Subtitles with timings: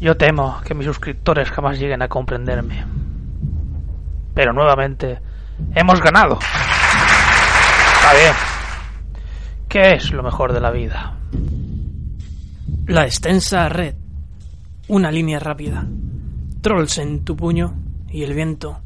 [0.00, 2.86] Yo temo que mis suscriptores jamás lleguen a comprenderme.
[4.34, 5.20] Pero nuevamente,
[5.74, 6.38] hemos ganado.
[6.40, 8.32] Está bien.
[9.68, 11.18] ¿Qué es lo mejor de la vida?
[12.86, 13.94] La extensa red.
[14.88, 15.84] Una línea rápida.
[16.62, 17.74] Trolls en tu puño
[18.08, 18.80] y el viento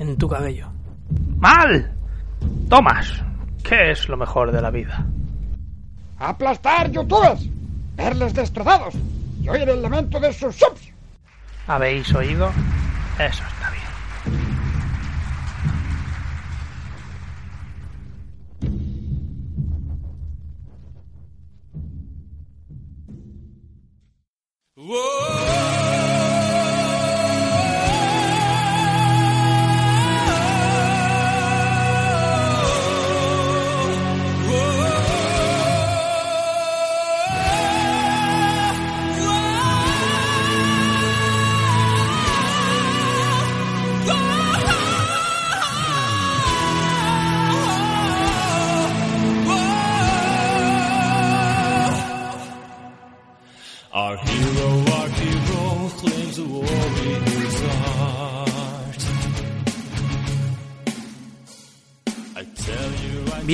[0.00, 0.66] en tu cabello.
[1.38, 1.92] ¡Mal!
[2.68, 3.22] Tomás,
[3.62, 5.06] ¿qué es lo mejor de la vida?
[6.18, 7.48] ¡Aplastar youtubers!
[7.96, 8.94] ¡Verles destrozados!
[9.50, 10.92] ¡Y oír el lamento de sus subs!
[11.66, 12.50] ¿Habéis oído?
[13.18, 13.42] Eso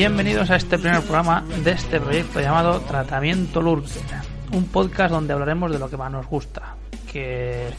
[0.06, 4.04] Bienvenidos a este primer programa de este proyecto llamado Tratamiento Lurker,
[4.52, 6.76] un podcast donde hablaremos de lo que más nos gusta,
[7.10, 7.70] que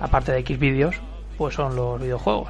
[0.00, 0.96] aparte de X vídeos,
[1.38, 2.48] pues son los videojuegos.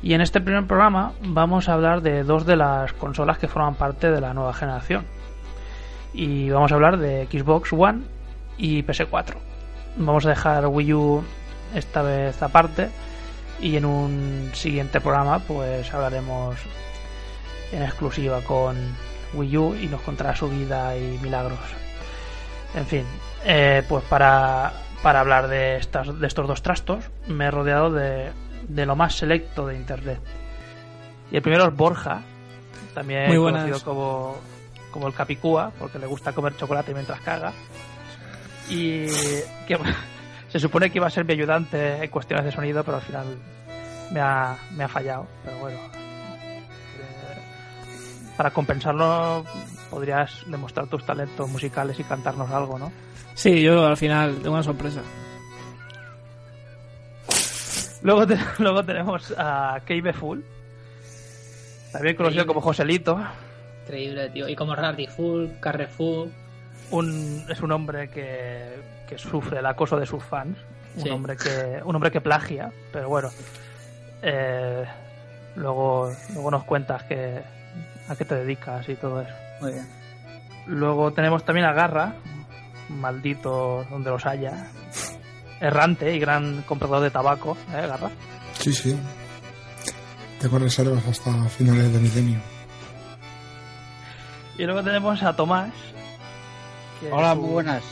[0.00, 3.74] Y en este primer programa vamos a hablar de dos de las consolas que forman
[3.74, 5.04] parte de la nueva generación.
[6.14, 8.02] Y vamos a hablar de Xbox One
[8.58, 9.34] y PS4.
[9.96, 11.24] Vamos a dejar Wii U
[11.74, 12.90] esta vez aparte
[13.60, 16.58] y en un siguiente programa pues hablaremos
[17.72, 18.76] en exclusiva con
[19.34, 21.58] Wii U y nos contará su vida y milagros.
[22.74, 23.04] En fin,
[23.44, 28.30] eh, pues para, para hablar de, estas, de estos dos trastos me he rodeado de,
[28.68, 30.20] de lo más selecto de Internet.
[31.30, 32.22] Y el primero es Borja,
[32.94, 34.36] también conocido como,
[34.90, 37.52] como el Capicúa, porque le gusta comer chocolate mientras caga.
[38.68, 39.06] Y
[39.66, 39.78] que
[40.48, 43.26] se supone que iba a ser mi ayudante en cuestiones de sonido, pero al final
[44.10, 45.26] me ha, me ha fallado.
[45.44, 45.78] Pero bueno,
[48.38, 49.44] para compensarlo
[49.90, 52.90] podrías demostrar tus talentos musicales y cantarnos algo, ¿no?
[53.34, 55.02] Sí, yo al final tengo una sorpresa.
[58.02, 60.40] Luego, te- luego tenemos a Keibe Full,
[61.92, 63.20] también conocido como Joselito.
[63.84, 64.48] Increíble, tío.
[64.48, 64.74] Y como
[65.16, 66.28] Full, Carrefour.
[66.90, 68.76] Un, es un hombre que,
[69.08, 70.56] que sufre el acoso de sus fans.
[70.96, 71.10] Un, Sí.
[71.10, 73.30] hombre que, un hombre que plagia, pero bueno.
[74.22, 74.84] eh,
[75.56, 77.40] luego, luego nos cuentas que,
[78.08, 79.34] a qué te dedicas y todo eso.
[79.60, 79.88] Muy bien.
[80.66, 82.14] Luego tenemos también a Garra,
[82.88, 84.66] maldito donde los haya.
[85.60, 88.10] Errante y gran comprador de tabaco, ¿eh, Garra?
[88.58, 88.96] Sí, sí.
[90.40, 92.38] Tengo reservas hasta finales de milenio.
[94.56, 95.70] Y luego tenemos a Tomás.
[97.00, 97.82] que Hola, es muy un- buenas.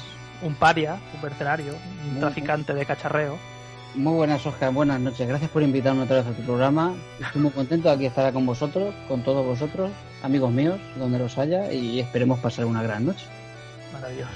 [0.42, 1.72] Un paria, un mercenario,
[2.04, 3.38] un Muy traficante de cacharreo.
[3.96, 4.72] Muy buenas, Oscar.
[4.72, 5.26] Buenas noches.
[5.26, 6.94] Gracias por invitarme otra vez a tu programa.
[7.18, 9.90] Estoy muy contento de aquí estar con vosotros, con todos vosotros,
[10.22, 13.26] amigos míos, donde los haya, y esperemos pasar una gran noche.
[13.94, 14.30] Maravilloso.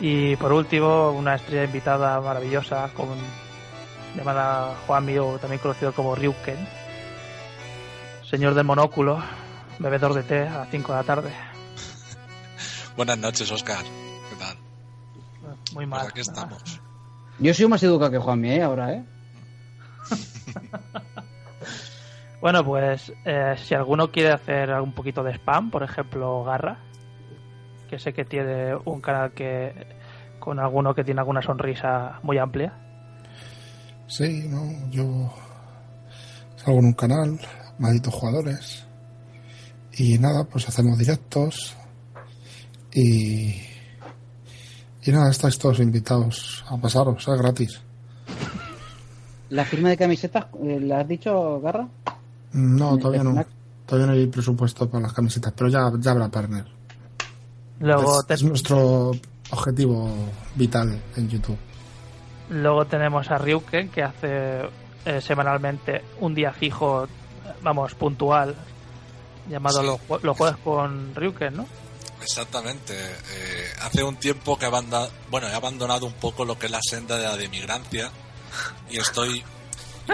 [0.00, 3.08] Y por último, una estrella invitada maravillosa con
[4.16, 6.68] llamada Juanmi o también conocido como Ryuken.
[8.30, 9.22] Señor del monóculo,
[9.80, 11.32] bebedor de té a las 5 de la tarde.
[12.96, 13.82] Buenas noches, Oscar.
[14.30, 14.56] ¿Qué tal?
[15.72, 16.06] Muy Pues mal.
[16.06, 16.62] aquí estamos.
[17.42, 18.62] Yo soy más educado que Juanmi, ¿eh?
[18.62, 19.04] Ahora, ¿eh?
[22.40, 26.76] Bueno, pues eh, si alguno quiere hacer un poquito de spam, por ejemplo, Garra,
[27.88, 29.72] que sé que tiene un canal que
[30.40, 32.72] con alguno que tiene alguna sonrisa muy amplia.
[34.08, 35.32] Sí, no, yo
[36.56, 37.38] salgo en un canal,
[37.78, 38.86] malditos jugadores.
[39.92, 41.76] Y nada, pues hacemos directos.
[42.92, 43.71] Y.
[45.04, 47.80] Y nada, estáis todos invitados a pasaros, es gratis.
[49.50, 51.86] ¿La firma de camisetas, eh, la has dicho, Garra?
[52.52, 53.44] No, ¿En todavía no.
[53.86, 56.64] Todavía no hay presupuesto para las camisetas, pero ya, ya habrá partner.
[57.80, 59.10] Luego, es, te- es nuestro
[59.50, 60.08] objetivo
[60.54, 61.58] vital en YouTube.
[62.50, 64.60] luego tenemos a Ryuken, que hace
[65.04, 67.06] eh, semanalmente un día fijo,
[67.62, 68.54] vamos, puntual,
[69.50, 69.86] llamado Sí.
[70.08, 71.66] los, los jueves con Ryuken, ¿no?
[72.22, 72.94] Exactamente.
[72.96, 77.24] Eh, hace un tiempo que he abandonado, un poco lo que es la senda de
[77.24, 78.10] la demigrancia
[78.90, 79.42] y estoy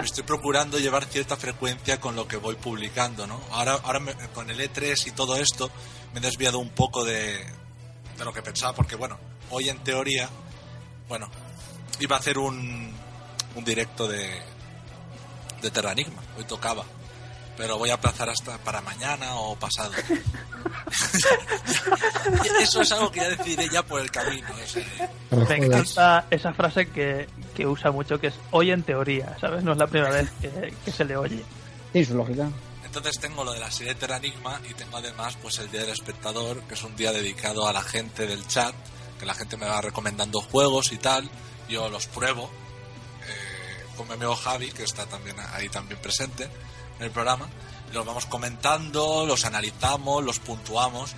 [0.03, 3.41] estoy procurando llevar cierta frecuencia con lo que voy publicando, ¿no?
[3.51, 5.69] Ahora, ahora me- con el E3 y todo esto
[6.13, 7.43] me he desviado un poco de,
[8.17, 9.19] de lo que pensaba, porque bueno,
[9.49, 10.29] hoy en teoría
[11.07, 11.29] bueno,
[11.99, 12.93] iba a hacer un,
[13.55, 14.41] un directo de,
[15.61, 16.85] de Terranigma, hoy tocaba.
[17.59, 19.91] Pero voy a aplazar hasta para mañana o pasado.
[22.61, 24.47] Eso es algo que ya decidiré ya por el camino.
[24.49, 24.81] o sea,
[25.29, 29.61] Pero, Me encanta esa frase que, que usa mucho, que es hoy en teoría, ¿sabes?
[29.65, 31.43] No es la primera vez que, que se le oye.
[31.91, 32.49] Tiene su lógica.
[32.85, 36.61] Entonces tengo lo de la serie Terranigma y tengo además pues el Día del Espectador,
[36.63, 38.73] que es un día dedicado a la gente del chat,
[39.19, 41.29] que la gente me va recomendando juegos y tal,
[41.67, 42.49] yo los pruebo,
[43.27, 46.49] eh, con mi amigo Javi, que está también ahí también presente
[46.99, 47.47] en el programa,
[47.93, 51.11] los vamos comentando, los analizamos, los puntuamos,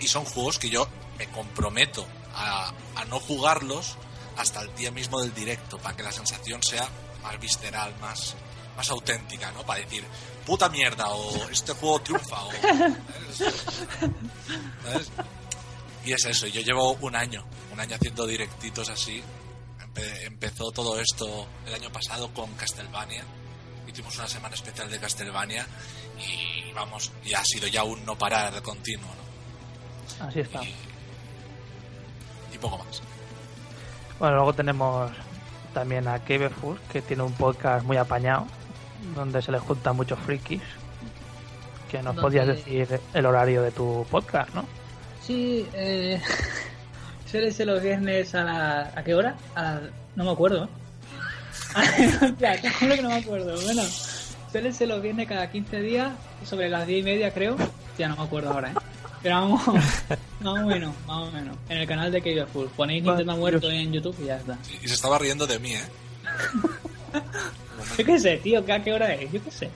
[0.00, 0.88] y son juegos que yo
[1.18, 3.96] me comprometo a, a no jugarlos
[4.36, 6.88] hasta el día mismo del directo, para que la sensación sea
[7.22, 8.34] más visceral, más,
[8.76, 9.64] más auténtica, ¿no?
[9.64, 10.04] Para decir,
[10.44, 12.50] puta mierda, o este juego triunfa, o...
[14.82, 15.10] ¿sabes?
[16.04, 19.22] Y es eso, yo llevo un año, un año haciendo directitos así.
[19.80, 23.24] Empe- empezó todo esto el año pasado con Castlevania.
[23.86, 25.66] Hicimos una semana especial de Castlevania
[26.18, 30.26] y vamos, y ha sido ya un no parar de continuo, ¿no?
[30.26, 30.60] Así está.
[32.52, 33.02] Y poco más.
[34.18, 35.10] Bueno, luego tenemos
[35.74, 38.46] también a Kebefood, que tiene un podcast muy apañado,
[39.14, 40.62] donde se le juntan muchos frikis.
[41.90, 44.64] Que nos podías decir el horario de tu podcast, ¿no?
[45.22, 46.20] Sí, eh,
[47.30, 48.92] suele ser los viernes a la...
[48.96, 49.36] ¿A qué hora?
[49.54, 49.80] A la-
[50.16, 50.64] No me acuerdo.
[50.64, 50.68] ¿eh?
[52.22, 53.60] Hostia, te juro que no me acuerdo.
[53.62, 53.82] Bueno,
[54.50, 56.12] suele ser los viernes cada 15 días,
[56.44, 57.56] sobre las 10 y media creo.
[57.98, 58.74] Ya no me acuerdo ahora, ¿eh?
[59.22, 59.66] Pero vamos,
[60.40, 61.56] más o menos, más o menos.
[61.68, 62.66] En el canal de Cave Full.
[62.76, 64.56] Ponéis Nintendo muerto en YouTube y ya está.
[64.62, 65.82] Sí, Y se estaba riendo de mí, ¿eh?
[67.98, 69.30] Yo qué sé, tío, ¿qué- ¿a qué hora es?
[69.32, 69.70] Yo qué sé.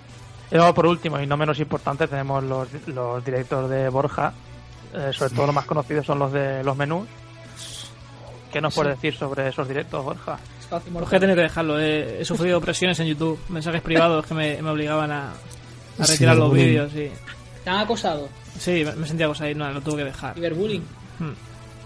[0.50, 4.32] Y luego, por último, y no menos importante, tenemos los, los directos de Borja.
[4.92, 7.06] Eh, sobre todo los más conocidos son los de los menús.
[8.52, 10.38] ¿Qué nos puedes decir sobre esos directos, Borja?
[10.70, 11.80] Espacio Pues que he tenido que dejarlo.
[11.80, 15.30] He, he sufrido presiones en YouTube, mensajes privados que me, me obligaban a,
[15.98, 16.64] a Sí, retirar los bullying.
[16.66, 16.92] vídeos.
[16.92, 17.10] Sí,
[17.64, 18.28] ¿Te han acosado?
[18.58, 20.34] sí me, me sentía cosa ahí, no, lo tuve que dejar.
[20.34, 20.84] Ciberbullying.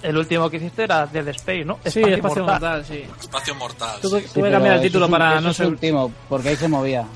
[0.03, 1.79] El último que hiciste era Dead Space, ¿no?
[1.87, 3.05] Sí, espacio mortal, sí.
[3.21, 3.99] Espacio mortal.
[4.03, 4.29] Tuve, sí.
[4.35, 5.67] Sí, que cambiar el título para no es ser.
[5.67, 7.07] último, porque ahí se movía.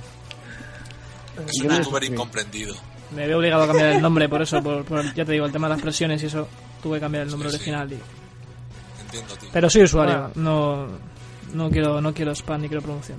[1.47, 2.75] Es un me youtuber incomprendido.
[3.14, 5.53] Me había obligado a cambiar el nombre por eso, por, por- ya te digo, el
[5.53, 6.49] tema de las presiones y eso.
[6.82, 7.62] Tuve que cambiar el nombre Sí, sí.
[7.62, 7.93] original.
[7.93, 7.99] y-
[9.03, 9.49] Entiendo, tío.
[9.53, 10.31] Pero soy usuario, Ah.
[10.35, 10.87] no,
[11.55, 13.19] no quiero no quiero spam ni quiero promoción.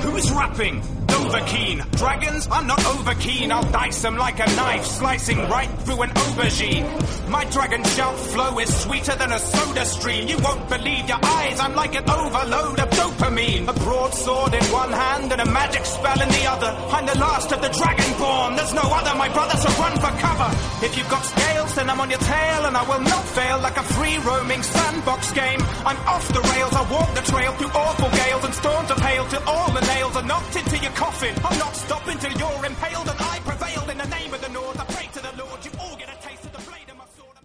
[0.00, 0.82] Who's rapping?
[1.10, 1.82] Over keen.
[1.92, 2.48] Dragons?
[2.50, 3.52] I'm not over keen.
[3.52, 7.28] I'll dice them like a knife, slicing right through an aubergine.
[7.28, 10.26] My dragon shout flow is sweeter than a soda stream.
[10.26, 11.60] You won't believe your eyes.
[11.60, 12.90] I'm like an overload of
[13.20, 13.68] dopamine.
[13.68, 16.70] A broadsword in one hand and a magic spell in the other.
[16.90, 18.56] I'm the last of the dragonborn.
[18.56, 20.50] There's no other, my brother, so run for cover.
[20.84, 23.76] If you've got scales, then I'm on your tail and I will not fail like
[23.76, 25.60] a free roaming sandbox game.
[25.84, 26.72] I'm off the rails.
[26.72, 30.16] I walk the trail through awful gales and storms of hail till all the nails
[30.16, 31.34] are knocked into your coffin.
[31.44, 34.78] I'll not stop until you're impaled and I prevailed in the name of the North.
[34.80, 37.06] I pray to the Lord you all get a taste of the blade of my
[37.16, 37.36] sword.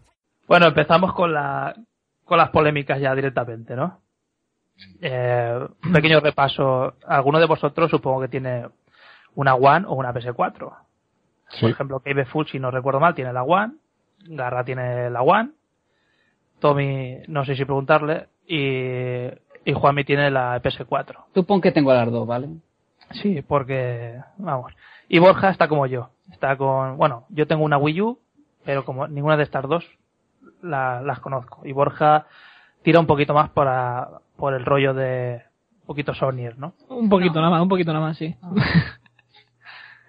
[0.47, 1.73] Bueno, empezamos con, la,
[2.23, 4.04] con las polémicas ya directamente, ¿no?
[5.01, 6.95] Eh, un pequeño repaso.
[7.07, 8.67] Alguno de vosotros supongo que tiene
[9.35, 10.73] una One o una PS4.
[11.61, 13.73] Por ejemplo, Cave Food, si no recuerdo mal, tiene la One.
[14.27, 15.51] Garra tiene la One.
[16.59, 18.27] Tommy, no sé si preguntarle.
[18.47, 19.25] Y,
[19.65, 21.25] y Juanmi tiene la PS4.
[21.33, 22.49] Tú pon que tengo las dos, ¿vale?
[23.11, 24.73] Sí, porque, vamos.
[25.07, 26.09] Y Borja está como yo.
[26.31, 28.19] Está con, bueno, yo tengo una Wii U,
[28.63, 29.85] pero como ninguna de estas dos
[30.63, 31.61] la- las conozco.
[31.65, 32.25] Y Borja
[32.83, 35.43] tira un poquito más para, por el rollo de
[35.81, 36.73] un poquito Sonyer, ¿no?
[36.89, 38.35] Un poquito nada más, un poquito nada más, sí.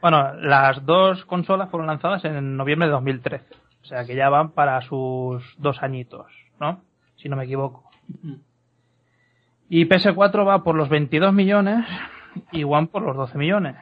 [0.01, 3.45] Bueno, las dos consolas fueron lanzadas en noviembre de 2013.
[3.83, 6.27] O sea que ya van para sus dos añitos,
[6.61, 6.81] ¿no?
[7.17, 7.91] Si no me equivoco.
[9.69, 11.87] Y PS4 va por los 22 millones
[12.53, 13.77] y One por los 12 millones.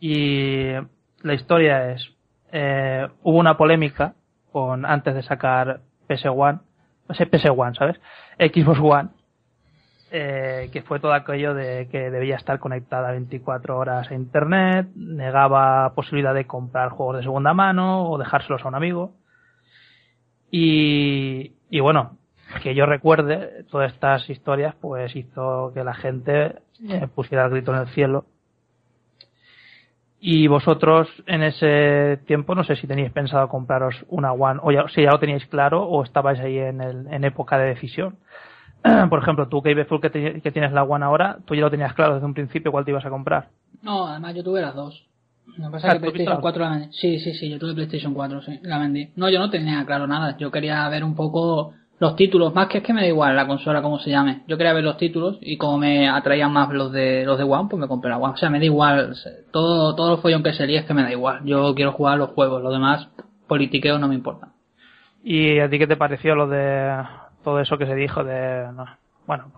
[0.00, 0.72] Y
[1.22, 2.12] la historia es,
[2.52, 4.14] eh, hubo una polémica
[4.52, 6.60] con antes de sacar PS1,
[7.08, 8.00] no sé, PS1, ¿sabes?
[8.38, 9.08] Xbox One,
[10.10, 15.92] eh, que fue todo aquello de que debía estar conectada 24 horas a internet, negaba
[15.94, 19.12] posibilidad de comprar juegos de segunda mano o dejárselos a un amigo.
[20.50, 22.16] Y, y bueno,
[22.62, 26.56] que yo recuerde, todas estas historias pues hizo que la gente
[26.88, 28.24] eh, pusiera el grito en el cielo.
[30.22, 34.86] Y vosotros en ese tiempo no sé si teníais pensado compraros una One o ya,
[34.88, 38.18] si ya lo teníais claro o estabais ahí en, el, en época de decisión.
[39.10, 41.70] Por ejemplo, tú, Kevin Full, que, te- que tienes la One ahora, tú ya lo
[41.70, 43.48] tenías claro desde un principio cuál te ibas a comprar.
[43.82, 45.06] No, además yo tuve las dos.
[45.58, 46.40] Lo que pasa es que ¿tú PlayStation viste?
[46.42, 46.88] 4 la vendí.
[46.92, 49.10] Sí, sí, sí, yo tuve PlayStation 4, sí, la vendí.
[49.16, 50.36] No, yo no tenía claro nada.
[50.38, 53.46] Yo quería ver un poco los títulos, más que es que me da igual la
[53.46, 54.42] consola como se llame.
[54.46, 57.68] Yo quería ver los títulos y como me atraían más los de los de One,
[57.68, 58.34] pues me compré la One.
[58.34, 59.14] O sea, me da igual.
[59.50, 61.40] Todo, todo el follón que se lía es que me da igual.
[61.44, 63.08] Yo quiero jugar los juegos, los demás
[63.48, 64.48] politiqueo no me importa.
[65.22, 67.02] ¿Y a ti qué te pareció lo de
[67.44, 68.84] todo eso que se dijo de, no,
[69.26, 69.52] bueno,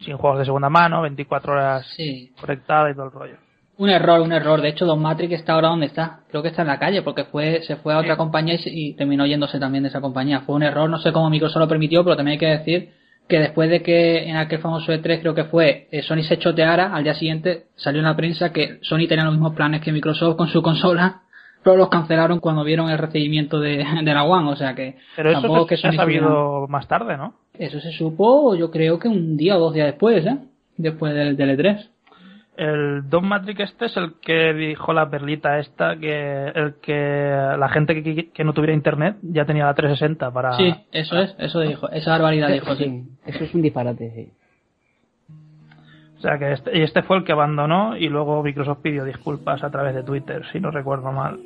[0.00, 2.32] sin juegos de segunda mano, 24 horas Sí.
[2.40, 3.36] conectada y todo el rollo?
[3.78, 4.60] Un error, un error.
[4.60, 6.20] De hecho, Don Matrix está ahora donde está.
[6.28, 8.60] Creo que está en la calle porque fue se fue a otra compañía y,
[8.90, 10.40] y terminó yéndose también de esa compañía.
[10.40, 12.92] Fue un error, no sé cómo Microsoft lo permitió, pero también hay que decir
[13.26, 16.92] que después de que en aquel famoso E3 creo que fue eh, Sony se choteara,
[16.94, 20.36] al día siguiente salió en la prensa que Sony tenía los mismos planes que Microsoft
[20.36, 21.22] con su consola,
[21.62, 24.50] pero los cancelaron cuando vieron el recibimiento de, de la One.
[24.50, 27.34] O sea que Pero eso tampoco se, que se ha sabido más tarde, ¿no?
[27.54, 30.38] Eso se supo, yo creo que un día o dos días después, ¿eh?
[30.76, 31.88] Después del, del E E3.
[32.56, 36.92] El Don Matrix este es el que dijo la perlita esta que el que
[37.58, 41.34] la gente que, que no tuviera internet ya tenía la 360 para Sí, eso es,
[41.38, 42.84] eso dijo, esa barbaridad dijo, sí.
[42.84, 44.32] Sí, eso es un disparate, sí.
[46.18, 49.62] o sea que este, y este fue el que abandonó y luego Microsoft pidió disculpas
[49.62, 51.38] a través de Twitter si no recuerdo mal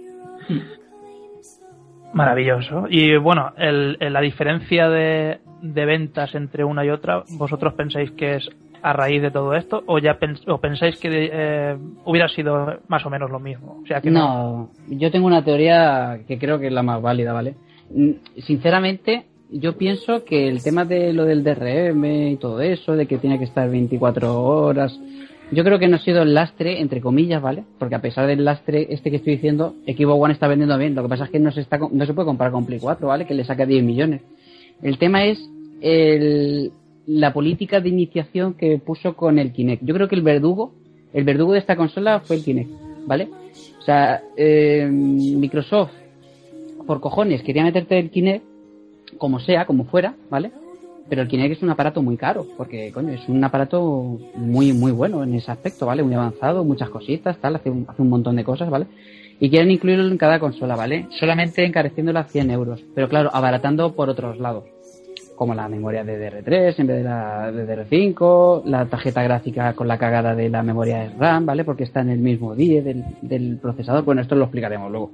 [2.12, 2.86] maravilloso.
[2.88, 8.10] Y bueno el, el- la diferencia de, de ventas entre una y otra vosotros pensáis
[8.12, 8.48] que es
[8.82, 13.04] a raíz de todo esto o ya pens- o pensáis que eh, hubiera sido más
[13.06, 16.66] o menos lo mismo o sea que No, yo tengo una teoría que creo que
[16.66, 17.54] es la más válida, ¿vale?
[17.90, 18.10] Mm,
[18.42, 23.16] Sinceramente, yo pienso que el tema de lo del DRM y todo eso, de que
[23.18, 24.98] tiene que estar 24 horas,
[25.50, 27.64] yo creo que no ha sido el lastre, entre comillas, ¿vale?
[27.78, 30.94] Porque a pesar del lastre este que estoy diciendo, Equipo One está vendiendo bien.
[30.94, 33.06] Lo que pasa es que no se, está, no se puede comparar con Play 4,
[33.06, 33.26] ¿vale?
[33.26, 34.22] Que le saca 10 millones.
[34.82, 35.38] El tema es
[35.80, 36.72] el,
[37.06, 39.84] la política de iniciación que puso con el Kinect.
[39.84, 40.72] Yo creo que el verdugo,
[41.12, 42.70] el verdugo de esta consola fue el Kinect,
[43.06, 43.28] ¿vale?
[43.78, 45.92] O sea, eh, Microsoft,
[46.86, 48.44] por cojones, quería meterte el Kinect,
[49.18, 50.50] como sea, como fuera, ¿vale?
[51.08, 54.90] Pero el Kinect es un aparato muy caro, porque, coño, es un aparato muy, muy
[54.90, 56.02] bueno en ese aspecto, ¿vale?
[56.02, 58.86] Muy avanzado, muchas cositas, tal, hace un, hace un montón de cosas, ¿vale?
[59.38, 61.06] Y quieren incluirlo en cada consola, ¿vale?
[61.10, 64.64] Solamente encareciéndolo a 100 euros, pero claro, abaratando por otros lados
[65.34, 69.88] como la memoria de DR3 en vez de la de DR5, la tarjeta gráfica con
[69.88, 71.64] la cagada de la memoria de RAM, ¿vale?
[71.64, 74.04] Porque está en el mismo die del, del procesador.
[74.04, 75.10] Bueno, esto lo explicaremos luego.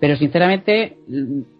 [0.00, 0.98] Pero sinceramente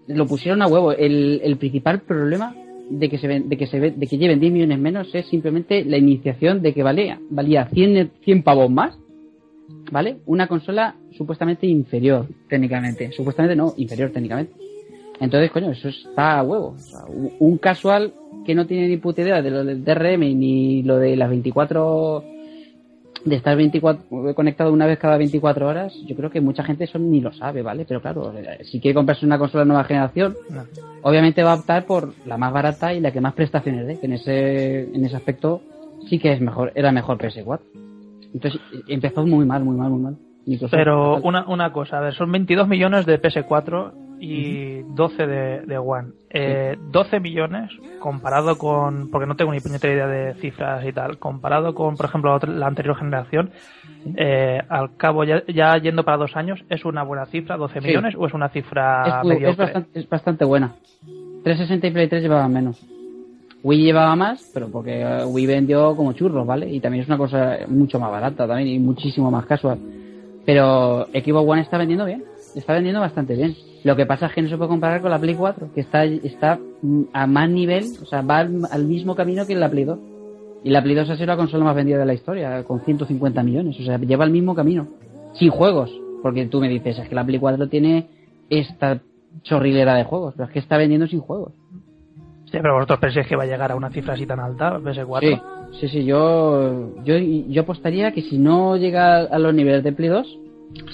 [0.06, 0.92] lo pusieron a huevo.
[0.92, 2.54] El, el principal problema
[2.90, 5.84] de que se ven- de que se de que lleven 10 millones menos es simplemente
[5.84, 8.98] la iniciación de que valía valía 100 100 pavos más,
[9.92, 10.18] ¿vale?
[10.26, 14.52] Una consola supuestamente inferior técnicamente, supuestamente no, inferior técnicamente.
[15.20, 16.68] Entonces, coño, eso está a huevo.
[16.76, 17.00] O sea,
[17.40, 18.12] un casual
[18.46, 22.24] que no tiene ni puta idea de lo del DRM ni lo de las 24
[23.24, 26.98] de estar 24 conectado una vez cada 24 horas, yo creo que mucha gente eso
[26.98, 27.84] ni lo sabe, ¿vale?
[27.86, 30.62] Pero claro, eh, si quiere comprarse una consola de nueva generación, No.
[31.02, 34.06] obviamente va a optar por la más barata y la que más prestaciones dé, que
[34.06, 35.60] en ese en ese aspecto
[36.08, 37.60] sí que es mejor, era mejor PS4.
[38.34, 40.16] Entonces eh, empezó muy mal, muy mal, muy mal.
[40.46, 45.60] Microsoft, Pero una, una cosa, a ver, son 22 millones de PS4 y 12 de,
[45.66, 46.08] de One.
[46.30, 47.70] Eh, 12 millones
[48.00, 52.06] comparado con, porque no tengo ni puñetera idea de cifras y tal, comparado con, por
[52.06, 53.50] ejemplo, la, otra- la anterior generación,
[54.16, 57.86] eh, al cabo, ya, ya yendo para dos años, ¿es una buena cifra, 12 Sí.
[57.88, 60.74] millones, o es una cifra es, es bastante, es bastante buena.
[61.44, 62.76] 360 y Play 3 llevaban menos.
[63.64, 66.70] Wii llevaba más, pero porque eh, Wii vendió como churros, ¿vale?
[66.70, 69.78] Y también es una cosa mucho más barata también y muchísimo más casual.
[70.46, 72.22] Pero Xbox One está vendiendo bien,
[72.58, 73.56] está vendiendo bastante bien.
[73.84, 76.04] Lo que pasa es que no se puede comparar con la Play 4, que está,
[76.04, 76.58] está
[77.12, 79.98] a más nivel, o sea, va al, al mismo camino que la Play 2.
[80.64, 83.42] Y la Play 2 ha sido la consola más vendida de la historia, con 150
[83.42, 84.88] millones, o sea, lleva el mismo camino.
[85.34, 85.90] Sin juegos,
[86.22, 88.06] porque tú me dices, es que la Play 4 tiene
[88.50, 89.00] esta
[89.42, 91.52] chorrilera de juegos, pero es que está vendiendo sin juegos.
[92.46, 95.20] Sí, pero vosotros pensáis que va a llegar a una cifra así tan alta, PS4.
[95.20, 99.92] Sí, sí, sí, yo, yo, yo apostaría que si no llega a los niveles de
[99.92, 100.38] Play 2,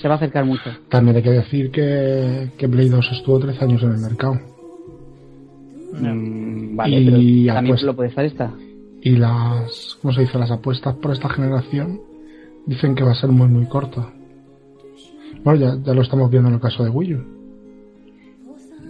[0.01, 0.71] se va a acercar mucho.
[0.89, 4.41] También hay que decir que, que Play 2 estuvo 13 años en el mercado.
[5.93, 7.05] Mm, vale, Y
[7.45, 8.53] pero también apuesta- lo puede estar esta.
[9.03, 10.39] Y las, ¿cómo se dice?
[10.39, 12.01] Las apuestas por esta generación
[12.67, 14.11] dicen que va a ser muy, muy corta.
[15.45, 17.25] Bueno, ya, ya lo estamos viendo en el caso de Wii U.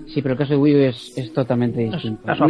[0.06, 2.22] Sí, pero el caso de Wii U es, es totalmente distinto.
[2.36, 2.46] No,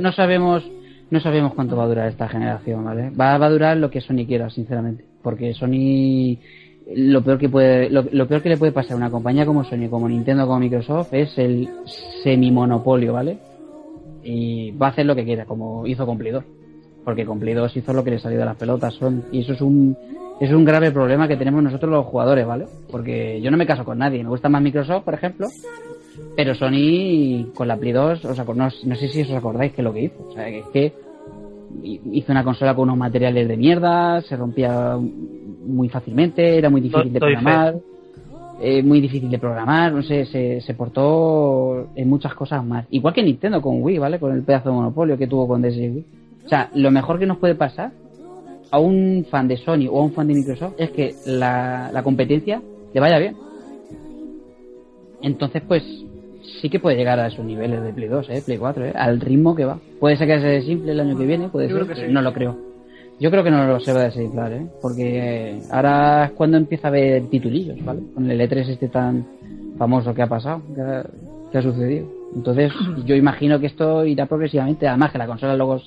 [0.00, 0.70] no sabemos
[1.10, 3.08] no sabemos cuánto va a durar esta generación, ¿vale?
[3.18, 5.06] Va, va a durar lo que Sony quiera, sinceramente.
[5.22, 6.36] Porque Sony
[6.94, 9.88] lo peor que puede lo, peor que le puede pasar a una compañía como Sony,
[9.90, 11.68] como Nintendo, como Microsoft es el
[12.22, 13.38] semimonopolio, ¿vale?
[14.22, 16.44] Y va a hacer lo que quiera, como hizo 2.
[17.04, 18.94] Porque 2 hizo lo que le salió de las pelotas.
[18.94, 19.96] Son, y eso es un
[20.40, 22.66] es un grave problema que tenemos nosotros los jugadores, ¿vale?
[22.90, 24.22] Porque yo no me caso con nadie.
[24.22, 25.48] Me gusta más Microsoft, por ejemplo,
[26.36, 29.82] pero Sony con la Play 2, o sea, no, no sé si os acordáis que
[29.82, 30.28] lo que hizo.
[30.28, 30.92] O sea, que es que
[31.82, 37.12] hizo una consola con unos materiales de mierda, se rompía muy fácilmente, era muy difícil
[37.12, 37.76] de programar,
[38.60, 42.86] eh, muy difícil de programar, no sé, se, se portó en muchas cosas más.
[42.90, 44.18] Igual que Nintendo con Wii, ¿vale?
[44.18, 46.04] Con el pedazo de monopolio que tuvo con DSi.
[46.44, 47.92] O sea, lo mejor que nos puede pasar
[48.70, 52.02] a un fan de Sony o a un fan de Microsoft es que la, la
[52.02, 53.36] competencia le vaya bien.
[55.20, 55.82] Entonces, pues,
[56.60, 58.42] sí que puede llegar a esos niveles de Play 2, ¿eh?
[58.44, 58.92] Play 4, ¿eh?
[58.94, 59.78] Al ritmo que va.
[60.00, 62.12] Puede ser que se desinfle el año que viene, puede Yo ser, que sí.
[62.12, 62.56] no lo creo.
[63.20, 64.66] Yo creo que no lo se va a desinflar, ¿eh?
[64.80, 68.00] Porque ahora es cuando empieza a haber titulillos, ¿vale?
[68.14, 69.26] Con el E3 este tan
[69.76, 71.04] famoso que ha pasado, que ha,
[71.50, 72.06] que ha sucedido.
[72.34, 72.72] Entonces,
[73.04, 74.86] yo imagino que esto irá progresivamente.
[74.86, 75.80] Además, que las consolas luego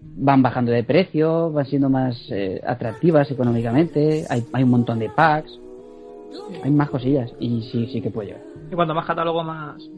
[0.00, 5.08] van bajando de precio, van siendo más eh, atractivas económicamente, hay, hay un montón de
[5.08, 5.58] packs,
[6.62, 8.47] hay más cosillas y sí, sí que puede llegar.
[8.70, 9.82] Y cuando más catálogo, más.
[9.82, 9.90] Yo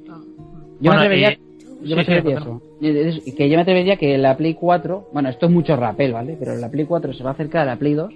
[0.81, 1.39] Bueno, me atrevería, y-
[1.89, 2.63] yo me sí, sí, atrevería perdón.
[2.81, 3.19] eso.
[3.27, 6.37] Es- Que yo me atrevería que la Play 4, bueno, esto es mucho rapel, ¿vale?
[6.39, 8.13] Pero la Play 4 se va a acercar a la Play 2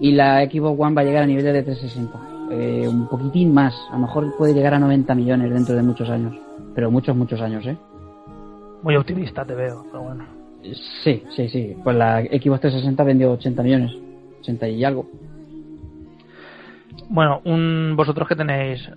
[0.00, 2.18] y la Xbox One va a llegar a niveles de 360.
[2.50, 6.08] Eh, un poquitín más, a lo mejor puede llegar a 90 millones dentro de muchos
[6.10, 6.34] años.
[6.74, 7.76] Pero muchos, muchos años, ¿eh?
[8.82, 10.24] Muy optimista te veo, pero bueno.
[11.02, 11.76] Sí, sí, sí.
[11.82, 13.92] Pues la Xbox 360 vendió 80 millones.
[14.40, 15.06] 80 y algo.
[17.08, 18.88] Bueno, un, vosotros que tenéis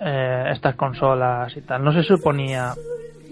[0.00, 2.72] eh, estas consolas y tal, ¿no se suponía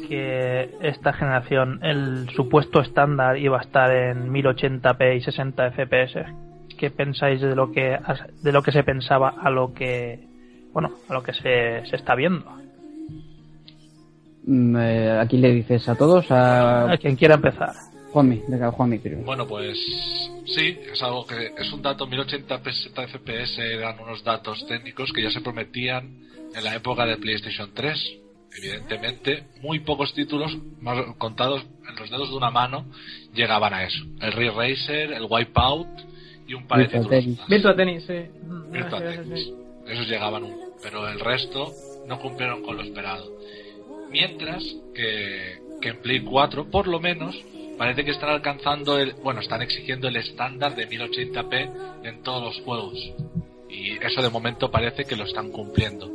[0.09, 6.15] que esta generación el supuesto estándar iba a estar en 1080p y 60 fps?
[6.77, 7.99] ¿Qué pensáis de lo que
[8.43, 10.21] de lo que se pensaba a lo que
[10.73, 12.45] bueno a lo que se, se está viendo?
[14.45, 17.73] Mm, eh, aquí le dices a todos, a A quien quiera empezar.
[18.13, 19.25] Juanmi, venga, Juanmi primero.
[19.25, 19.79] Bueno, pues
[20.47, 25.23] sí, es algo que es un dato 1080p 60 fps, eran unos datos técnicos que
[25.23, 28.19] ya se prometían en la época de PlayStation 3.
[28.57, 32.87] Evidentemente, muy pocos títulos, más contados en los dedos de una mano,
[33.35, 34.05] llegaban a eso.
[34.21, 35.89] El Ray Racer, el Wipeout
[36.47, 37.49] y un par de títulos.
[37.49, 38.25] Virtua Tennis, sí.
[38.71, 39.53] Virtua Tennis.
[39.87, 41.73] Esos llegaban un, pero el resto
[42.07, 43.31] no cumplieron con lo esperado.
[44.11, 47.37] Mientras que, que en Play 4, por lo menos,
[47.79, 52.65] parece que están alcanzando el, bueno, están exigiendo el estándar de 1080p en todos los
[52.65, 52.99] juegos.
[53.71, 56.11] Y eso de momento parece que lo están cumpliendo.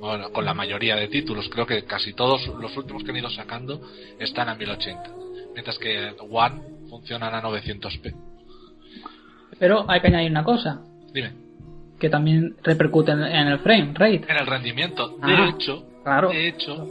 [0.00, 3.30] Bueno, con la mayoría de títulos, creo que casi todos los últimos que han ido
[3.30, 3.80] sacando
[4.18, 5.02] están a 1080.
[5.52, 8.14] Mientras que One funcionan a 900p.
[9.58, 10.80] Pero hay que añadir una cosa,
[11.12, 11.32] Dime.
[11.98, 14.24] que también repercute en, en el frame rate.
[14.28, 15.08] En el rendimiento.
[15.18, 16.30] De Ah, hecho, claro.
[16.30, 16.86] de hecho,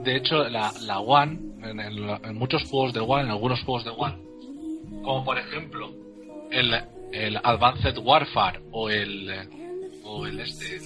[0.00, 3.84] de hecho, la, la One, en, en- en muchos juegos de One, en algunos juegos
[3.84, 4.16] de One,
[5.04, 5.90] como por ejemplo
[6.50, 6.74] el,
[7.12, 9.30] el Advanced Warfare o el
[10.04, 10.80] o el este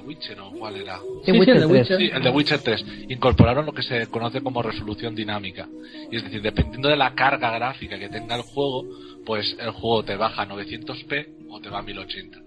[0.00, 1.80] el, el de Witcher o cuál era Sí, Witcher el de 3.
[1.80, 1.98] Witcher.
[1.98, 5.68] Sí, el de Witcher 3 incorporaron lo que se conoce como resolución dinámica.
[6.10, 8.84] Y es decir, dependiendo de la carga gráfica que tenga el juego,
[9.24, 12.38] pues el juego te baja a 900p o te va a 1080.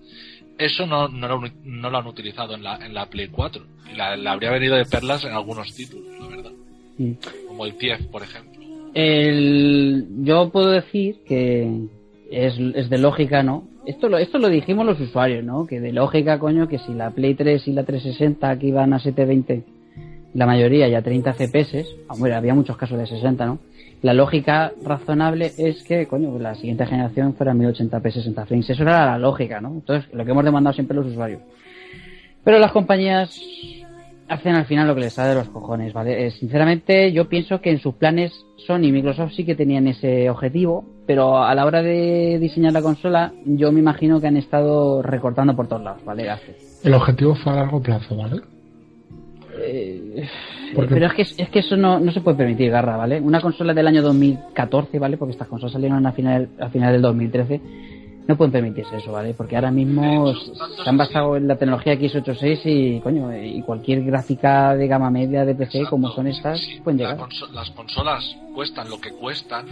[0.58, 3.66] Eso no, no, lo, no lo han utilizado en la, en la Play 4.
[3.92, 6.52] Y la, la habría venido de perlas en algunos títulos, la verdad.
[6.98, 7.12] Mm.
[7.48, 8.62] Como el TIEF, por ejemplo.
[8.94, 11.88] El, yo puedo decir que
[12.30, 13.68] es, es de lógica, ¿no?
[13.86, 15.68] Esto lo, esto lo dijimos los usuarios, ¿no?
[15.68, 19.00] Que de lógica, coño, que si la Play 3 y la 360 aquí iban a
[19.00, 19.64] 720,
[20.34, 23.60] la mayoría ya 30 FPS, hombre, había muchos casos de 60, ¿no?
[24.02, 28.70] La lógica razonable es que, coño, la siguiente generación fuera 1080p 60 frames.
[28.70, 29.70] Eso era la lógica, ¿no?
[29.70, 31.42] Entonces, lo que hemos demandado siempre los usuarios.
[32.44, 33.40] Pero las compañías
[34.28, 36.26] hacen al final lo que les sale de los cojones, ¿vale?
[36.26, 38.32] Eh, sinceramente, yo pienso que en sus planes
[38.66, 42.82] Sony y Microsoft sí que tenían ese objetivo, pero a la hora de diseñar la
[42.82, 46.30] consola, yo me imagino que han estado recortando por todos lados, ¿vale?
[46.30, 46.56] Hace.
[46.84, 48.42] El objetivo fue a largo plazo, ¿vale?
[49.60, 50.28] Eh,
[50.76, 53.22] pero es que, es que eso no, no se puede permitir, Garra, ¿vale?
[53.22, 55.18] Una consola del año 2014, ¿vale?
[55.18, 57.62] Porque estas consolas salieron a final, a final del 2013.
[58.28, 59.34] No pueden permitirse eso, ¿vale?
[59.34, 64.76] Porque ahora mismo se han basado en la tecnología x86 y, coño, y cualquier gráfica
[64.76, 67.28] de gama media de PC como son estas, Sí, pueden la llegar.
[67.28, 69.66] conso- las consolas cuestan lo que cuestan.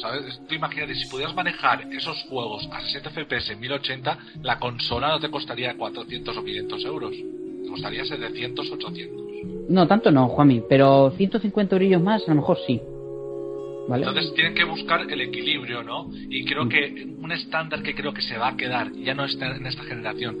[0.00, 0.40] ¿Sabes?
[0.48, 5.20] Tú imagínate, si pudieras manejar esos juegos a 60 FPS en 1080, la consola no
[5.20, 7.12] te costaría 400 o 500 euros.
[7.12, 9.22] Te costaría 700 o 800.
[9.68, 12.80] No, tanto no, Juanmi, pero 150 eurillos más a lo mejor sí.
[13.88, 14.06] ¿Vale?
[14.06, 16.08] Entonces tienen que buscar el equilibrio, ¿no?
[16.30, 19.46] Y creo que un estándar que creo que se va a quedar, ya no está
[19.56, 20.36] en esta generación,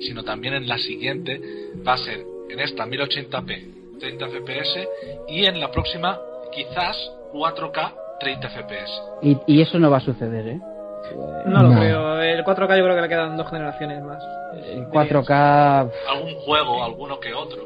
[0.00, 1.40] sino también en la siguiente,
[1.86, 4.88] va a ser en esta 1080p 30 FPS
[5.28, 6.18] y en la próxima
[6.52, 6.96] quizás
[7.32, 9.02] 4K 30 FPS.
[9.22, 10.60] Y, y eso no va a suceder, ¿eh?
[11.46, 11.78] No lo No.
[11.80, 12.20] creo.
[12.20, 14.22] El 4K yo creo que le quedan dos generaciones más.
[14.66, 15.90] El 4K.
[16.10, 17.62] Algún juego, alguno que otro.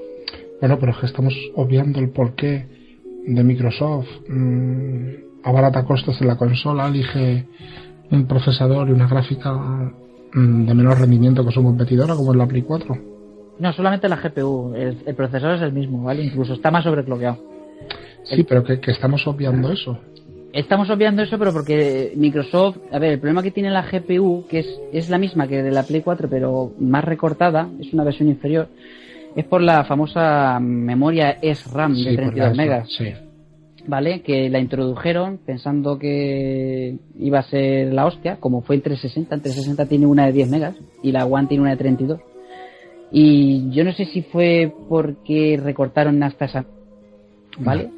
[0.61, 2.67] Bueno, pero es que estamos obviando el porqué
[3.27, 4.09] de Microsoft.
[4.29, 5.09] Mm,
[5.45, 7.47] abarata costes en la consola, elige
[8.11, 12.47] un procesador y una gráfica mm, de menor rendimiento que su competidora, como es la
[12.47, 12.97] Play 4.
[13.59, 14.75] No, solamente la GPU.
[14.75, 16.25] El, el procesador es el mismo, ¿vale?
[16.25, 17.39] Incluso está más sobrecloqueado.
[18.25, 19.99] Sí, pero que, que estamos obviando eso.
[20.53, 24.59] Estamos obviando eso, pero porque Microsoft, a ver, el problema que tiene la GPU, que
[24.59, 28.29] es, es la misma que de la Play 4, pero más recortada, es una versión
[28.29, 28.69] inferior,
[29.37, 33.05] es por la famosa memoria SRAM Sí, de por 32 la- megas, Sí.
[33.87, 34.21] ¿vale?
[34.23, 39.41] Que la introdujeron pensando que iba a ser la hostia, como fue en 360, en
[39.41, 42.21] 360 tiene una de 10 megas y la One tiene una de 32.
[43.11, 46.65] Y yo no sé si fue porque recortaron hasta esa,
[47.59, 47.91] ¿vale?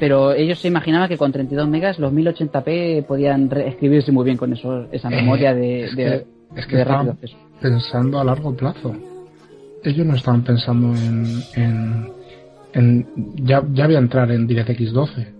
[0.00, 4.52] Pero ellos se imaginaban que con 32 megas los 1080p podían escribirse muy bien con
[4.52, 6.04] eso, esa memoria de, es de,
[6.54, 7.16] que, es que de rápido
[7.60, 8.94] pensando a largo plazo.
[9.84, 11.42] Ellos no estaban pensando en.
[11.54, 12.12] en,
[12.72, 15.34] en- ya, ya voy a entrar en DirectX 12.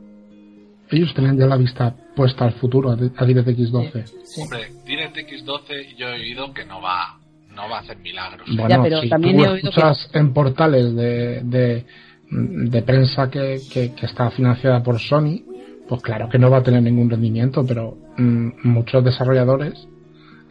[0.91, 4.05] Ellos tenían ya la vista puesta al futuro, a, a DirectX 12.
[4.39, 7.19] Hombre, DirectX 12 yo he oído que no va,
[7.55, 8.47] no va a hacer milagros.
[8.55, 11.87] Bueno, Ya, pero si también tú he oído escuchas en portales de, de,
[12.31, 15.41] de prensa que, que, que está financiada por Sony,
[15.89, 19.89] pues claro que no va a tener ningún rendimiento, pero mm, muchos desarrolladores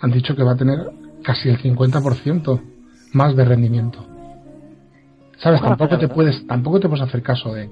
[0.01, 0.79] han dicho que va a tener
[1.23, 2.61] casi el 50%
[3.15, 3.99] más de rendimiento.
[5.37, 5.61] ¿Sabes?
[5.61, 7.69] Tampoco te puedes, tampoco te puedes hacer caso de,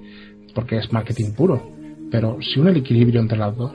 [0.54, 1.62] porque es marketing puro,
[2.12, 3.72] pero si un equilibrio entre las dos,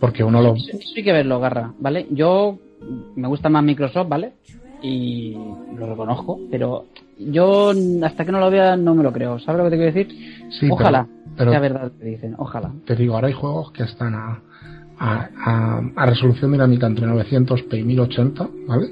[0.00, 2.06] porque uno lo, Eso hay que verlo, Garra, ¿vale?
[2.10, 2.58] Yo
[3.16, 4.32] me gusta más Microsoft, ¿vale?
[4.82, 5.34] Y
[5.78, 6.84] lo reconozco, pero
[7.18, 9.38] yo hasta que no lo vea no me lo creo.
[9.38, 10.48] ¿Sabes lo que te quiero decir?
[10.60, 12.70] Sí, ojalá pero- pero- sea verdad que dicen, ojalá.
[12.84, 14.42] te digo, ahora hay juegos que están a,
[14.98, 18.88] a, a- a resolución dinámica entre 900p y 1080, ¿vale?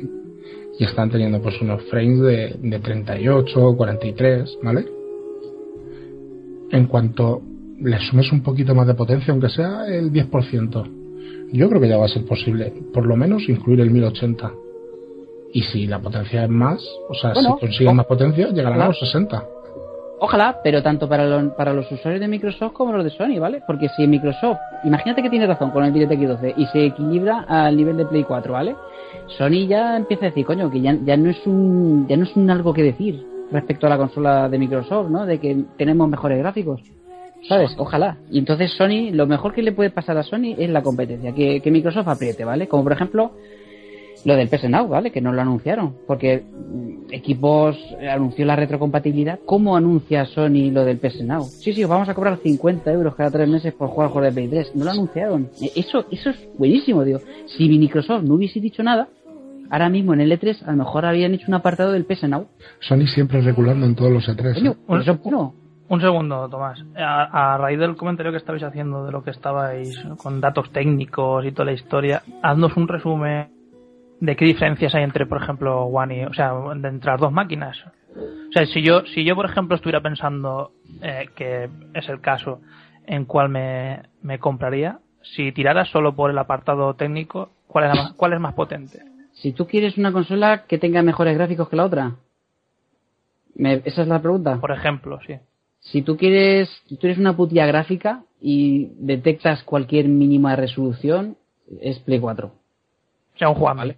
[0.78, 4.84] Y están teniendo pues unos frames de, de 38, 43, ¿vale?
[6.70, 7.42] En cuanto
[7.80, 10.90] le sumes un poquito más de potencia, aunque sea el 10%,
[11.52, 14.50] yo creo que ya va a ser posible, por lo menos, incluir el 1080.
[15.52, 18.86] Y si la potencia es más, o sea, Bueno, si consiguen más potencia, llegarán a
[18.88, 19.44] los 60.
[20.20, 23.60] Ojalá, pero tanto para, lo- para los usuarios de Microsoft como los de Sony, ¿vale?
[23.66, 27.76] Porque si Microsoft, imagínate que tiene razón con el DirectX 12 y se equilibra al
[27.76, 28.74] nivel de Play 4, ¿vale?
[29.38, 32.36] Sony ya empieza a decir, coño, que ya, ya no es un ya no es
[32.36, 35.26] un algo que decir respecto a la consola de Microsoft, ¿no?
[35.26, 36.82] De que tenemos mejores gráficos.
[37.48, 37.74] ¿Sabes?
[37.76, 38.18] Ojalá.
[38.30, 41.60] Y entonces Sony, lo mejor que le puede pasar a Sony es la competencia, que,
[41.60, 42.68] que Microsoft apriete, ¿vale?
[42.68, 43.32] Como por ejemplo
[44.24, 45.10] lo del PS Now, ¿vale?
[45.10, 45.94] Que no lo anunciaron.
[46.06, 49.38] Porque mm, equipos eh, anunció la retrocompatibilidad.
[49.44, 51.42] ¿Cómo anuncia Sony lo del PS Now?
[51.42, 54.34] Sí, sí, os vamos a cobrar 50 euros cada tres meses por jugar juegos de
[54.34, 54.76] Play 3.
[54.76, 55.48] No lo anunciaron.
[55.60, 57.20] Eh, Eso, eso es buenísimo, digo.
[57.46, 59.08] Si Microsoft no hubiese dicho nada,
[59.70, 62.46] ahora mismo en el E3 a lo mejor habían hecho un apartado del PS Now.
[62.80, 64.54] Sony siempre regulando en todos los E E3.
[64.54, 64.76] Coño, ¿eh?
[64.86, 65.54] por eso no.
[65.88, 66.82] Un segundo, Tomás.
[66.96, 71.44] A, a raíz del comentario que estabais haciendo de lo que estabais con datos técnicos
[71.44, 73.48] y toda la historia, haznos un resumen
[74.22, 77.76] de qué diferencias hay entre, por ejemplo, One y, o sea, entre las dos máquinas.
[78.16, 80.70] O sea, si yo, si yo por ejemplo, estuviera pensando
[81.02, 82.60] eh, que es el caso
[83.04, 88.02] en cuál me, me compraría, si tirara solo por el apartado técnico, ¿cuál es, la
[88.04, 89.02] más, cuál es más potente?
[89.32, 92.12] Si tú quieres una consola que tenga mejores gráficos que la otra.
[93.56, 94.60] Me- esa es la pregunta.
[94.60, 95.34] Por ejemplo, sí.
[95.80, 101.36] Si tú quieres, tú eres una putilla gráfica y detectas cualquier mínima resolución,
[101.80, 102.52] es Play 4.
[103.34, 103.96] O sea, un juego, ¿vale?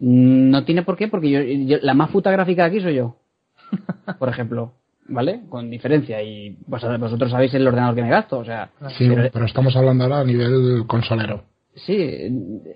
[0.00, 2.94] Mm, No tiene por qué, porque yo, yo- la más puta gráfica de aquí soy
[2.96, 3.16] yo.
[4.18, 4.72] Por ejemplo.
[5.10, 5.40] ¿Vale?
[5.48, 6.22] Con diferencia.
[6.22, 8.38] Y vos- vosotros sabéis el ordenador que me gasto.
[8.38, 11.44] O sea, Sí, pero- pero estamos hablando ahora a nivel consolero.
[11.74, 11.96] Sí,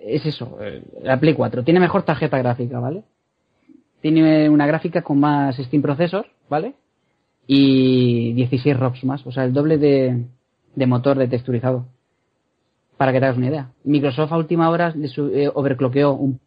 [0.06, 0.56] es eso.
[0.60, 3.02] eh, La Play 4 tiene mejor tarjeta gráfica, ¿vale?
[4.00, 6.74] Tiene una gráfica con más Steam Processor, ¿vale?
[7.46, 10.24] Y 16 ROPs más, o sea, el doble de,
[10.74, 11.86] de motor de texturizado.
[12.96, 13.70] Para que te hagas una idea.
[13.84, 16.38] Microsoft a última hora eh, overclockeó un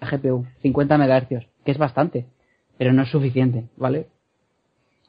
[0.00, 2.26] GPU, 50 MHz, que es bastante,
[2.78, 4.08] pero no es suficiente, ¿vale?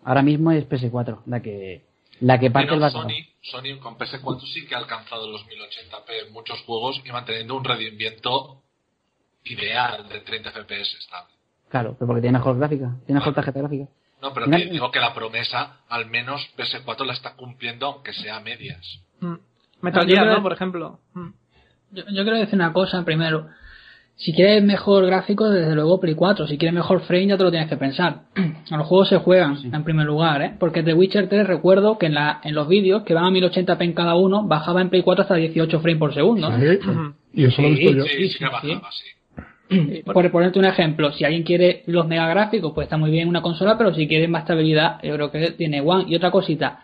[0.04, 1.84] Ahora mismo es PS4 la que
[2.21, 2.91] la que parte el.
[2.91, 7.56] Sony, Sony con PS4 sí que ha alcanzado los 1080p en muchos juegos y manteniendo
[7.56, 8.62] un rendimiento
[9.43, 11.34] ideal de 30 FPS estable.
[11.69, 13.88] Claro, pero porque tiene mejor gráfica, tiene mejor tarjeta gráfica.
[14.21, 18.38] No, pero que digo que la promesa, al menos PS4 la está cumpliendo, aunque sea
[18.38, 19.02] a medias.
[19.19, 19.36] Mm.
[19.82, 20.41] Metal Ah, Gear, ¿no?
[20.41, 21.00] Por ejemplo.
[21.13, 21.30] Mm.
[21.91, 23.50] Yo, yo quiero decir una cosa primero.
[24.17, 26.47] Si quieres mejor gráfico, desde luego Play 4.
[26.47, 28.21] Si quieres mejor frame, ya te lo tienes que pensar.
[28.71, 30.54] Los juegos se juegan, en primer lugar, ¿eh?
[30.58, 33.82] Porque The Witcher 3, recuerdo que en, la, en los vídeos, que van a 1080p
[33.82, 36.49] en cada uno, bajaba en Play 4 hasta 18 frames por segundo.
[36.56, 36.80] ¿eh?
[36.82, 36.89] Sí,
[37.34, 38.04] y eso lo he visto yo.
[38.06, 38.43] Sí, sí, sí, sí.
[38.43, 39.15] bajaba, sí.
[40.06, 43.41] Por ponerte un ejemplo, si alguien quiere los mega gráficos, pues está muy bien una
[43.41, 46.06] consola, pero si quiere más estabilidad, yo creo que tiene One.
[46.08, 46.84] Y otra cosita,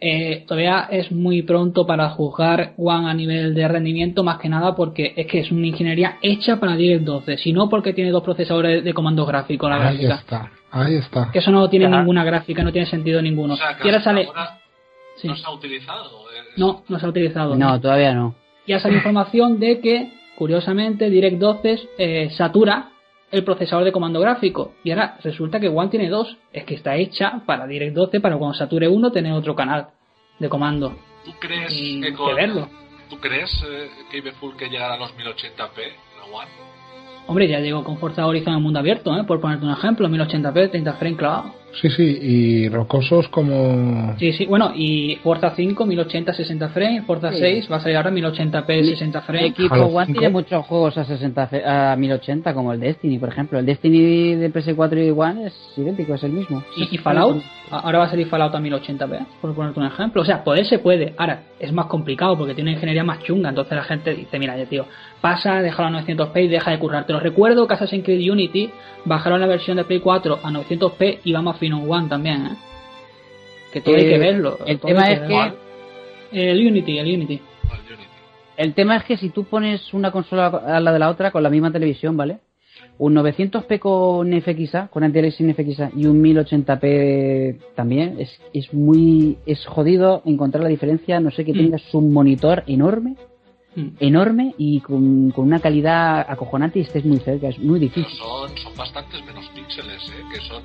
[0.00, 4.74] eh, todavía es muy pronto para juzgar One a nivel de rendimiento, más que nada
[4.74, 8.22] porque es que es una ingeniería hecha para DirectX 12, si no porque tiene dos
[8.22, 10.14] procesadores de comando gráfico, la Ahí gráfica.
[10.14, 11.30] está, ahí está.
[11.32, 11.98] Que eso no tiene Ya.
[11.98, 13.54] ninguna gráfica, no tiene sentido ninguno.
[13.54, 14.26] O sea, que y ahora sale...
[14.26, 14.56] ahora
[15.16, 15.28] Sí.
[15.28, 16.08] no se ha utilizado.
[16.34, 17.54] es- No, no se ha utilizado.
[17.54, 18.34] No, todavía no.
[18.64, 22.88] Y ha salido información de que, curiosamente, Direct 12 eh, satura
[23.30, 24.74] el procesador de comando gráfico.
[24.84, 26.36] Y ahora resulta que One tiene dos.
[26.52, 29.88] Es que está hecha para Direct 12 para cuando sature uno tener otro canal
[30.38, 30.96] de comando.
[31.24, 32.68] ¿Tú crees Y que que con, verlo.
[33.08, 35.56] ¿Tú crees eh, que Full que llegará a los 1080p
[36.18, 36.50] la One?
[37.26, 39.24] Hombre, ya llegó con Forza Horizon en mundo abierto, ¿eh?
[39.24, 41.52] por ponerte un ejemplo, 1080p, 30 frames clavados.
[41.80, 44.14] Sí, sí, y rocosos como...
[44.18, 47.38] Sí, sí, bueno, y Forza 5, 1080, 60 frames, Forza Sí.
[47.38, 49.50] 6 va a salir ahora 1080p, 60 frames.
[49.52, 50.18] Equipo Halo One 5.
[50.18, 53.58] tiene muchos juegos a 60 fe- a 1080 como el Destiny, por ejemplo.
[53.58, 56.62] El Destiny de PS4 y One es idéntico, es el mismo.
[56.76, 60.22] Y, y Fallout, a- ahora va a salir Fallout a 1080p, por ponerte un ejemplo.
[60.22, 61.14] O sea, poder se puede.
[61.16, 63.50] Ahora, es más complicado porque tiene una ingeniería más chunga.
[63.50, 64.86] Entonces la gente dice, mira, ya tío,
[65.20, 67.06] pasa, déjalo a 900p y deja de currar.
[67.06, 68.70] Te lo recuerdo que Assassin's Creed Unity
[69.04, 72.56] bajaron la versión de Play 4 a 900p y va más en One también, ¿eh?
[73.72, 74.58] Que todo hay Eh, que verlo.
[74.66, 75.56] el tema es verlo.
[76.32, 77.34] El Unity, el Unity.
[77.34, 78.08] El Unity.
[78.56, 81.42] El tema es que si tú pones una consola a la de la otra con
[81.42, 82.38] la misma televisión, ¿vale?
[82.98, 89.38] Un 900p con FXA, con anti sin FXA y un 1080p también, es, es muy
[89.46, 91.56] es jodido encontrar la diferencia, no sé que Mm.
[91.56, 93.16] tengas un monitor enorme,
[93.76, 93.88] Mm.
[94.00, 98.12] enorme y con, con una calidad acojonante y estés muy cerca, es muy difícil.
[98.18, 100.22] son, son bastantes menos píxeles, ¿eh?
[100.34, 100.62] que son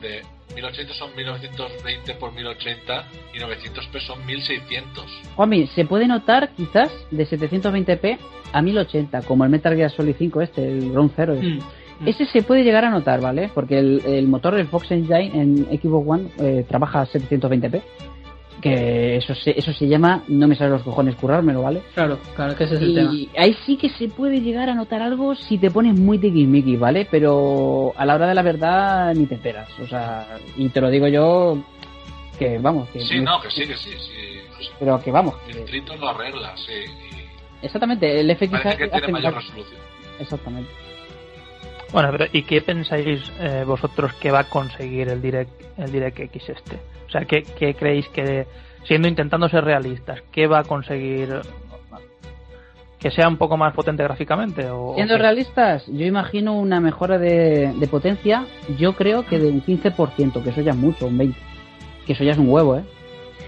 [0.00, 0.22] de
[0.54, 5.04] 1080 son 1920 por 1080 y 900p son 1600.
[5.36, 8.18] Juanmi, se puede notar quizás de 720p
[8.52, 11.34] a 1080, como el Metal Gear Solid 5 este, el Ground Zero.
[11.34, 11.58] Mm.
[12.00, 12.08] Mm.
[12.08, 13.50] Ese se puede llegar a notar, ¿vale?
[13.54, 17.82] Porque el, el motor del Fox Engine en Xbox One eh, trabaja a 720p.
[18.64, 21.82] Que eso se, eso se llama, no me sale los cojones currármelo, ¿vale?
[21.92, 23.12] Claro, claro que ese es el tema.
[23.12, 26.80] Y ahí sí que se puede llegar a notar algo si te pones muy tiquismiquis,
[26.80, 27.06] ¿vale?
[27.10, 29.68] Pero a la hora de la verdad ni te esperas.
[29.80, 31.62] O sea, y te lo digo yo
[32.38, 33.90] que vamos, que Sí, no, que sí, que sí.
[33.98, 34.70] sí.
[34.78, 35.34] pero que vamos.
[35.46, 36.72] El trito lo arregla, sí.
[37.62, 39.80] y exactamente, el FX parece que tiene mayor resolución.
[40.18, 40.70] Exactamente.
[41.94, 46.48] Bueno, pero ¿y qué pensáis eh, vosotros que va a conseguir el Direct, el DirectX
[46.48, 46.80] este?
[47.06, 48.48] O sea, ¿qué, qué creéis que,
[48.82, 51.28] siendo intentando ser realistas, qué va a conseguir?
[52.98, 54.68] ¿Que sea un poco más potente gráficamente?
[54.70, 58.44] O, Siendo o realistas, yo imagino una mejora de, de potencia,
[58.76, 61.34] yo creo que de un 15%, que eso ya es mucho, un 20%.
[62.06, 62.84] Que eso ya es un huevo, ¿eh?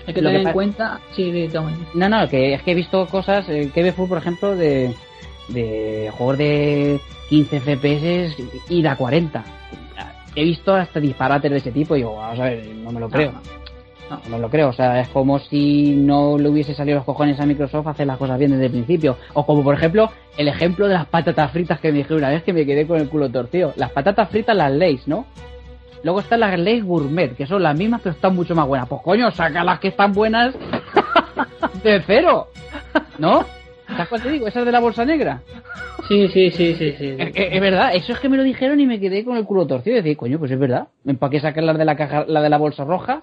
[0.06, 1.00] Hay que lo tener que en cuenta...
[1.10, 1.72] Sí, toma.
[1.94, 4.94] No, no, que es que he visto cosas, eh, que Full, por ejemplo, de,
[5.48, 8.36] de juegos de 15 FPS
[8.68, 9.44] ir a 40.
[10.34, 13.08] He visto hasta disparates de ese tipo y digo, vamos a ver, no me lo
[13.08, 13.32] creo.
[14.10, 14.68] No, no me lo creo.
[14.68, 18.18] O sea, es como si no le hubiese salido los cojones a Microsoft hacer las
[18.18, 19.16] cosas bien desde el principio.
[19.32, 22.42] O como, por ejemplo, el ejemplo de las patatas fritas que me dijeron una vez
[22.42, 23.72] que me quedé con el culo torcido.
[23.76, 25.24] Las patatas fritas, las Lays, ¿no?
[26.02, 28.88] Luego están las Lays Gourmet, que son las mismas pero están mucho más buenas.
[28.88, 30.54] Pues coño, saca las que están buenas
[31.82, 32.48] de cero.
[33.18, 33.44] ¿No?
[33.88, 34.46] ¿Sabes cuál te digo?
[34.48, 35.42] Esa es de la bolsa negra.
[36.08, 37.16] Sí, sí, sí, sí, sí.
[37.18, 39.96] Es, verdad, eso es que me lo dijeron y me quedé con el culo torcido
[39.96, 40.88] y decir, coño, pues es verdad.
[41.18, 43.20] ¿Para qué sacar las de la caja, la de la bolsa roja?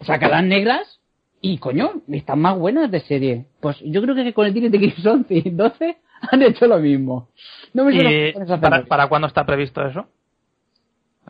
[0.00, 1.00] Saca las negras
[1.40, 3.46] y coño, están más buenas de serie.
[3.60, 5.96] Pues yo creo que con el DirectX 11 y 12
[6.30, 7.28] han hecho lo mismo.
[7.72, 8.60] No me ¿Y hacerlo.
[8.60, 10.06] para, para cuándo está previsto eso?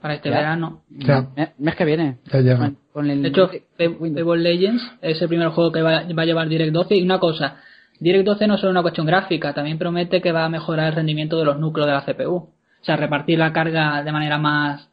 [0.00, 0.36] Para este Ya.
[0.36, 0.82] verano.
[0.90, 2.18] Ya, Me- Mes que viene.
[2.30, 2.72] ya llega.
[2.92, 6.72] Con- el De hecho, Legends es el primer juego que va, va a llevar Direct
[6.72, 7.56] 12 y una cosa,
[8.00, 10.94] Direct 12 no es solo una cuestión gráfica, también promete que va a mejorar el
[10.94, 12.34] rendimiento de los núcleos de la CPU.
[12.36, 12.50] O
[12.84, 14.88] sea, repartir la carga de manera más,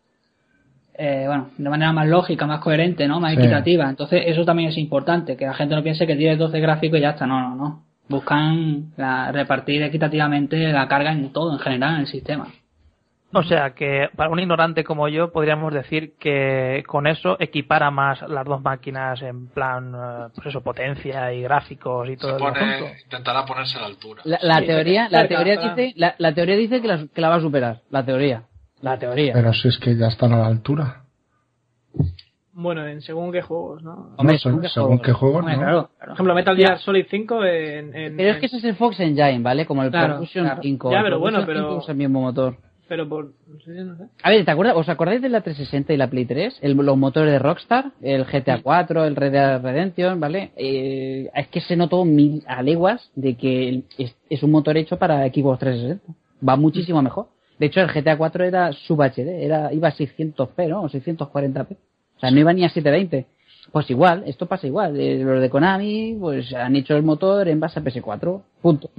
[0.94, 3.20] eh, bueno, de manera más lógica, más coherente, ¿no?
[3.20, 3.40] Más Sí.
[3.40, 3.90] equitativa.
[3.90, 6.96] Entonces, eso también es importante, que la gente no piense que Direct 12 es gráfico
[6.96, 7.26] y ya está.
[7.26, 7.84] No, no, no.
[8.08, 12.48] Buscan la- repartir equitativamente la carga en todo, en general, en el sistema.
[13.34, 18.22] O sea, que para un ignorante como yo podríamos decir que con eso equipara más
[18.28, 22.42] las dos máquinas en plan, eh, pues eso, potencia y gráficos y todo Se el
[22.54, 22.94] pone, asunto.
[23.04, 24.22] intentará ponerse a la altura.
[24.26, 25.76] La, la Sí, teoría, la cerca, teoría cerca.
[25.76, 27.82] dice, la, la teoría dice que la, que la va a superar.
[27.90, 28.44] La teoría.
[28.82, 29.32] La teoría.
[29.34, 31.04] Pero si es que ya están a la altura.
[32.54, 34.14] Bueno, en según qué juegos, ¿no?
[34.18, 35.62] Hombre, No, según, según qué juego, Hombre, ¿no?
[35.62, 35.90] claro.
[36.00, 37.96] Por ejemplo, Metal Gear Solid 5 en...
[37.96, 39.66] en- Pero es en- que ese es el Fox Engine, ¿vale?
[39.66, 40.60] Como el Claro, claro.
[40.62, 40.92] 5.
[40.92, 42.58] Ya, El pero bueno, pero- 5 usa el mismo motor.
[42.92, 43.32] Pero por...
[44.22, 44.76] A ver, ¿te acuerdas?
[44.76, 46.58] ¿Os acordáis de la 360 y la Play 3?
[46.62, 50.52] El- los motores de Rockstar, el GTA 4, el Red Dead Redemption, ¿vale?
[50.58, 54.98] Eh, es que se notó mil a leguas de que es, es un motor hecho
[55.00, 56.14] para Xbox 360.
[56.46, 57.28] Va muchísimo mejor.
[57.58, 60.82] De hecho, el GTA 4 era sub HD, era, iba a 600p, ¿no?
[60.82, 61.72] O 640p.
[62.18, 63.26] O sea, no iba ni a 720.
[63.72, 65.00] Pues igual, esto pasa igual.
[65.00, 68.42] Eh, los de Konami, pues han hecho el motor en base a PS4.
[68.62, 68.90] Punto.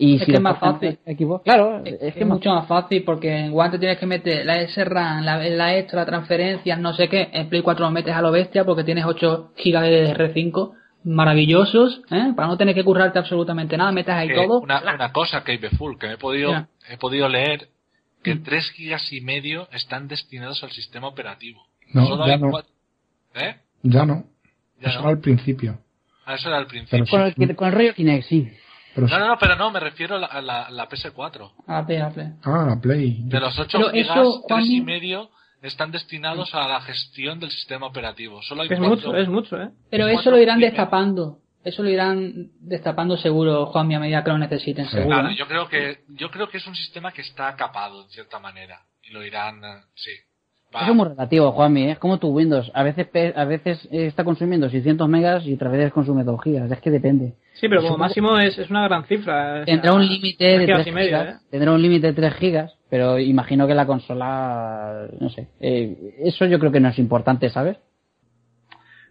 [0.00, 0.96] Y Es si que es más fácil.
[1.44, 4.46] claro, Es, es, es que es mucho más fácil porque en Guante tienes que meter
[4.46, 7.28] la SRAM, la, la extra, transferencias, no sé qué.
[7.32, 10.72] En Play 4 lo metes a lo bestia porque tienes 8 GB de R5
[11.04, 12.32] maravillosos, ¿eh?
[12.36, 14.60] Para no tener que currarte absolutamente nada, metes ahí Que todo.
[14.60, 16.68] una, una cosa que Full, que me he podido, Mira.
[16.88, 17.68] he podido leer
[18.22, 18.42] que Mm.
[18.42, 21.60] 3 gigas y medio están destinados al sistema operativo.
[21.92, 22.50] No, Solo ya hay no.
[22.50, 22.70] cuatro-
[23.34, 23.56] ¿Eh?
[23.82, 24.24] Ya no.
[24.80, 25.08] Ya Eso no.
[25.08, 25.78] al principio.
[26.24, 27.04] Ah, eso era al principio.
[27.10, 28.48] Con, el, con el rollo Kinect, sí.
[29.06, 31.52] Pero No, no, no, pero no, me refiero a la, a la- a la PS4.
[31.66, 32.26] A la Play, a la Play.
[32.44, 33.16] Ah, la Play.
[33.24, 35.30] De los 8 Pero gigas, eso, 3 y medio
[35.62, 38.40] están destinados a la gestión del sistema operativo.
[38.42, 39.70] Solo hay Es cuatro- mucho, es mucho, ¿eh?
[39.90, 41.38] Pero eso lo irán destapando.
[41.64, 44.92] Eso lo irán destapando seguro, Juanmi, a medida que lo necesiten, Sí.
[44.92, 45.08] seguro.
[45.16, 45.36] Claro, ¿eh?
[45.36, 48.80] yo creo que yo creo que es un sistema que está capado en cierta manera
[49.02, 50.12] y lo irán, eh, sí.
[50.74, 51.90] Va- Eso es muy relativo, Juanmi, ¿eh?
[51.92, 52.70] es como tu Windows.
[52.74, 56.70] A veces a veces eh, está consumiendo 600 megas y otras veces consume 2 gigas.
[56.70, 57.34] Es que depende.
[57.54, 59.56] Sí, pero como Supongo- máximo es, es una gran cifra.
[59.56, 61.34] sea, Tendrá un límite de tres gigas 3 y medio, gigas.
[61.42, 61.46] ¿eh?
[61.50, 65.48] Tendrá un límite de 3 gigas, pero imagino que la consola, no sé.
[65.60, 67.78] eh, eso yo creo que no es importante, ¿sabes?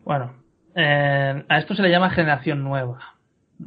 [0.05, 0.33] Bueno,
[0.75, 2.99] eh, a esto se le llama generación nueva,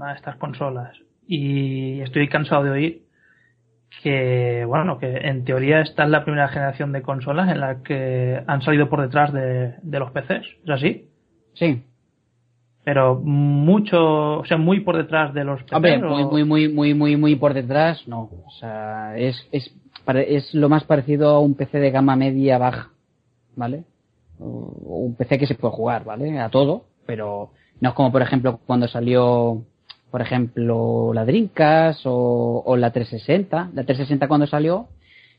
[0.01, 0.97] a estas consolas.
[1.27, 3.03] Y estoy cansado de oír
[4.03, 8.43] que, bueno, que en teoría esta es la primera generación de consolas en la que
[8.47, 10.47] han salido por detrás de, de los PCs.
[10.65, 11.09] ¿Es así?
[11.55, 11.83] Sí.
[12.85, 15.73] Pero mucho, o sea, muy por detrás de los PCs.
[15.75, 18.31] Hombre, o- muy, muy, muy, muy, muy, muy por detrás, no.
[18.47, 19.71] O sea, es, es,
[20.27, 22.91] es lo más parecido a un PC de gama media baja,
[23.55, 23.85] ¿vale?
[24.39, 26.39] O un PC que se puede jugar, ¿vale?
[26.41, 27.51] A todo, pero
[27.81, 29.63] no es como, por ejemplo, cuando salió,
[30.11, 33.71] por ejemplo, la Dreamcast o, o la 360.
[33.75, 34.89] La 360 cuando salió,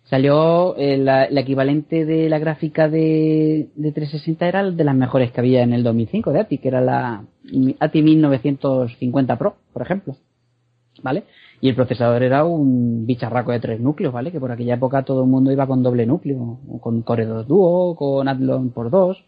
[0.03, 5.31] salió eh, la, la equivalente de la gráfica de, de 360 era de las mejores
[5.31, 7.23] que había en el 2005 de ATI, que era la
[7.79, 10.15] ATI 1950 Pro, por ejemplo.
[11.03, 11.23] ¿Vale?
[11.61, 14.31] Y el procesador era un bicharraco de tres núcleos, ¿vale?
[14.31, 17.95] Que por aquella época todo el mundo iba con doble núcleo, con Core 2 Duo,
[17.95, 19.23] con Athlon por 2,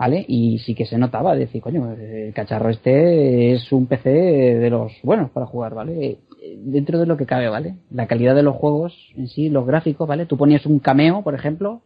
[0.00, 0.24] ¿vale?
[0.26, 4.92] Y sí que se notaba, decir, coño, el cacharro este es un PC de los
[5.02, 6.06] buenos para jugar, ¿vale?
[6.06, 6.18] Eh,
[6.56, 7.74] Dentro de lo que cabe, ¿vale?
[7.90, 10.24] La calidad de los juegos en sí, los gráficos, ¿vale?
[10.24, 11.82] Tú ponías un cameo, por ejemplo,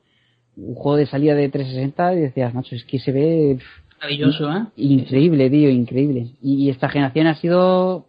[0.56, 3.58] un juego de salida de 360 y decías, macho, es que se ve
[4.00, 4.66] Maravilloso, ¿eh?
[4.76, 6.28] Increíble, tío, increíble.
[6.40, 8.06] Y esta generación ha sido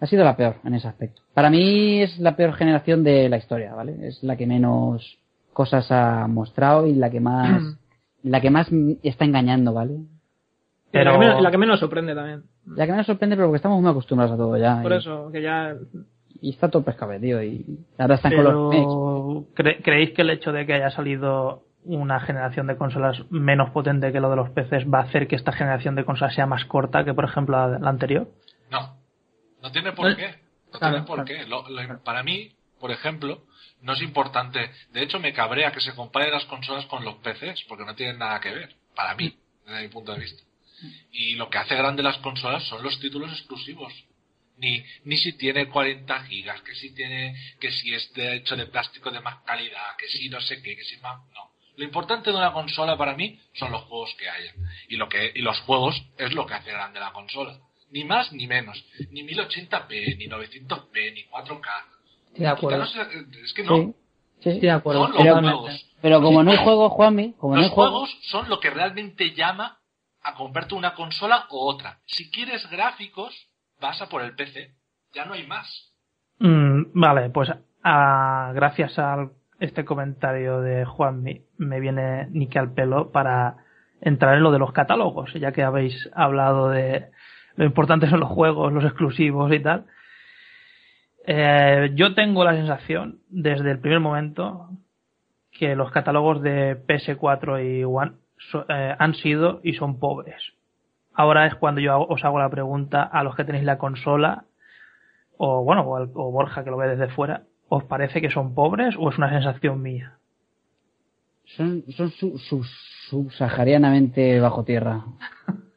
[0.00, 1.22] ha sido la peor en ese aspecto.
[1.32, 4.06] Para mí es la peor generación de la historia, ¿vale?
[4.06, 5.18] Es la que menos
[5.54, 7.62] cosas ha mostrado y la que más
[8.22, 8.68] la que más
[9.02, 9.92] está engañando, ¿vale?
[9.94, 10.00] La,
[10.92, 12.42] Pero- que menos, la que menos sorprende también.
[12.66, 14.82] La que menos sorprende pero porque estamos muy acostumbrados a todo ya.
[14.82, 15.74] Por y, eso, que ya...
[16.42, 18.74] y está todo pescado, tío, y ahora están con los
[19.54, 24.12] ¿cre- ¿creéis que el hecho de que haya salido una generación de consolas menos potente
[24.12, 26.64] que lo de los PCs va a hacer que esta generación de consolas sea más
[26.66, 28.28] corta que, por ejemplo, la, la anterior?
[28.70, 28.96] No,
[29.62, 30.26] no tiene por qué.
[30.72, 31.24] No claro, tiene por claro.
[31.24, 31.46] qué.
[31.48, 33.38] Lo- lo- para mí, por ejemplo,
[33.82, 34.70] no es importante.
[34.92, 38.18] De hecho, me cabrea que se comparen las consolas con los PCs, porque no tienen
[38.18, 38.76] nada que ver.
[38.94, 40.42] Para mí, desde mi punto de vista.
[41.12, 43.92] Y lo que hace grande las consolas son los títulos exclusivos.
[44.56, 49.10] Ni, ni si tiene 40 gigas, que si tiene, que si es hecho de plástico
[49.10, 51.50] de más calidad, que si no sé qué, que si más, no.
[51.76, 54.54] Lo importante de una consola para mí son los juegos que hayan.
[54.88, 57.58] Y lo que, y los juegos es lo que hace grande la consola.
[57.90, 58.84] Ni más ni menos.
[59.10, 61.99] Ni 1080p, ni 900p, ni 4K.
[62.32, 62.78] Estoy de acuerdo.
[62.78, 63.00] No sé,
[63.44, 63.76] es que no.
[63.76, 63.94] Sí,
[64.40, 64.48] sí.
[64.50, 65.02] Estoy de acuerdo.
[65.06, 65.86] Son los Pero- juegos.
[66.02, 68.70] Pero como no hay juegos, Juanmi, como no hay Los juegos, juegos son lo que
[68.70, 69.78] realmente llama
[70.22, 71.98] a comprarte una consola o otra.
[72.06, 73.34] Si quieres gráficos,
[73.80, 74.74] vas a por el PC.
[75.12, 75.92] Ya no hay más.
[76.38, 77.50] Mm, vale, pues
[77.84, 83.56] ah, gracias a este comentario de Juan me, me viene ni que al pelo para
[84.00, 87.10] entrar en lo de los catálogos, ya que habéis hablado de
[87.56, 89.84] lo importante son los juegos, los exclusivos y tal.
[91.26, 94.70] Eh, yo tengo la sensación, desde el primer momento,
[95.52, 98.12] que los catálogos de PS4 y One
[98.50, 100.42] so- eh, han sido y son pobres.
[101.12, 104.44] Ahora es cuando yo os hago la pregunta a los que tenéis la consola,
[105.36, 109.10] o bueno, o, Borja que lo ve desde fuera, ¿os parece que son pobres o
[109.10, 110.14] es una sensación mía?
[111.56, 112.64] son, son su- su-
[113.10, 115.02] subsaharianamente bajo tierra.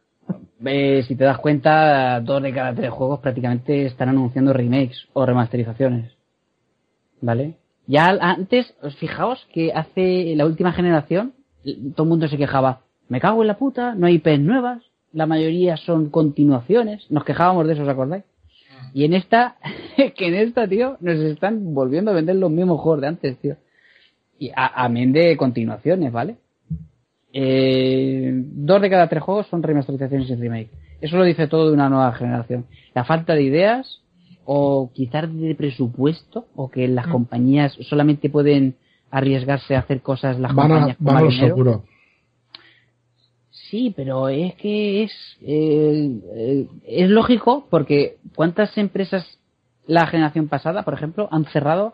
[0.65, 5.25] Eh, si te das cuenta, dos de cada tres juegos prácticamente están anunciando remakes o
[5.25, 6.11] remasterizaciones.
[7.21, 7.55] ¿Vale?
[7.85, 11.33] Ya antes, os fijaos que hace la última generación,
[11.95, 15.25] todo el mundo se quejaba, me cago en la puta, no hay IPs nuevas, la
[15.25, 18.23] mayoría son continuaciones, nos quejábamos de eso, ¿os acordáis?
[18.93, 19.57] Y en esta,
[20.15, 23.57] que en esta, tío, nos están volviendo a vender los mismos juegos de antes, tío.
[24.39, 26.37] Y a, amén de continuaciones, ¿vale?
[27.33, 30.69] Eh, dos de cada tres juegos son remasterizaciones y remake.
[31.01, 32.65] Eso lo dice todo de una nueva generación.
[32.93, 34.01] La falta de ideas,
[34.45, 38.75] o quizás de presupuesto, o que las compañías solamente pueden
[39.11, 41.47] arriesgarse a hacer cosas las Van compañías van a dinero.
[41.47, 41.83] seguro.
[43.49, 45.11] Sí, pero es que es
[45.41, 49.25] eh, eh, es lógico porque cuántas empresas
[49.87, 51.93] la generación pasada, por ejemplo, han cerrado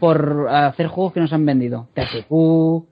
[0.00, 1.88] por hacer juegos que no se han vendido.
[1.94, 2.84] THQ,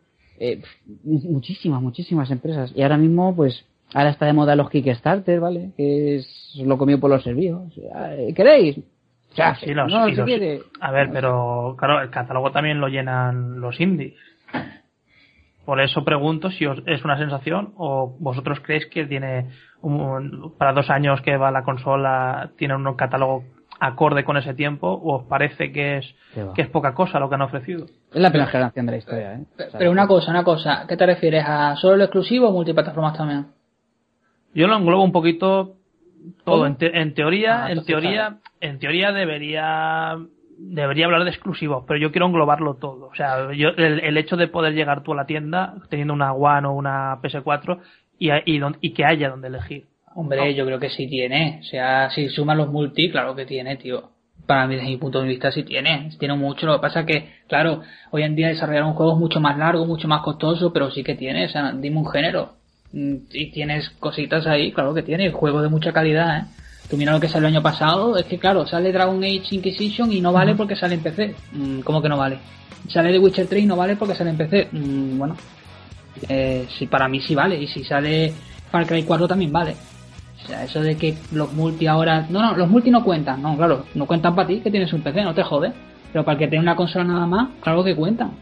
[0.45, 0.63] eh,
[1.05, 2.73] muchísimas, muchísimas empresas.
[2.75, 3.65] Y ahora mismo, pues,
[3.95, 5.71] ahora está de moda los Kickstarter, ¿vale?
[5.77, 7.73] Que es lo comido por los servicios.
[7.77, 8.79] Eh, ¿Queréis?
[8.79, 10.61] O sea, Sí, los- no, si los- quiere.
[10.81, 14.15] A ver, pero claro, el catálogo también lo llenan los indies.
[15.65, 19.49] Por eso pregunto si os- es una sensación o vosotros creéis que tiene
[19.81, 23.45] un- para dos años que va la consola tiene un catálogo
[23.85, 26.15] acorde con ese tiempo o os parece que es
[26.55, 27.85] que es poca cosa lo que han ofrecido.
[28.13, 29.45] Es la primera generación de la historia, ¿eh?
[29.55, 31.45] O sea, Pero una cosa, una cosa, ¿qué te refieres?
[31.47, 33.47] ¿A solo lo exclusivo o multiplataformas también?
[34.55, 35.77] Yo lo englobo un poquito
[36.45, 36.67] todo.
[36.67, 40.17] En, te- en teoría, Ah, en teoría, en teoría debería
[40.59, 43.07] debería hablar de exclusivos, pero yo quiero englobarlo todo.
[43.07, 46.33] O sea, yo, el, el hecho de poder llegar tú a la tienda teniendo una
[46.33, 47.81] One o una PS4
[48.19, 49.87] y, y, don- y que haya donde elegir.
[50.15, 51.61] Hombre, yo creo que sí tiene.
[51.61, 54.11] O sea, si suman los multi, claro que tiene, tío.
[54.47, 56.11] Para mí, desde mi punto de vista, sí tiene.
[56.19, 56.67] Tiene mucho.
[56.67, 59.57] Lo que pasa es que, claro, hoy en día desarrollar un juego es mucho más
[59.57, 61.47] largo, mucho más costoso, pero sí que tiene.
[61.47, 62.55] O sea, dime un género.
[62.93, 65.31] Mm, Y tienes cositas ahí, claro que tiene.
[65.31, 66.45] Juegos de mucha calidad, ¿eh?
[66.91, 70.13] Tú mira lo que salió el año pasado, es que claro, sale Dragon Age Inquisition
[70.13, 71.35] y no vale porque sale en PC.
[71.53, 72.39] Mm, ¿Cómo que no vale?
[72.89, 74.69] Sale The Witcher 3 y no vale porque sale en PC.
[74.73, 75.37] Mm, bueno,
[76.29, 77.57] eh, sí, para mí sí vale.
[77.63, 78.35] Y si sale
[78.71, 79.75] Far Cry 4 también vale.
[80.43, 82.27] O sea, eso de que los multi ahora...
[82.29, 83.41] No, no, los multi no cuentan.
[83.43, 85.73] No, claro, no cuentan para ti que tienes un PC, no te jode.
[86.13, 88.33] Pero para el que tiene una consola nada más, claro que cuentan.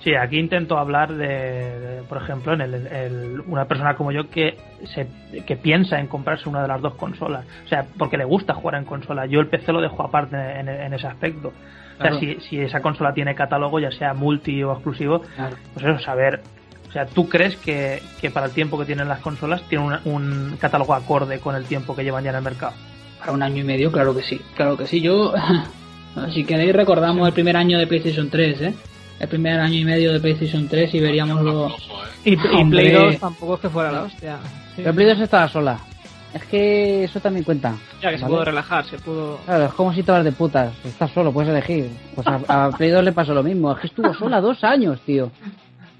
[0.00, 4.28] Sí, aquí intento hablar de, de, por ejemplo, en el, el- una persona como yo
[4.28, 4.56] que
[4.92, 5.06] se,
[5.46, 7.46] que piensa en comprarse una de las dos consolas.
[7.64, 9.26] O sea, porque le gusta jugar en consola.
[9.26, 11.52] Yo el PC lo dejo aparte en, en ese aspecto.
[11.98, 15.56] O sea, si, si esa consola tiene catálogo, ya sea multi o exclusivo, Claro.
[15.72, 16.40] pues eso, saber.
[16.92, 19.98] O sea, ¿tú crees que, que para el tiempo que tienen las consolas tiene un,
[20.04, 22.74] un catálogo acorde con el tiempo que llevan ya en el mercado?
[23.18, 24.38] Para un año y medio, claro que sí.
[24.54, 25.00] Claro que sí.
[25.00, 25.32] Yo,
[26.34, 28.74] si queréis, recordamos el primer año de PlayStation 3, ¿eh?
[29.20, 31.68] El primer año y medio de PlayStation 3 y veríamos lo...
[31.68, 31.72] Eh.
[32.24, 32.64] Y, y.
[32.70, 34.36] Play 2 tampoco es que fuera la hostia.
[34.76, 34.82] Sí.
[34.82, 35.78] Pero Play 2 estaba sola.
[36.34, 37.74] Es que eso también cuenta.
[38.02, 38.34] Ya que se ¿vale?
[38.34, 39.38] pudo relajar, se pudo...
[39.46, 40.74] Claro, es como si te vas de putas.
[40.84, 41.88] Estás solo, puedes elegir.
[42.14, 43.72] Pues a, a Play 2 le pasó lo mismo.
[43.72, 45.30] Es que estuvo sola dos años, tío.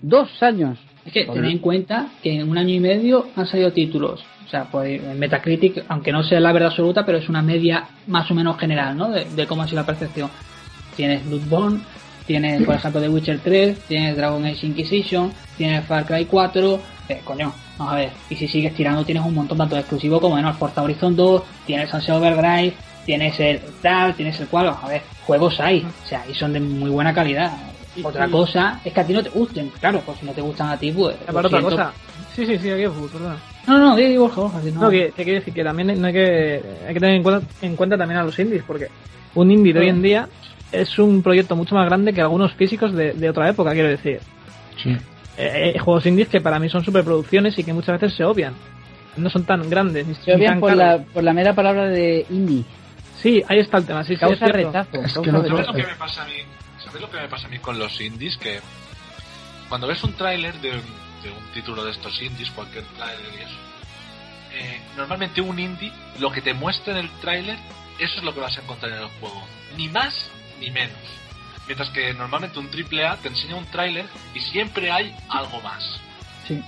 [0.02, 0.78] Dos años.
[1.04, 4.24] Es que tened en cuenta que en un año y medio han salido títulos.
[4.46, 7.86] O sea, pues en Metacritic, aunque no sea la verdad absoluta, pero es una media
[8.06, 9.10] más o menos general, ¿no?
[9.10, 10.30] De, de cómo ha sido la percepción.
[10.94, 11.80] Tienes Bloodborne,
[12.26, 17.20] tienes, por ejemplo, The Witcher 3, tienes Dragon Age Inquisition, tienes Far Cry 4, eh,
[17.24, 18.10] coño, vamos a ver.
[18.30, 21.16] Y si sigues tirando, tienes un montón tanto de exclusivo como de no, Forza Horizon
[21.16, 22.74] 2, tienes Sunset Overdrive,
[23.04, 26.52] tienes el tal, tienes el cual, vamos a ver, juegos hay, o sea, y son
[26.52, 27.52] de muy buena calidad.
[28.02, 30.70] Otra cosa es que a ti no te gusten, claro, pues si no te gustan
[30.70, 31.16] a ti, pues.
[31.28, 31.70] otra siento.
[31.70, 31.92] cosa.
[32.34, 33.36] Sí, sí, sí, aquí es perdona.
[33.66, 34.80] No, no, di, di, Borja, Borja, si no.
[34.80, 37.46] No, que te quiero decir que también no hay que, hay que tener en cuenta,
[37.60, 38.88] en cuenta también a los indies, porque
[39.34, 40.28] un indie de hoy en día
[40.72, 44.20] es un proyecto mucho más grande que algunos físicos de, de otra época, quiero decir.
[44.82, 44.96] Sí.
[45.36, 48.54] Eh, eh, juegos indies que para mí son superproducciones y que muchas veces se obvian.
[49.16, 51.00] No son tan grandes ni, Se obvian tan por caros.
[51.00, 52.64] la, por la mera palabra de indie.
[53.18, 54.02] Sí, ahí está el tema.
[54.04, 54.68] Sí, sí, Causa es cierto.
[54.72, 54.96] rechazo.
[55.04, 55.78] Es causa que no te- ¿Sabes rechazo.
[55.78, 56.32] lo que me pasa a mí?
[56.92, 58.36] ¿Sabes lo que me pasa a mí con los indies?
[58.36, 58.60] Que
[59.70, 63.56] cuando ves un tráiler de, de un título de estos indies, cualquier tráiler y eso,
[64.52, 67.56] eh, normalmente un indie, lo que te muestra en el tráiler,
[67.98, 69.42] eso es lo que vas a encontrar en el juego.
[69.78, 70.28] Ni más
[70.60, 70.98] ni menos.
[71.66, 75.98] Mientras que normalmente un AAA te enseña un tráiler y siempre hay algo más.
[76.46, 76.62] Sí.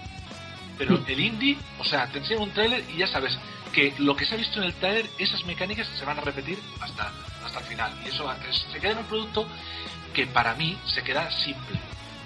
[0.79, 3.39] Pero el indie, o sea, te enseña un tráiler y ya sabes
[3.75, 6.59] que lo que se ha visto en el tráiler, esas mecánicas se van a repetir
[6.81, 7.11] hasta,
[7.45, 7.93] hasta el final.
[8.05, 9.47] Y eso es- se queda en un producto
[10.13, 11.79] que para mí se queda simple.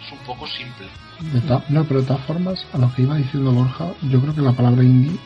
[0.05, 0.87] Es un poco simple.
[1.21, 1.41] De
[1.71, 4.53] no, pero de todas formas, a lo que iba diciendo Borja, yo creo que la
[4.53, 5.19] palabra indie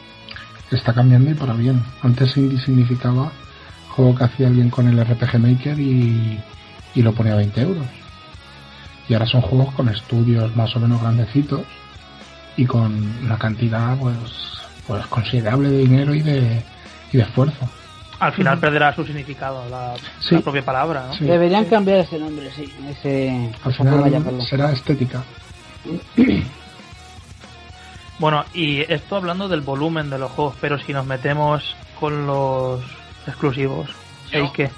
[0.70, 1.82] está cambiando y para bien.
[2.02, 3.30] Antes indie significaba
[3.90, 6.40] juego que hacía alguien con el RPG Maker y,
[6.94, 7.86] y lo ponía a 20 euros.
[9.08, 11.62] Y ahora son juegos con estudios más o menos grandecitos
[12.56, 12.92] y con
[13.24, 14.16] una cantidad pues,
[14.86, 16.62] pues considerable de dinero y de,
[17.12, 17.68] y de esfuerzo.
[18.20, 20.36] Al final perderá su significado, la, Sí.
[20.36, 21.12] la propia palabra, ¿no?
[21.14, 21.24] Sí.
[21.24, 22.72] Deberían cambiar ese nombre, sí.
[22.88, 25.24] Ese, Al final será estética.
[28.18, 32.80] Bueno, y esto hablando del volumen de los juegos, pero si nos metemos con los
[33.26, 33.90] exclusivos,
[34.30, 34.70] Yo- ¿y qué?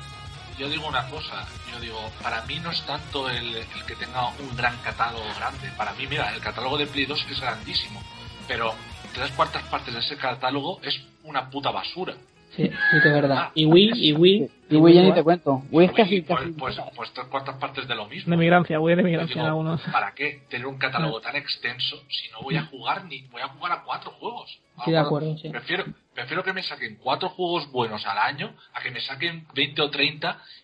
[0.59, 4.29] Yo digo una cosa, yo digo, para mí no es tanto el, el que tenga
[4.41, 5.69] un gran catálogo grande.
[5.77, 8.01] Para mí, mira, el catálogo de Play 2 es grandísimo,
[8.47, 8.75] pero
[9.15, 12.15] tres cuartas partes de ese catálogo es una puta basura.
[12.57, 13.51] Sí, sí es verdad.
[13.55, 14.51] Y Wii, y Wii.
[14.71, 15.63] Y Wii ya ni te cuento.
[15.71, 18.31] Wii es casi, Y, pues, casi pues, pues tres cuartas partes de lo mismo.
[18.31, 19.81] De migrancia, Wii de migrancia digo, algunos.
[19.93, 23.49] ¿Para qué tener un catálogo tan extenso si no voy a jugar ni voy a
[23.49, 24.59] jugar a cuatro juegos?
[24.85, 25.49] Sí, de acuerdo, sí.
[25.49, 25.85] Prefiero,
[26.15, 29.91] prefiero que me saquen cuatro juegos buenos al año a que me saquen 20 o
[29.91, 30.39] 30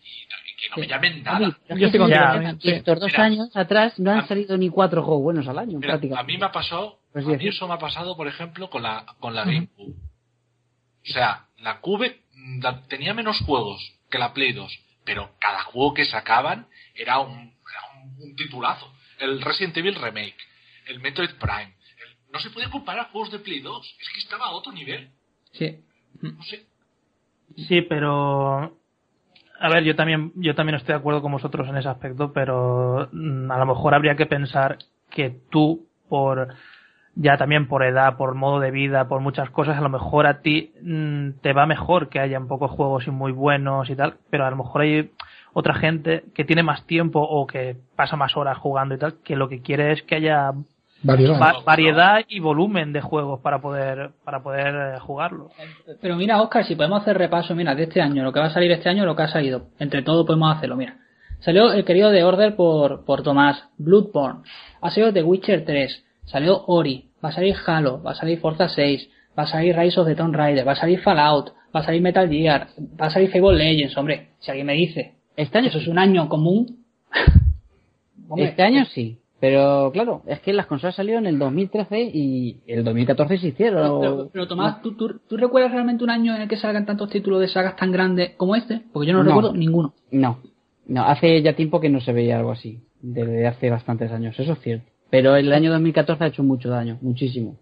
[0.61, 1.39] que no me llamen nada.
[1.69, 2.69] Yo estoy también, fijas, sí.
[2.71, 3.23] Estos dos Mira.
[3.23, 6.31] años atrás no A- han salido ni cuatro juegos buenos al año, Mira, a prácticamente.
[6.33, 9.05] mí me ha pasado, Pues a mí eso me ha pasado, por ejemplo, con la,
[9.19, 9.93] con la GameCube.
[9.95, 14.71] O sea, la Cube mm, la- tenía menos juegos que la Play 2,
[15.03, 18.93] pero cada juego que sacaban era un, era un, un titulazo.
[19.19, 20.37] El Resident Evil Remake,
[20.87, 21.73] el Metroid Prime.
[21.73, 25.09] el- no se podía comparar juegos de Play 2, es que estaba a otro nivel.
[25.53, 25.79] Sí.
[26.21, 26.65] No sé.
[27.67, 28.77] Sí, pero
[29.61, 33.09] a ver, yo también yo también estoy de acuerdo con vosotros en ese aspecto, pero
[33.11, 36.55] mm, a lo mejor habría que pensar que tú por
[37.13, 40.41] ya también por edad, por modo de vida, por muchas cosas, a lo mejor a
[40.41, 44.45] ti mm, te va mejor que haya pocos juegos y muy buenos y tal, pero
[44.45, 45.11] a lo mejor hay
[45.53, 49.35] otra gente que tiene más tiempo o que pasa más horas jugando y tal, que
[49.35, 50.53] lo que quiere es que haya
[51.03, 51.39] Variedad.
[51.41, 55.49] va- variedad y volumen de juegos para poder para poder eh, jugarlo.
[56.01, 58.53] Pero mira, Oscar, si podemos hacer repaso, mira, de este año, lo que va a
[58.53, 59.67] salir este año, lo que ha salido.
[59.79, 60.97] Entre todo podemos hacerlo, mira.
[61.39, 64.41] Salió el querido de Order por, por Tomás, Bloodborne.
[64.81, 66.05] Ha salido The Witcher 3.
[66.25, 67.09] Salió Ori.
[67.23, 68.01] Va a salir Halo.
[68.03, 69.09] Va a salir Forza 6.
[69.37, 70.67] Va a salir Rise of the Tomb Raider.
[70.67, 71.51] Va a salir Fallout.
[71.75, 72.67] Va a salir Metal Gear.
[73.01, 74.27] Va a salir Fable Legends, hombre.
[74.39, 76.83] Si alguien me dice Este año eso es un año común.
[78.29, 79.17] hombre, Este año sí.
[79.41, 83.81] Pero claro, es que las consolas salieron en el 2013 y el 2014 se hicieron.
[83.81, 86.85] Pero, pero- pero, Tomás, ¿tú, tú, tú recuerdas realmente un año en el que salgan
[86.85, 88.83] tantos títulos de sagas tan grandes como este?
[88.93, 89.29] Porque yo no, No.
[89.29, 89.93] recuerdo ninguno.
[90.11, 90.37] No,
[90.87, 92.79] no, hace ya tiempo que no se veía algo así.
[93.01, 94.85] Desde hace bastantes años, eso es cierto.
[95.09, 97.57] Pero el año 2014 ha hecho mucho daño, muchísimo.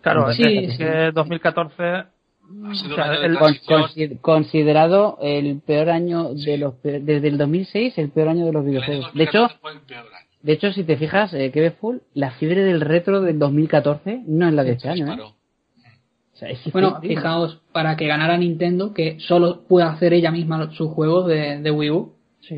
[0.00, 5.60] Claro, Sí, es que 2014 Ha sido o sea, un año de el- considerado el
[5.60, 6.46] peor año Sí.
[6.50, 9.14] de los desde el 2006 el peor año de los El año videojuegos.
[9.14, 10.19] De hecho, 2014 fue el peor año.
[10.42, 14.48] De hecho si te fijas, eh, que full, la fiebre del retro del 2014 no
[14.48, 15.14] es la de este año, ¿eh?
[15.14, 15.26] Claro.
[16.34, 20.70] O sea, es Bueno, fijaos, para que ganara Nintendo, que solo puede hacer ella misma
[20.72, 22.12] sus juegos de, de Wii U.
[22.40, 22.56] sí.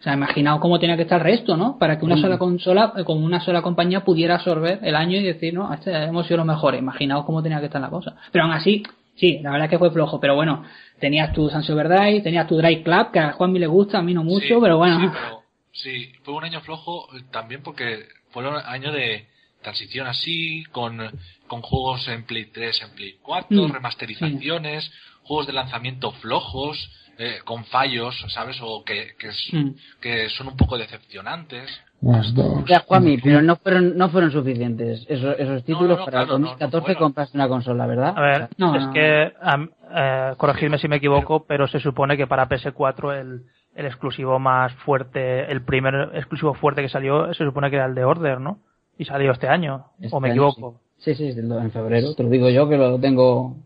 [0.00, 1.78] O sea, imaginaos cómo tenía que estar el resto, ¿no?
[1.78, 5.22] Para que una sola consola, eh, con una sola compañía pudiera absorber el año y
[5.22, 6.80] decir, no, este hemos sido los mejores.
[6.80, 8.16] Imaginaos cómo tenía que estar la cosa.
[8.32, 8.82] Pero aún así,
[9.14, 10.18] sí, la verdad es que fue flojo.
[10.18, 10.64] Pero bueno,
[10.98, 14.12] tenías tu Sunset Overdrive, tenías tu Drive Club, que a Juanmi le gusta, a mí
[14.12, 14.98] no mucho, Sí, pero bueno.
[14.98, 15.41] Sí, pero-
[15.72, 19.26] sí, fue un año flojo eh, también porque fue un año de
[19.62, 20.98] transición así, con,
[21.46, 24.90] con juegos en Play 3, en Play 4, Mm, remasterizaciones,
[25.22, 28.58] juegos de lanzamiento flojos, eh, con fallos, ¿sabes?
[28.60, 29.70] O que, que, es- Mm.
[30.00, 31.70] que son un poco decepcionantes.
[32.00, 32.64] Dogs.
[32.68, 36.38] Ya, Juanmi, pero no fueron, no fueron suficientes esos, esos títulos no, para claro, no,
[36.38, 37.02] no 2014 fueron.
[37.02, 38.14] compraste una consola, ¿verdad?
[38.16, 42.16] A ver, No, es no, que, am- eh, corregidme si me equivoco, pero se supone
[42.16, 43.42] que para PS4 el,
[43.74, 47.94] el exclusivo más fuerte, el primer exclusivo fuerte que salió, se supone que era el
[47.94, 48.58] de Order, ¿no?
[48.98, 50.80] Y salió este año, Este o me año, equivoco.
[50.98, 53.56] Sí, sí, en febrero, te lo digo yo que lo tengo.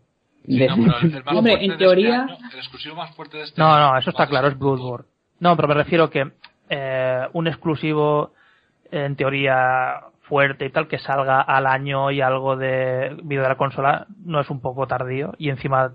[0.45, 3.13] Sí, de- no, pero el, el más Hombre, en este teoría- año- el exclusivo más
[3.15, 5.05] fuerte de este No, año no, eso está claro, es Bloodborne.
[5.39, 6.31] No, pero me refiero que
[6.69, 8.31] eh, un exclusivo,
[8.91, 13.55] en teoría, fuerte y tal, que salga al año y algo de vídeo de la
[13.57, 15.33] consola, no es un poco tardío.
[15.37, 15.91] Y encima,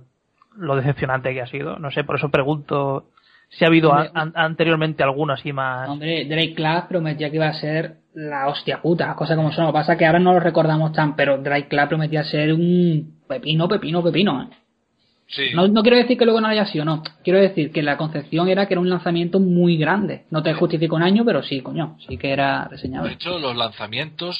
[0.56, 1.78] lo decepcionante que ha sido.
[1.78, 3.06] No sé, por eso pregunto
[3.54, 5.88] si ha habido Hombre, an- anteriormente alguno así más.
[5.88, 9.64] Hombre, Drake Club prometía que iba a ser la hostia puta, cosas como son.
[9.66, 12.52] Lo que pasa es que ahora no lo recordamos tan, pero Drake Club prometía ser
[12.52, 14.42] un pepino, pepino, pepino.
[14.42, 14.46] ¿eh?
[15.28, 17.02] Sí, No, no quiero decir que luego no haya sido, no.
[17.24, 20.24] Quiero decir que la concepción era que era un lanzamiento muy grande.
[20.30, 23.12] No te justifico un año, pero sí, coño, sí que era De reseñable.
[23.12, 24.38] hecho, los lanzamientos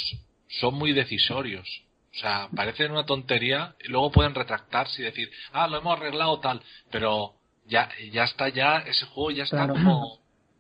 [0.49, 1.67] son muy decisorios.
[2.15, 6.41] O sea, parecen una tontería y luego pueden retractarse y decir, ah, lo hemos arreglado
[6.41, 6.61] tal,
[6.91, 7.33] pero
[7.73, 9.73] ya, ya está ya, ese juego ya está Claro.
[9.75, 10.19] como...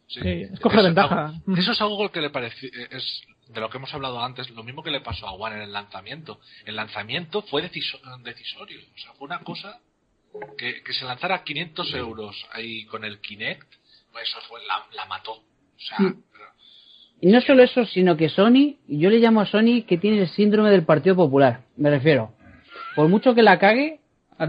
[0.08, 0.20] Sí.
[0.20, 1.26] Sí, es coger Eso ventaja.
[1.28, 4.62] algo- Eso es algo que le parece, es de lo que hemos hablado antes, lo
[4.62, 6.38] mismo que le pasó a One en el lanzamiento.
[6.66, 8.78] El lanzamiento fue deciso- decisorio.
[8.94, 9.78] O sea, fue una cosa
[10.58, 13.68] que, que se lanzara a 500 euros ahí con el Kinect,
[14.12, 15.32] pues eso fue, la, la mató.
[15.32, 15.44] O
[15.78, 16.22] sea, Mm.
[17.24, 20.28] Y no solo eso, sino que Sony, yo le llamo a Sony que tiene el
[20.28, 22.34] síndrome del Partido Popular, me refiero.
[22.96, 24.00] Por mucho que la cague,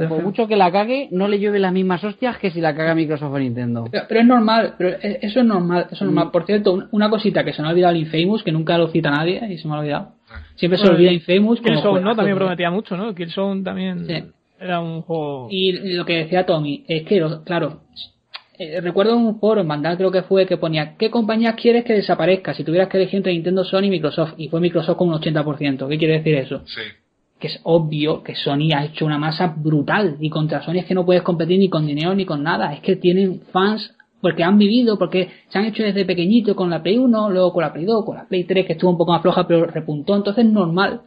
[0.09, 2.95] por mucho que la cague, no le llueve las mismas hostias que si la caga
[2.95, 3.85] Microsoft o Nintendo.
[3.91, 6.31] Pero, pero es normal, pero e- eso es normal, eso es normal.
[6.31, 8.87] Por cierto, un- una cosita que se me ha olvidado el Infamous, que nunca lo
[8.89, 10.13] cita nadie y se me ha olvidado.
[10.55, 11.61] Siempre se Bueno, olvida Infamous.
[11.61, 12.15] Killzone, ¿no?
[12.15, 13.13] También prometía mucho, ¿no?
[13.13, 14.23] Killzone también Sí.
[14.59, 15.47] era un juego...
[15.51, 17.81] Y lo que decía Tommy, es que, claro,
[18.57, 21.93] eh, recuerdo un foro en Vandal creo que fue que ponía, ¿qué compañías quieres que
[21.93, 22.53] desaparezca?
[22.53, 24.33] Si tuvieras que elegir entre Nintendo, Sony y Microsoft.
[24.37, 25.87] Y fue Microsoft con un 80%.
[25.87, 26.61] ¿Qué quiere decir eso?
[26.65, 26.81] Sí.
[27.43, 30.15] Que es obvio que Sony ha hecho una masa brutal.
[30.21, 32.73] Y contra Sony es que no puedes competir ni con dinero ni con nada.
[32.73, 36.81] Es que tienen fans porque han vivido, porque se han hecho desde pequeñito con la
[36.81, 39.11] Play 1, luego con la Play 2, con la Play 3 que estuvo un poco
[39.11, 40.15] más floja pero repuntó.
[40.15, 41.01] Entonces es normal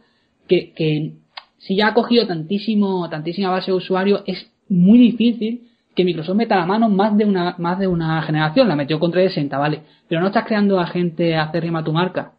[0.47, 1.13] que, que
[1.57, 5.63] si ya ha cogido tantísimo, tantísima base de usuarios, es muy difícil
[5.95, 8.67] que Microsoft meta la mano más de una, más de una generación.
[8.67, 9.81] La metió con 360, vale.
[10.07, 12.33] Pero no estás creando a gente acérrima a tu marca.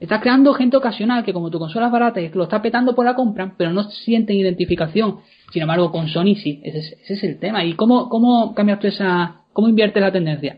[0.00, 3.04] Estás creando gente ocasional que como tu consola es barata y lo está petando por
[3.04, 5.18] la compra, pero no sienten identificación.
[5.52, 7.62] Sin embargo, con Sony sí, ese es, ese es el tema.
[7.64, 10.56] ¿Y cómo, cómo cambias tú esa, cómo inviertes la tendencia?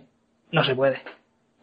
[0.53, 0.99] No se puede.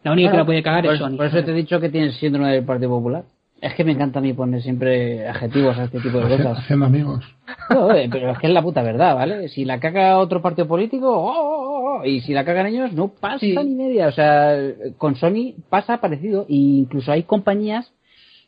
[0.02, 1.16] La única que la puede cagar por, es Sony.
[1.16, 3.24] por eso te he dicho que tiene el síndrome del Partido Popular.
[3.60, 6.58] Es que me encanta a mí poner siempre adjetivos a este tipo de cosas.
[6.60, 7.22] Haciendo amigos.
[7.68, 9.48] No, eh, pero es que es la puta verdad, ¿vale?
[9.48, 12.04] Si la caga otro partido político, ¡oh, oh, oh!
[12.06, 13.54] y si la cagan ellos, no pasa Sí.
[13.54, 14.08] ni media.
[14.08, 14.56] O sea,
[14.96, 16.42] con Sony pasa parecido.
[16.48, 17.92] E incluso hay compañías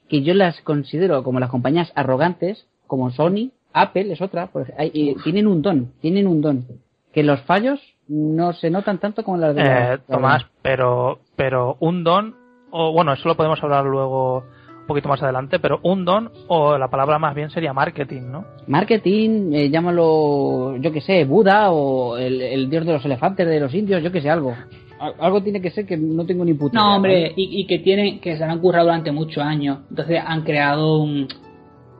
[0.09, 4.91] que yo las considero como las compañías arrogantes, como Sony, Apple es otra, pues hay-
[4.95, 6.67] y tienen un don, tienen un don.
[7.13, 11.77] Que los fallos no se notan tanto como las de Eh, las- Tomás, pero, pero
[11.81, 12.35] un don,
[12.71, 14.45] o bueno, eso lo podemos hablar luego
[14.83, 18.45] un poquito más adelante, pero un don, o la palabra más bien sería marketing, ¿no?
[18.67, 23.61] Marketing, eh, llámalo, yo que sé, Buda o el, el dios de los elefantes de
[23.61, 24.55] los indios, yo que sé, algo.
[24.99, 27.35] Al- Algo tiene que ser que no tengo ni puta No, hombre, ¿vale?
[27.37, 29.79] y, y que tienen, que se han currado durante muchos años.
[29.91, 31.27] Entonces han creado un,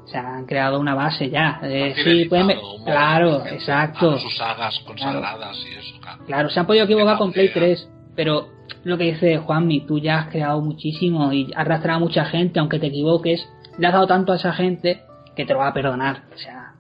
[0.05, 1.61] o sea, han creado una base ya.
[1.65, 4.19] Eh, sí, pueden, montón claro, exacto.
[4.19, 6.25] sus sagas consagradas y eso, claro.
[6.27, 7.63] Claro, se han podido equivocar con Play Fea.
[7.63, 8.47] 3, pero
[8.85, 12.59] lo que dice Juanmi, tú ya has creado muchísimo y has arrastrado a mucha gente,
[12.59, 15.03] aunque te equivoques, le has dado tanto a esa gente
[15.37, 16.25] que te lo va a perdonar.
[16.35, 16.75] O sea,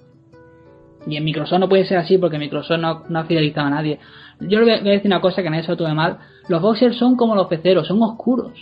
[1.07, 3.98] y en Microsoft no puede ser así porque Microsoft no, no ha fidelizado a nadie.
[4.40, 6.18] Yo le voy a decir una cosa que se lo tome mal.
[6.48, 8.53] Los boxers son como los peceros, son oscuros.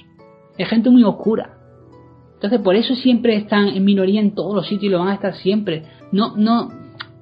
[0.57, 1.57] Es gente muy oscura.
[2.35, 5.15] Entonces por eso siempre están en minoría en todos los sitios y lo van a
[5.15, 5.85] estar siempre.
[6.13, 6.71] No, no,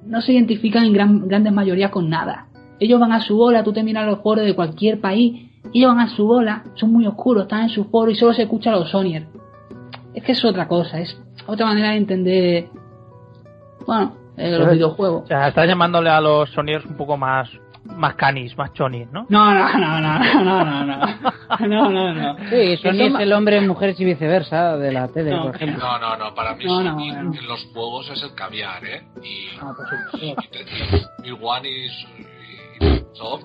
[0.05, 2.47] no se identifican en gran, grandes mayorías con nada.
[2.79, 5.99] Ellos van a su bola, tú te miras los foros de cualquier país, ellos van
[5.99, 8.77] a su bola, son muy oscuros, están en su foro y solo se escucha a
[8.77, 9.27] los Sonier.
[10.13, 12.69] Es que es otra cosa, es otra manera de entender,
[13.85, 15.23] bueno, eh, los Pues, videojuegos.
[15.23, 17.49] O sea, estás llamándole a los Sonyers un poco más,
[17.85, 19.25] más canis, más chonis, ¿no?
[19.29, 22.37] No, no, no, no, no, no, no, no, no, no, no.
[22.49, 25.43] Sí, Sony es el hombre, mujeres y viceversa de la tele, No.
[25.47, 25.83] por ejemplo.
[25.85, 27.33] No, no, no, para mí No, no, Sony no.
[27.33, 29.03] en los juegos es el caviar, ¿eh?
[29.23, 30.41] Y, Ah, por supuesto.
[30.43, 33.43] y, te- y One y, y Soft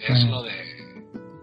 [0.00, 0.30] es Mm.
[0.30, 0.75] lo de...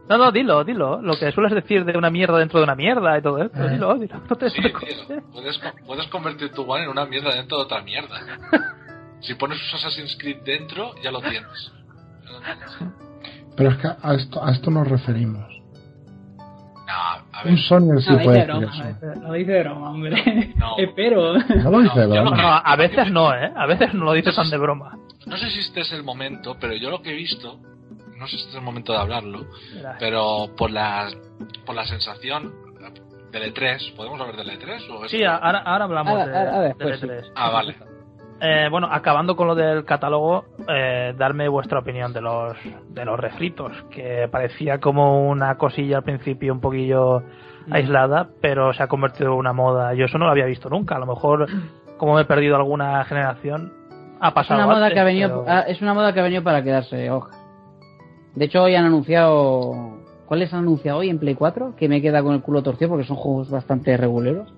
[0.09, 1.01] No, no, dilo, dilo.
[1.01, 3.57] Lo que sueles decir de una mierda dentro de una mierda y todo esto.
[3.63, 3.69] Eh.
[3.69, 4.21] Dilo, dilo.
[4.29, 5.23] No te, Sí, no te tío, cortes.
[5.31, 8.19] puedes, co- puedes convertir tu One en una mierda dentro de otra mierda.
[9.21, 11.71] Si pones un Assassin's Creed dentro, ya lo tienes.
[12.25, 12.77] Ya lo tienes.
[13.55, 15.45] Pero es que a esto, a esto nos referimos.
[16.37, 16.93] No,
[17.31, 19.21] a ver, Un Sony sí No, lo puede dice de decir broma, eso.
[19.21, 20.53] lo dice de broma, hombre.
[20.57, 20.75] No.
[20.77, 21.33] Espero.
[21.37, 23.49] No lo dice, No, No, no, a veces no, ¿eh?
[23.55, 24.97] A veces no lo dices tan de broma.
[25.25, 27.59] no sé si este es el momento, pero yo lo que he visto,
[28.23, 29.39] no sé si este es el momento de hablarlo,
[29.99, 31.09] pero por la,
[31.65, 32.53] por la sensación
[33.31, 34.89] del E3, ¿podemos hablar del E3?
[34.89, 37.07] O Sí, ahora, ahora hablamos Ahora- de, ahora de después, sí.
[37.07, 37.31] E3.
[37.35, 37.75] Ah, vale.
[38.41, 42.55] Eh, bueno, acabando con lo del catálogo, eh, darme vuestra opinión de los
[42.89, 47.21] de los refritos, que parecía como una cosilla al principio un poquillo
[47.67, 47.73] Mm.
[47.73, 49.93] aislada, pero se ha convertido en una moda.
[49.93, 50.95] Yo eso no lo había visto nunca.
[50.95, 51.47] A lo mejor,
[51.97, 53.71] como me he perdido alguna generación,
[54.19, 54.59] ha Es pasado.
[54.59, 56.61] una moda antes, que ha venido, pero- ah, es una moda que ha venido para
[56.63, 57.29] quedarse, ojo.
[58.35, 61.75] De hecho, hoy han anunciado, ¿cuáles han anunciado hoy en Play 4?
[61.75, 64.51] Que me queda con el culo torcido porque son juegos bastante reguleros.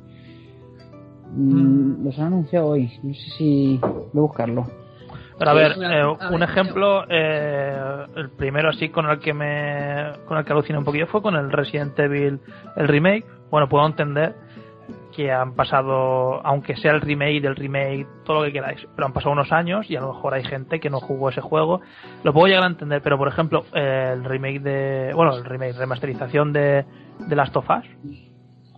[1.31, 4.65] Mm, Los han anunciado hoy, no sé si voy a buscarlo.
[5.37, 10.37] Pero a ver, eh, un ejemplo, eh, el primero así con el que me con
[10.37, 12.39] el que aluciné un poquillo fue con el Resident Evil,
[12.77, 13.25] el remake.
[13.51, 14.33] Bueno, puedo entender
[15.15, 19.13] que han pasado, aunque sea el remake del remake, todo lo que queráis, pero han
[19.13, 21.81] pasado unos años y a lo mejor hay gente que no jugó ese juego.
[22.23, 26.53] Lo puedo llegar a entender, pero por ejemplo, el remake de, bueno, el remake, remasterización
[26.53, 26.85] de,
[27.19, 27.85] de Last of Us,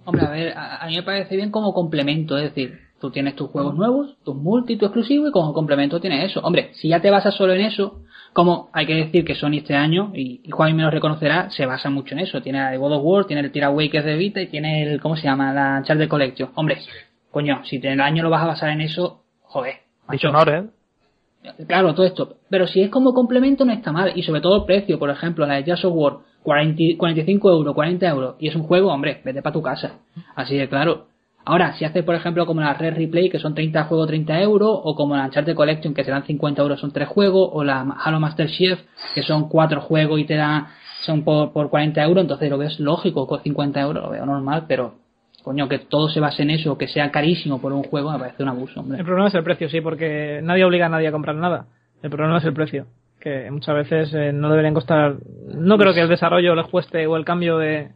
[0.05, 3.35] Hombre, a ver, a, a mí me parece bien como complemento, es decir, tú tienes
[3.35, 6.39] tus juegos nuevos, tus multi, tu exclusivo y como complemento tienes eso.
[6.41, 8.03] Hombre, si ya te basas solo en eso,
[8.37, 11.65] Como hay que decir que Sony este año, y, y Juan me lo reconocerá, se
[11.65, 12.39] basa mucho en eso.
[12.39, 15.01] Tiene el God of War, tiene el Tiraway que es de Vita y tiene el,
[15.01, 15.51] ¿cómo se llama?
[15.51, 16.51] La Uncharted Collection.
[16.53, 16.77] Hombre,
[17.31, 19.77] coño, si en el año lo vas a basar en eso, joder.
[20.07, 20.27] macho.
[20.27, 20.65] Dishonored.
[21.65, 22.35] Claro, todo esto.
[22.47, 24.11] Pero si es como complemento no está mal.
[24.15, 27.73] Y sobre todo el precio, por ejemplo, la de Jazz of War, 40 45 euros,
[27.73, 28.35] 40 euros.
[28.37, 29.93] Y es un juego, hombre, vete para tu casa.
[30.35, 31.07] Así de claro.
[31.49, 34.81] Ahora, si haces, por ejemplo, como la Red Replay, que son 30 juegos, 30 euros,
[34.83, 38.19] o como la Uncharted Collection, que serán 50 euros, son 3 juegos, o la Halo
[38.19, 38.77] Master Chief,
[39.15, 40.67] que son 4 juegos y te dan,
[41.03, 44.25] son por, por 40 euros, entonces lo veo es lógico, con 50 euros lo veo
[44.25, 44.95] normal, pero,
[45.41, 48.43] coño, que todo se base en eso, que sea carísimo por un juego, me parece
[48.43, 48.99] un abuso, hombre.
[48.99, 51.67] El problema es el precio, sí, porque nadie obliga a nadie a comprar nada.
[52.03, 52.87] El problema es el precio,
[53.21, 55.15] que muchas veces eh, no deberían costar.
[55.47, 57.91] No creo que el desarrollo les cueste o el cambio de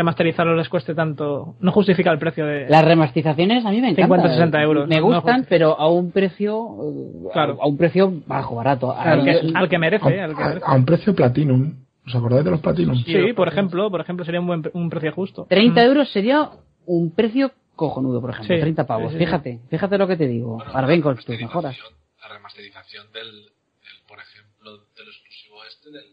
[0.00, 1.54] remasterizarlo les cueste tanto.
[1.60, 2.68] No justifica el precio de.
[2.68, 4.18] Las remasterizaciones a mí me encantan.
[4.18, 4.88] 50, 60 euros.
[4.88, 7.58] Me gustan, pero a un precio eh, Claro.
[7.60, 8.92] a un precio bajo, barato.
[8.92, 10.64] Al que, Al- que merece, al que A, merece.
[10.66, 11.74] a un precio Platinum.
[12.06, 12.96] ¿Os acordáis de los Platinum?
[13.04, 15.46] Sí, por ejemplo, por ejemplo sería un buen un precio justo.
[15.48, 16.48] 30 euros sería
[16.86, 18.54] un precio cojonudo, por ejemplo.
[18.56, 19.12] Sí, 30 pavos.
[19.12, 19.24] sí, sí, sí.
[19.26, 20.56] fíjate, fíjate lo que te digo.
[20.56, 21.76] Bueno, Ahora ven con tus mejoras.
[22.22, 26.04] La remasterización del, del, por ejemplo, del exclusivo este, del,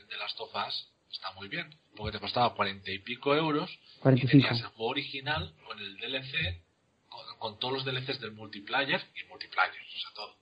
[0.00, 1.66] el de Last of Us, está muy bien.
[1.96, 3.70] Porque te costaba cuarenta y pico euros
[4.00, 4.36] 45.
[4.36, 6.60] y tenías el juego original con el DLC,
[7.08, 10.34] con, con todos los DLCs del multiplayer y multiplayer, o sea, todo.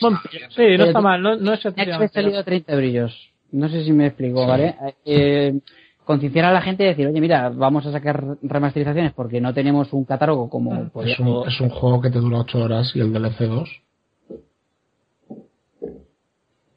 [0.00, 3.30] Bueno, sí, no Pero está mal, no, no es efectivamente- salido a 30 eurillos.
[3.50, 4.74] No sé si me explico, ¿vale?
[5.04, 5.60] Eh,
[6.06, 9.92] concienciar a la gente y decir, oye, mira, vamos a sacar remasterizaciones porque no tenemos
[9.92, 13.00] un catálogo como Es podríamos- un, es un juego que te dura 8 horas y
[13.00, 13.68] el DLC 2.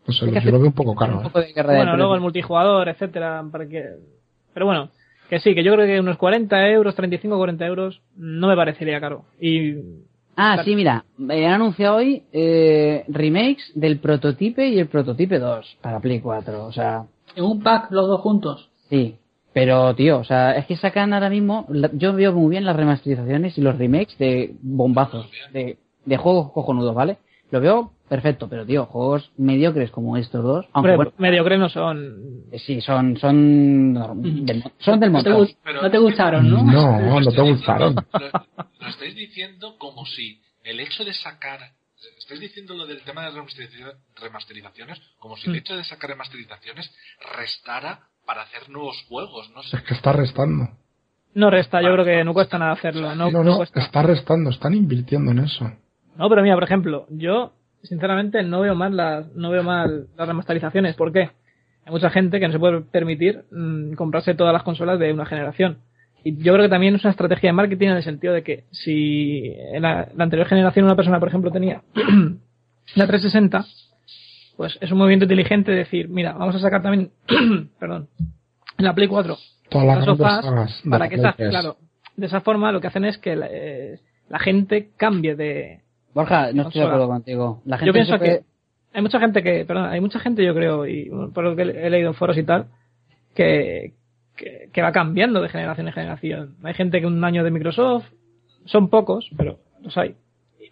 [0.07, 1.19] No sé, yo lo veo un poco caro.
[1.19, 1.23] ¿eh?
[1.23, 3.83] poco de guerra de Bueno, luego el multijugador, etcétera, para que...
[4.53, 4.89] Pero bueno,
[5.29, 8.99] que sí, que yo creo que unos 40 euros, 35 40 euros, no me parecería
[8.99, 9.23] caro.
[9.39, 9.73] Y
[10.37, 15.77] Ah, sí, mira, me han anunciado hoy eh, remakes del prototipe y el prototipe 2
[15.81, 16.65] para Play 4.
[16.65, 18.69] O sea, En un pack, los dos juntos.
[18.89, 19.15] sí.
[19.53, 21.65] Pero, tío, o sea, es que sacan ahora mismo.
[21.93, 26.93] yo veo muy bien las remasterizaciones y los remakes de bombazos, de, de juegos cojonudos,
[26.93, 27.19] ¿vale?
[27.51, 30.65] Lo veo perfecto, pero, tío, juegos mediocres como estos dos.
[30.73, 32.43] Aunque, bueno, mediocres no son...
[32.51, 33.93] eh, sí, son, son,
[34.45, 35.55] del, son del No te, montón.
[35.63, 36.63] Pero- no te gustaron, ¿no?
[36.63, 37.95] No, no te Estoy gustaron.
[37.95, 41.59] diciendo- Lo, lo estáis diciendo como si el hecho de sacar.
[42.19, 46.91] Estáis diciendo lo del tema de remasteriza- remasterizaciones como si el hecho de sacar remasterizaciones
[47.37, 49.49] restara para hacer nuevos juegos.
[49.51, 49.77] No sé.
[49.77, 50.67] Es que está restando.
[51.33, 53.13] No resta, yo creo que no cuesta nada hacerlo.
[53.15, 55.71] No, No, no no, está restando, están invirtiendo en eso.
[56.17, 57.53] No, pero mira, por ejemplo, yo
[57.83, 60.95] sinceramente no veo mal las, no veo mal las remasterizaciones.
[60.95, 61.31] ¿Por qué?
[61.85, 65.25] Hay mucha gente que no se puede permitir mm, comprarse todas las consolas de una
[65.25, 65.77] generación.
[66.23, 68.63] Y yo creo que también es una estrategia de marketing en el sentido de que
[68.71, 71.83] si en la, la anterior generación una persona, por ejemplo, tenía
[72.95, 73.65] la 360,
[74.57, 77.11] pues es un movimiento inteligente decir, mira, vamos a sacar también,
[77.79, 78.09] perdón,
[78.77, 79.37] en la Play 4
[79.69, 81.49] Todas las sofás para que esa, 3.
[81.49, 81.77] claro,
[82.15, 83.99] de esa forma lo que hacen es que la, eh,
[84.29, 85.81] la gente cambie de,
[86.15, 87.61] Borja, no estoy de acuerdo contigo.
[87.65, 88.45] La gente yo pienso puede- que
[88.93, 91.89] hay mucha gente que, perdón, hay mucha gente yo creo, y por lo que he
[91.89, 92.67] leído en foros y tal,
[93.35, 93.93] que,
[94.37, 96.55] que, que va cambiando de generación en generación.
[96.63, 98.05] Hay gente que un año de Microsoft,
[98.63, 100.15] son pocos, pero los hay.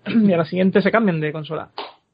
[0.08, 1.70] Y a la siguiente se cambian de consola.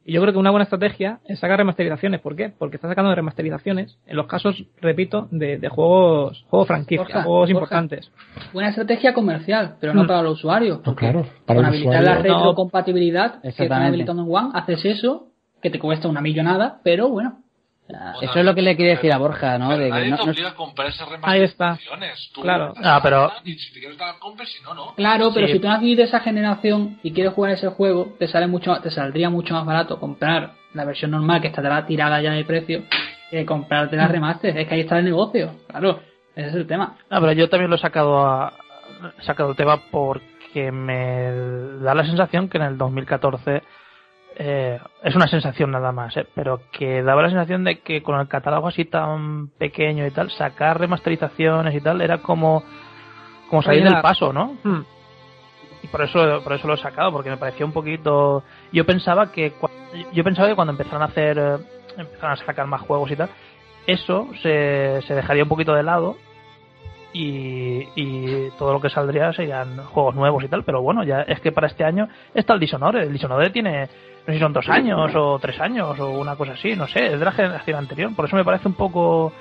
[0.09, 2.19] Y yo creo que una buena estrategia es sacar remasterizaciones.
[2.19, 2.49] ¿Por qué?
[2.49, 7.39] Porque está sacando remasterizaciones en los casos, repito, de, de juegos, juegos franquicia, Borja, juegos
[7.49, 7.51] Borja.
[7.53, 8.11] importantes.
[8.51, 10.07] Buena estrategia comercial, pero no Mm.
[10.07, 10.79] para los usuarios.
[10.83, 15.27] No, claro, para Con habilitar la retrocompatibilidad que están habilitando en One, haces eso,
[15.61, 17.39] que te cuesta una millonada, pero bueno.
[17.89, 19.69] Sea, Eso es lo que le quería decir a Borja, ¿no?
[19.69, 21.65] Pero De que nadie no- te no- obliga a comprar esas Ahí está.
[21.75, 22.31] remasterizaciones.
[22.33, 22.73] Tú Claro.
[22.75, 24.93] las Ah, pero- compras Y si te quieres dar compras, si no, no.
[24.95, 25.53] Claro, pero Sí.
[25.53, 28.75] si tú no has vivido esa generación y quieres jugar ese juego, te sale mucho,
[28.81, 32.83] te saldría mucho más barato comprar la versión normal que estará tirada ya de precio
[33.31, 34.57] que comprarte la remaster.
[34.57, 36.01] Es que ahí está el negocio, claro.
[36.35, 36.95] Ese es el tema.
[37.09, 38.53] No, pero yo también lo he sacado, a,
[39.19, 41.31] he sacado el tema porque me
[41.83, 43.61] da la sensación que en el 2014
[44.41, 48.17] eh, es una sensación nada más, eh, pero que daba la sensación de que con
[48.21, 52.63] el catálogo así tan pequeño y tal, sacar remasterizaciones y tal era como
[53.49, 54.55] como salir del paso, ¿no?
[54.63, 54.83] Hmm.
[55.83, 59.29] Y por eso por eso lo he sacado porque me parecía un poquito yo pensaba
[59.29, 59.51] que
[60.13, 61.57] yo pensaba que cuando empezaran a hacer eh,
[61.97, 63.29] empezaran a sacar más juegos y tal
[63.87, 66.15] eso se, se dejaría un poquito de lado
[67.13, 71.39] y, y todo lo que saldría serían juegos nuevos y tal, pero bueno, ya es
[71.39, 73.01] que para este año está el Dishonored.
[73.03, 76.53] El Dishonored tiene, no sé si son dos años o tres años o una cosa
[76.53, 78.15] así, no sé, es de la generación anterior.
[78.15, 79.33] Por eso me parece un poco,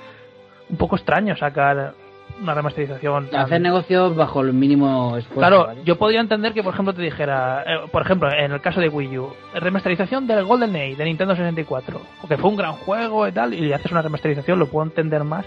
[0.69, 1.93] un poco extraño sacar
[2.41, 3.27] una remasterización.
[3.29, 5.39] tan- Hacer negocios bajo el mínimo esfuerzo.
[5.39, 5.81] Claro, ¿vale?
[5.83, 8.87] yo podría entender que, por ejemplo, te dijera, eh, por ejemplo, en el caso de
[8.87, 13.31] Wii U, remasterización del Golden Age de Nintendo 64, porque fue un gran juego y
[13.31, 15.45] tal, y le haces una remasterización, lo puedo entender más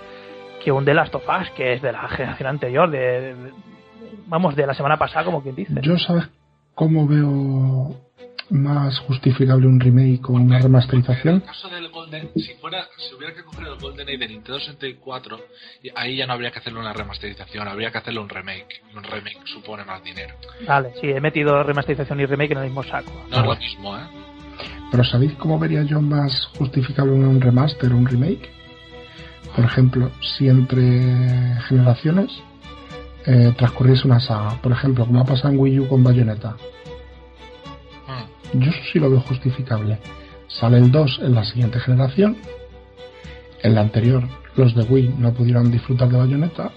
[0.65, 3.53] que un The Last of Us, que es de la generación anterior, de, de-
[4.27, 5.73] vamos, de la semana pasada, como quien dice.
[5.83, 6.29] Yo, ¿sabes
[6.75, 7.97] cómo veo
[8.51, 11.37] más justificable un remake o una En remasterización?
[11.37, 14.61] el caso del Golden, si fuera, si hubiera que coger el Golden Age de Nintendo
[14.61, 15.39] 64,
[15.83, 18.83] y ahí ya no habría que hacerle una remasterización, habría que hacerle un remake.
[18.95, 20.35] Un remake supone más dinero.
[20.67, 23.11] Vale, sí, he metido remasterización y remake en el mismo saco.
[23.31, 24.03] No es lo mismo, ¿eh?
[24.91, 28.51] Pero ¿sabéis cómo vería yo más justificable un remaster o un remake?
[29.55, 32.31] Por ejemplo, si entre generaciones
[33.27, 36.57] eh, transcurriese una saga, por ejemplo, como ha pasado en Wii U con Bayonetta,
[38.55, 38.59] Mm.
[38.61, 39.99] yo eso sí lo veo justificable.
[40.49, 42.37] Sale el 2 en la siguiente generación,
[43.63, 44.25] en la anterior
[44.57, 46.71] los de Wii no pudieron disfrutar de Bayonetta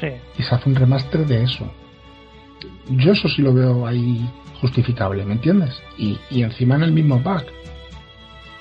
[0.00, 0.08] Sí.
[0.38, 1.70] y se hace un remaster de eso.
[2.90, 4.28] Yo eso sí lo veo ahí
[4.60, 5.80] justificable, ¿me entiendes?
[5.96, 7.46] Y, y encima en el mismo pack.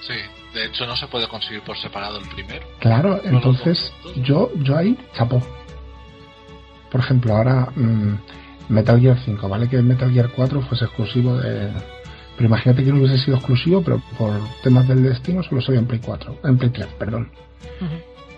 [0.01, 0.14] Sí,
[0.54, 2.66] de hecho no se puede conseguir por separado el primero.
[2.80, 3.93] Claro, entonces
[4.24, 5.41] yo, yo ahí chapó.
[6.91, 8.18] Por ejemplo, ahora mm,
[8.70, 9.68] Metal Gear 5, ¿vale?
[9.68, 11.72] Que Metal Gear 4 fuese exclusivo de...
[12.36, 14.34] Pero imagínate que no hubiese sido exclusivo, pero por
[14.64, 17.32] temas del destino solo salió en Play 4, en Play 3, perdón.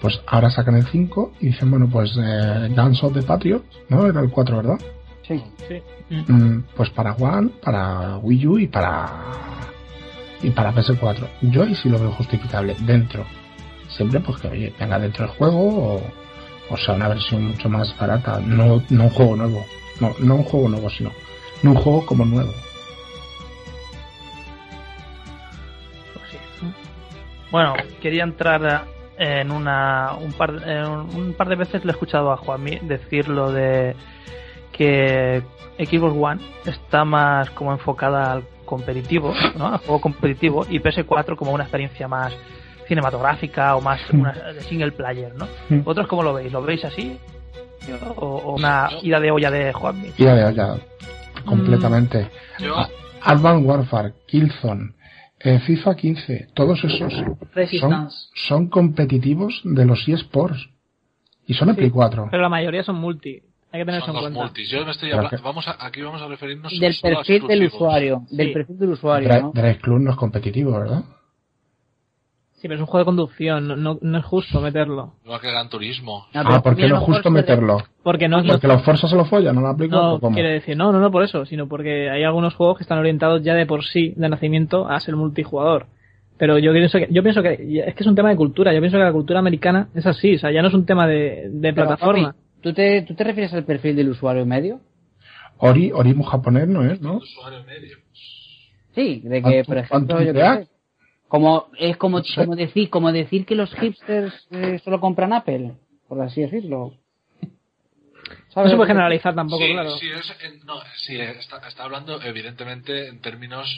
[0.01, 4.05] Pues ahora sacan el 5 y dicen, bueno, pues eh, Guns of the Patriot, ¿no?
[4.05, 4.80] Era el 4, ¿verdad?
[5.28, 5.41] Sí.
[6.09, 9.09] Mm, pues para One, para Wii U y para
[10.46, 11.28] y para PS4.
[11.41, 13.26] Yo ahí sí lo veo justificable dentro.
[13.89, 16.02] Siempre pues que oye, venga dentro del juego
[16.70, 19.66] o, sea una versión mucho más barata, no, no un juego nuevo.
[20.00, 21.12] No, no un juego nuevo, sino
[21.64, 22.52] no un juego como nuevo.
[26.14, 26.74] Pues.
[27.50, 28.86] Bueno, quería entrar
[29.18, 33.30] en una un par en un par de veces le he escuchado a Juanmi decir
[33.30, 33.96] lo de
[34.74, 35.41] que
[35.80, 39.68] Xbox One está más como enfocada al competitivo, ¿no?
[39.68, 42.34] Al juego competitivo y PS4 como una experiencia más
[42.88, 45.47] cinematográfica o más una de single player, ¿no?
[45.70, 45.84] Mm.
[45.84, 46.51] ¿Vosotros cómo lo veis?
[46.51, 47.18] ¿Lo veis así?
[48.18, 50.11] ¿O, o una ida de olla de Juanmi?
[50.18, 50.76] Y ya, ya,
[51.45, 52.30] completamente.
[52.59, 52.89] Yo, A-
[53.22, 54.93] Advanced Warfare, Killzone,
[55.39, 57.13] eh, FIFA 15, todos esos
[57.80, 60.70] son, son competitivos de los eSports.
[61.47, 62.30] Y son en Play 4.
[62.32, 63.43] Pero la mayoría son multi.
[63.76, 64.39] Hay que tener eso son en los cuenta.
[64.39, 64.69] multis.
[64.69, 67.65] Yo me estoy Pero vamos a, aquí vamos a referirnos Del solo a perfil del
[67.65, 68.21] usuario.
[68.32, 69.51] Del perfil del usuario, Dra- ¿no?
[69.53, 71.03] Drive Club no es competitivo, ¿verdad?
[72.53, 75.15] Sí, pero es un juego de conducción, no, no, no es justo meterlo.
[75.26, 76.26] Igual que Gran Turismo.
[76.34, 77.78] No, pero Ah, porque mira, no es justo meterlo.
[78.01, 79.93] Porque no es Porque los Forza se lo follan, no la aplico.
[79.93, 80.34] No, ¿o cómo?
[80.34, 83.43] quiere decir, no, no, no por eso, sino porque hay algunos juegos que están orientados
[83.43, 85.88] ya de por sí, de nacimiento, a ser multijugador.
[86.38, 88.80] Pero yo pienso que, yo pienso que es que es un tema de cultura, yo
[88.80, 91.49] pienso que la cultura americana es así, o sea, ya no es un tema de,
[91.73, 92.36] plataforma.
[92.66, 94.82] ¿Tú te, ¿Tú te refieres al perfil del usuario medio?
[95.59, 97.18] Ori, Ori japonés no es, ¿no?
[97.18, 97.99] Usuario medio.
[98.95, 100.68] Sí, de que, ¿Cuánto- por ejemplo, yo qué sé,
[101.28, 105.74] como, es como, como decir, como decir que los hipsters eh, solo compran Apple,
[106.07, 106.95] por así decirlo.
[108.55, 109.91] No se puede generalizar tampoco, sí, claro.
[109.97, 113.70] sí, es- no, sí, está, está hablando evidentemente en términos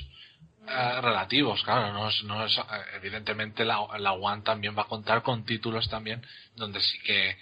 [0.66, 2.62] eh, relativos, claro, no es, no es, eh,
[2.96, 6.22] evidentemente la, la One también va a contar con títulos también
[6.56, 7.36] donde sí que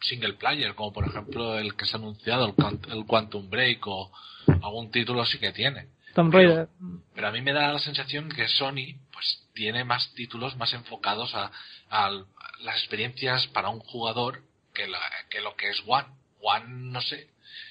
[0.00, 3.86] single player, como por ejemplo el que se ha anunciado, el, Quant- el Quantum Break
[3.86, 4.10] o
[4.62, 5.88] algún título sí que tiene.
[6.14, 6.68] Tomb Pero- Raider.
[7.14, 11.34] Pero a mí me da la sensación que Sony pues tiene más títulos más enfocados
[11.34, 11.50] a,
[11.90, 12.10] a
[12.60, 14.42] las experiencias para un jugador
[14.74, 14.98] que, la-
[15.30, 16.06] que lo que es One.
[16.40, 17.28] One, no sé,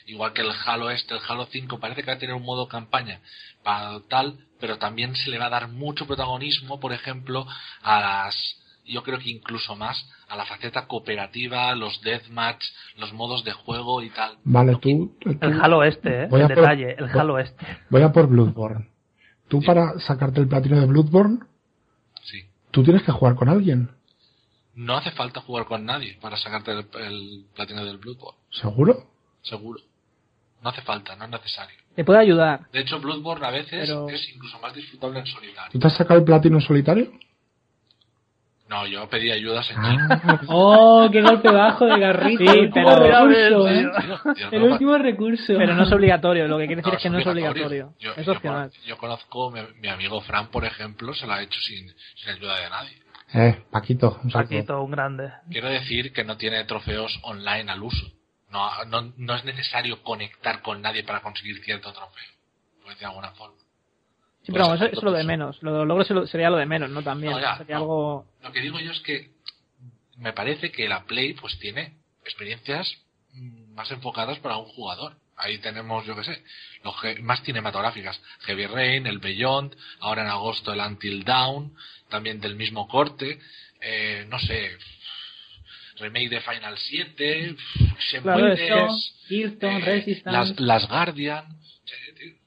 [0.08, 2.68] igual que el Halo este, el Halo 5, parece que va a tener un modo
[2.68, 3.22] campaña
[3.64, 7.48] para tal, pero también se le va a dar mucho protagonismo, por ejemplo,
[7.82, 8.58] a las,
[8.88, 12.64] yo creo que incluso más, a la faceta cooperativa, los deathmatch,
[12.98, 14.38] los modos de juego y tal.
[14.44, 16.26] Vale, tú, tú- El Halo este, ¿eh?
[16.26, 17.66] A por- detalle, el Halo este.
[17.90, 18.90] voy a por Bloodborne.
[19.48, 21.40] Tú para sacarte el platino de Bloodborne,
[22.24, 22.42] Sí.
[22.72, 23.90] tú tienes que jugar con alguien,
[24.76, 29.10] No hace falta jugar con nadie para sacarte el, el platino del Bloodborne, ¿seguro?
[29.42, 29.80] seguro.
[30.62, 31.76] No hace falta, no es necesario.
[31.96, 32.68] Te puede ayudar.
[32.72, 35.72] De hecho, Bloodborne a veces Pero- es incluso más disfrutable en solitario.
[35.72, 37.12] ¿Tú te has sacado el platino en solitario?
[38.70, 42.44] No, yo pedí ayudas en Ah, ¡Oh, qué golpe bajo de Garrito!
[42.52, 43.92] Sí, el último pero- recurso, ¿eh?
[44.52, 45.54] El no, último recurso.
[45.58, 47.94] Pero no es obligatorio, lo que quiere no, decir es que no es obligatorio.
[48.00, 48.70] Yo, Es yo opcional.
[48.70, 52.30] conozco- yo conozco, mi, mi amigo Fran, por ejemplo, se lo ha hecho sin, sin
[52.30, 52.98] ayuda de nadie.
[53.34, 54.32] eh, Paquito, un.
[54.32, 55.32] Paquito, un grande.
[55.50, 58.06] Quiero decir que no tiene trofeos online al uso.
[58.50, 62.32] No, no, no es necesario conectar con nadie para conseguir cierto trofeo.
[62.86, 63.56] Decir de alguna forma.
[64.48, 65.62] Sí, pero vamos, eso, es lo de menos.
[65.62, 67.04] Lo de los logros sería lo de menos, ¿no?
[67.04, 67.34] También.
[67.34, 67.82] No, ya, sería no.
[67.82, 68.26] algo...
[68.42, 69.32] Lo que digo yo es que
[70.16, 72.90] me parece que la Play pues tiene experiencias
[73.34, 75.18] mm, más enfocadas para un jugador.
[75.36, 76.42] Ahí tenemos, yo qué sé,
[76.82, 78.22] los más cinematográficas.
[78.44, 81.76] Heavy Rain, el Beyond, ahora en agosto el Until Dawn,
[82.08, 83.42] también del mismo corte.
[83.82, 84.78] Eh, no sé,
[86.00, 87.56] remake de Final 7,
[88.00, 88.70] Shenmue Claro, es 3,
[89.28, 90.32] Killzone, Killzone, eh, Resistance.
[90.32, 91.46] las, las Guardian.
[91.48, 92.47] Ahí tienes.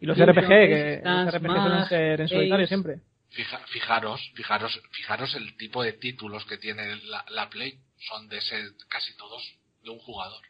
[0.00, 2.68] Y los RPG, que los RPG suelen ser en solitario Ace.
[2.68, 3.00] siempre.
[3.30, 7.78] Fija- fijaros, fijaros, fijaros el tipo de títulos que tiene la, la Play.
[8.08, 8.56] Son de ese,
[8.88, 9.42] casi todos
[9.82, 10.42] de un jugador.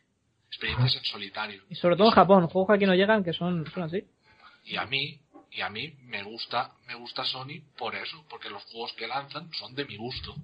[0.48, 1.62] Experiencias en solitario.
[1.68, 4.04] Y sobre todo en Japón, juegos que aquí no llegan que son, son así.
[4.64, 5.18] Y a mí,
[5.50, 9.50] y a mí me gusta, me gusta Sony por eso, porque los juegos que lanzan
[9.54, 10.34] son de mi gusto.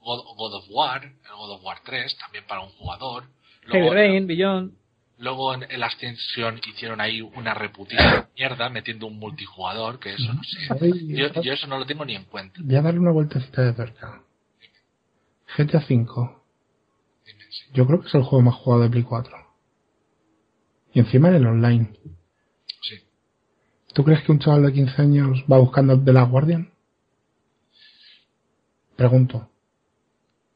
[0.00, 3.24] God, God of War, el God of War 3, también para un jugador.
[3.68, 4.72] Heavy Rain, Beyond.
[5.20, 10.42] Luego en, la extensión hicieron ahí una reputísima mierda metiendo un multijugador, que eso no
[10.42, 11.06] sé.
[11.06, 12.60] Yo, yo eso no lo tengo ni en cuenta.
[12.62, 14.22] Voy a darle una vueltecita de cerca.
[15.56, 16.40] GTA V.
[17.72, 19.36] Yo creo que es el juego más jugado de Play 4.
[20.92, 21.92] Y encima en el online.
[22.82, 22.96] Sí.
[23.94, 26.72] ¿Tú crees que un chaval de 15 años va buscando The Last Guardian?
[28.96, 29.48] Pregunto.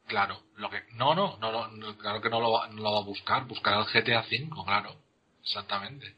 [0.07, 2.99] Claro, lo que no, no, no, no, claro que no lo, va, no lo va
[2.99, 4.95] a buscar, buscará el GTA V, claro,
[5.43, 6.15] exactamente.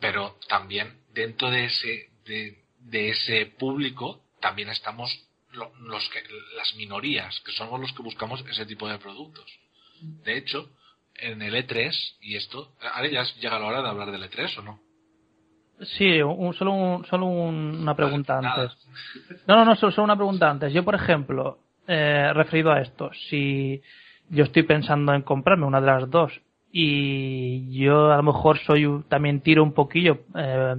[0.00, 5.10] Pero también dentro de ese de, de ese público también estamos
[5.52, 6.20] lo- los que
[6.56, 9.46] las minorías, que somos los que buscamos ese tipo de productos.
[10.24, 10.68] De hecho,
[11.16, 11.92] en el E3
[12.22, 14.80] y esto, ahora ya llega la hora de hablar del E3 o no?
[15.96, 18.62] Sí, un- solo, un- solo un- una pregunta Vale, nada.
[18.62, 19.44] antes.
[19.46, 20.72] No, no, no, solo, solo una pregunta antes.
[20.72, 23.82] Yo, por ejemplo, eh, referido a esto, si
[24.30, 29.04] yo estoy pensando en comprarme una de las dos y yo a lo mejor soy
[29.08, 30.74] también tiro un poquillo eh,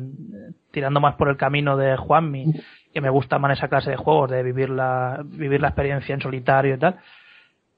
[0.71, 2.53] tirando más por el camino de Juanmi
[2.93, 6.21] que me gusta más esa clase de juegos de vivir la vivir la experiencia en
[6.21, 6.97] solitario y tal.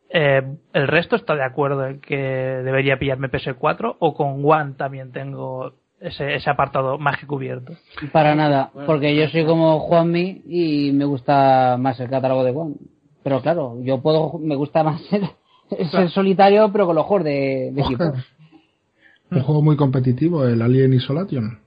[0.10, 0.42] Eh,
[0.74, 5.74] el resto está de acuerdo en que debería pillarme PS4 o con One también tengo
[6.00, 7.74] ese, ese apartado más que cubierto.
[8.12, 12.76] Para nada, porque yo soy como Juanmi y me gusta más el catálogo de Juan.
[13.24, 15.02] Pero claro, yo puedo, me gusta más
[15.78, 18.04] ser, ser solitario, pero con los juegos de, de equipo.
[19.30, 21.60] Un juego muy competitivo, el Alien Isolation.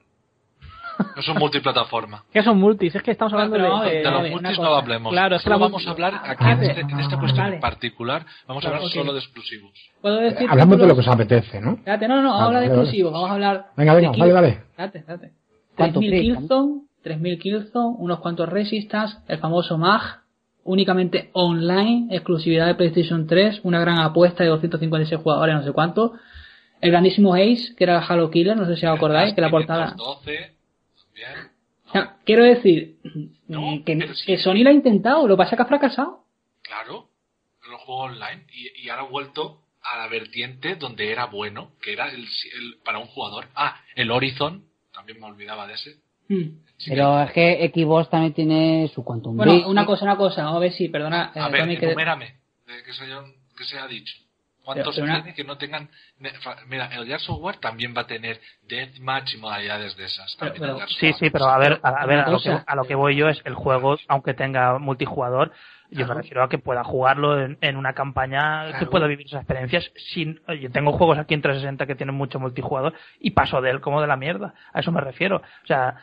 [1.17, 2.25] No son multiplataforma.
[2.33, 2.95] ¿Qué son multis?
[2.95, 4.01] Es que estamos hablando a de...
[4.01, 5.13] De a los multis no hablemos.
[5.13, 7.55] Claro, es que vamos multi- a hablar aquí Ah, en, este- en esta cuestión Vale.
[7.57, 8.27] en particular.
[8.47, 9.73] Vamos a hablar solo de exclusivos.
[10.03, 11.73] ¿Puedo decir Hablamos de lo que os apetece, ¿no?
[11.73, 12.89] Espérate, no, no, no, vamos a hablar de vale, vale.
[12.89, 14.49] exclusivos, vamos a hablar Venga, venga, de dale, dale.
[14.49, 15.33] Espérate, espérate.
[15.77, 16.37] ¿Cuánto 3000 Play?
[16.37, 20.21] Killzone, 3000 Killzone, unos cuantos Resistance, el famoso MAG,
[20.65, 26.15] únicamente online, exclusividad de PlayStation 3, una gran apuesta de 256 jugadores, no sé cuánto.
[26.81, 29.51] El grandísimo Ace, que era el Halo Killer, no sé si os acordáis, que la
[29.51, 29.95] portada...
[29.97, 30.31] 512,
[31.15, 31.31] bien.
[31.89, 32.97] O sea, quiero decir
[33.49, 34.25] No, mm, que, pero sí.
[34.27, 36.25] que Sony lo ha intentado, lo que pasa es que ha fracasado.
[36.63, 37.09] Claro,
[37.69, 41.93] lo juego online y, y ahora ha vuelto a la vertiente donde era bueno, que
[41.93, 43.47] era el, el- para un jugador.
[43.55, 45.97] Ah, el Horizon, también me olvidaba de ese.
[46.31, 46.61] Mm.
[46.79, 49.67] Sí, Pero es que Xbox también tiene su Quantum Bueno, Break.
[49.69, 52.83] una cosa, una cosa, a ver si, perdona, eh, a ver, Tony, que- enumérame, de
[52.85, 54.15] que se, hayan- que se ha dicho.
[54.65, 55.91] ¿Cuántos Pero- pero una- tiene que no tengan...
[56.69, 60.37] Mira, el Gears of War también va a tener deathmatch y modalidades de esas.
[60.39, 62.85] Pero- pero- Sí, sí, pero a ver, a, a ver, a lo, que, a lo
[62.85, 65.51] que voy yo es el juego, aunque tenga multijugador,
[65.91, 66.15] yo me Claro.
[66.21, 68.91] refiero a que pueda jugarlo en, en una campaña, que Claro.
[68.91, 70.41] pueda vivir esas experiencias sin...
[70.61, 74.01] Yo tengo juegos aquí en 360 que tienen mucho multijugador y paso de él como
[74.01, 74.55] de la mierda.
[74.73, 75.39] A eso me refiero.
[75.39, 75.97] O sea,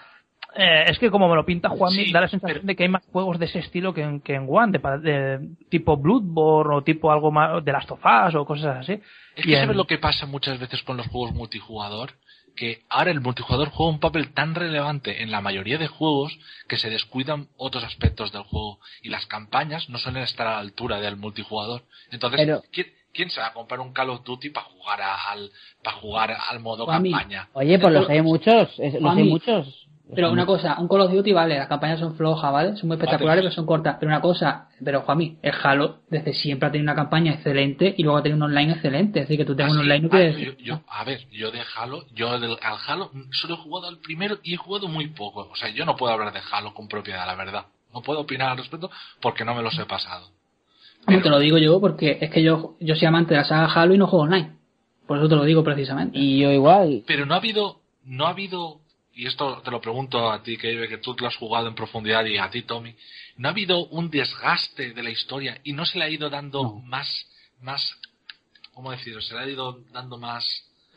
[0.56, 2.84] eh, es que como me lo pinta Juan, Sí, da la sensación pero- de que
[2.84, 6.76] hay más juegos de ese estilo que en, que en One, de, de tipo Bloodborne
[6.76, 8.94] o tipo algo más de Last of Us o cosas así.
[9.36, 12.12] Es Y que en- sabes lo que pasa muchas veces con los juegos multijugador,
[12.56, 16.78] que ahora el multijugador juega un papel tan relevante en la mayoría de juegos que
[16.78, 21.00] se descuidan otros aspectos del juego y las campañas no suelen estar a la altura
[21.00, 21.84] del multijugador.
[22.10, 25.30] Entonces, Pero- ¿quién, quién se va a comprar un Call of Duty para jugar a-
[25.32, 25.52] al
[25.84, 27.48] para jugar al modo campaña?
[27.54, 29.87] Oye, pues los hay muchos, los hay muchos.
[30.16, 32.76] Pero una cosa, un Call of Duty, vale, las campañas son flojas, ¿vale?
[32.78, 33.42] Son muy espectaculares, Vale.
[33.50, 33.98] pero son cortas.
[34.00, 38.04] Pero una cosa, pero Juanmi, el Halo desde siempre ha tenido una campaña excelente y
[38.04, 39.20] luego ha tenido un online excelente.
[39.20, 40.56] Es decir, que tú tengas un Así, online no ah, decir.
[40.60, 43.98] yo, yo- a ver, yo de Halo, yo del, al Halo solo he jugado al
[43.98, 45.50] primero y he jugado muy poco.
[45.52, 47.66] O sea, yo no puedo hablar de Halo con propiedad, la verdad.
[47.94, 48.90] No puedo opinar al respecto
[49.22, 50.28] porque no me los he pasado.
[51.06, 53.66] Hombre, Te lo digo yo porque es que yo, yo soy amante de la saga
[53.74, 54.54] Halo y no juego online.
[55.06, 56.18] Por eso te lo digo precisamente.
[56.18, 57.04] Y yo igual.
[57.08, 58.82] Pero no ha habido, no ha habido,
[59.18, 62.24] y esto te lo pregunto a ti, que, que tú lo has jugado en profundidad,
[62.26, 62.96] y a ti, Tommy,
[63.38, 66.76] no ha habido un desgaste de la historia y no se le ha ido dando
[66.86, 67.08] más,
[67.62, 67.82] más,
[68.74, 69.22] ¿cómo decirlo?
[69.22, 70.46] Se le ha ido dando más,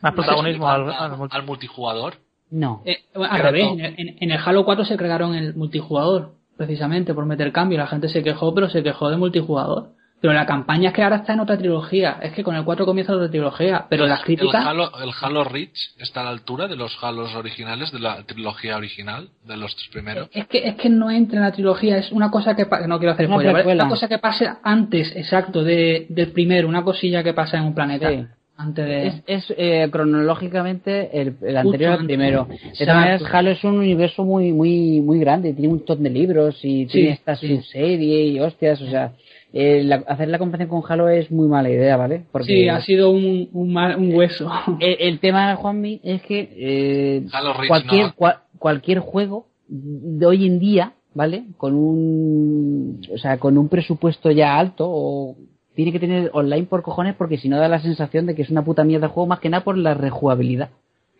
[0.00, 2.14] Más protagonismo al, multijugador.
[2.50, 2.82] No.
[2.84, 7.52] Eh, al revés, en- en el Halo 4 se crearon el multijugador, precisamente por meter
[7.52, 7.78] cambio.
[7.78, 9.90] La gente se quejó, pero se quejó de multijugador.
[10.20, 12.18] Pero la campaña es que ahora está en otra trilogía.
[12.22, 13.86] Es que con el 4 comienza otra trilogía.
[13.88, 14.66] Pero las El críticas.
[14.66, 18.76] Halo, el Halo Reach está a la altura de los Halos originales, de la trilogía
[18.76, 20.28] original, de los tres primeros.
[20.32, 22.98] Es que, es que no entra en la trilogía, es una cosa que pasa, no
[22.98, 23.62] quiero hacer Una spoiler, ¿vale?
[23.64, 23.84] precuela.
[23.84, 27.74] una cosa que pasa antes, exacto, de, del primero, una cosilla que pasa en un
[27.74, 28.10] planeta.
[28.10, 28.24] Sí.
[28.58, 29.06] Antes de...
[29.06, 32.46] Es, es eh, cronológicamente el, el anterior al primero.
[32.46, 36.10] De todas maneras, Halo es un universo muy muy muy grande, tiene un montón de
[36.10, 37.56] libros y Sí, tiene esta sí.
[37.56, 39.12] subserie y hostias, o sea,
[39.52, 42.24] eh, la- hacer la comparación con Halo es muy mala idea, ¿vale?
[42.32, 44.48] Porque Sí, ha sido un, un, mal- un hueso.
[44.80, 48.14] el, el tema, Juanmi, es que eh, Halo Reach cualquier no.
[48.14, 51.44] cua- cualquier juego de hoy en día, ¿vale?
[51.56, 55.36] Con un o sea, con un presupuesto ya alto o
[55.74, 58.50] tiene que tener online por cojones porque si no da la sensación de que es
[58.50, 60.70] una puta mierda de juego más que nada por la rejugabilidad.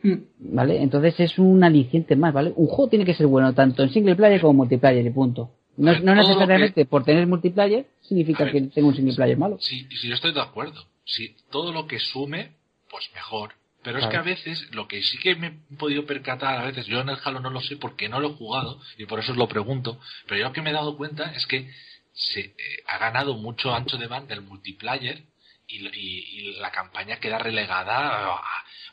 [0.02, 0.14] Mm.
[0.54, 0.82] ¿Vale?
[0.82, 2.52] Entonces es un aliciente más, ¿vale?
[2.56, 5.50] Un juego tiene que ser bueno tanto en single player como multiplayer y punto.
[5.76, 8.52] No, no necesariamente por tener multiplayer significa ver.
[8.52, 9.56] que tenga un single player malo.
[9.60, 10.86] Sí, sí, yo estoy de acuerdo.
[11.04, 12.52] Si todo lo que sume,
[12.90, 13.54] pues mejor.
[13.82, 16.84] Pero es que a veces, lo que sí que me he podido percatar, a veces,
[16.86, 19.32] yo en el Halo no lo sé porque no lo he jugado y por eso
[19.32, 21.70] os lo pregunto, pero yo lo que me he dado cuenta es que
[22.12, 22.54] se eh,
[22.88, 25.22] ha ganado mucho ancho de banda el multiplayer
[25.66, 28.36] y, lo- y- y la campaña queda relegada a,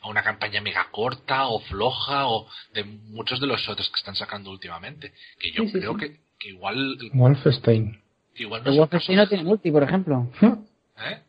[0.00, 4.16] a una campaña mega corta o floja o de muchos de los otros que están
[4.16, 5.12] sacando últimamente.
[5.38, 5.98] Que yo Sí, sí, creo sí.
[6.00, 8.00] Que, que igual, Wolfenstein.
[8.42, 10.26] Igual no Wolfenstein no tiene multi, por ejemplo.
[10.42, 11.22] ¿eh?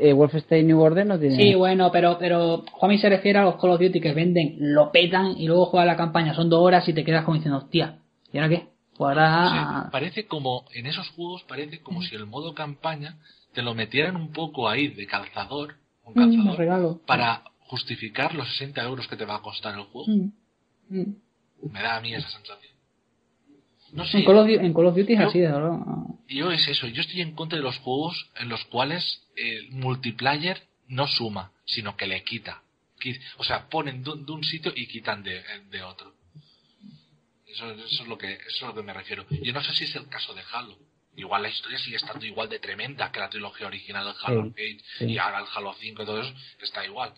[0.00, 3.56] Eh, Wolfenstein New Order no tiene Sí, bueno, pero, pero Juanmi se refiere a los
[3.56, 6.86] Call of Duty que venden, lo petan y luego juegas la campaña, son dos horas
[6.88, 7.98] y te quedas como diciendo, hostia,
[8.32, 8.66] ¿y ahora qué?
[8.96, 9.88] Pues ahora...
[9.90, 13.16] Parece como, en esos juegos parece como si el modo campaña
[13.54, 17.00] te lo metieran un poco ahí de calzador, un Mm, calzador, regalo.
[17.06, 20.06] para justificar los 60 euros que te va a costar el juego.
[20.12, 21.14] Mm, mm.
[21.72, 22.71] Me da a mí esa sensación.
[23.92, 25.78] No sé, En, Call of, Duty- en Call of Duty es Yo- así, de verdad.
[26.28, 30.62] yo es eso, yo estoy en contra de los juegos en los cuales el multiplayer
[30.88, 32.62] no suma, sino que le quita.
[33.00, 36.14] Qui- O sea, ponen de un, sitio y quitan de, de otro.
[37.46, 39.26] Eso, eso es lo que, eso es lo que me refiero.
[39.28, 40.76] Yo no sé si es el caso de Halo.
[41.16, 44.54] Igual la historia sigue estando igual de tremenda que la trilogía original del Halo
[44.98, 46.32] Sí, y ahora el Halo 5 y todo eso
[46.62, 47.12] está igual.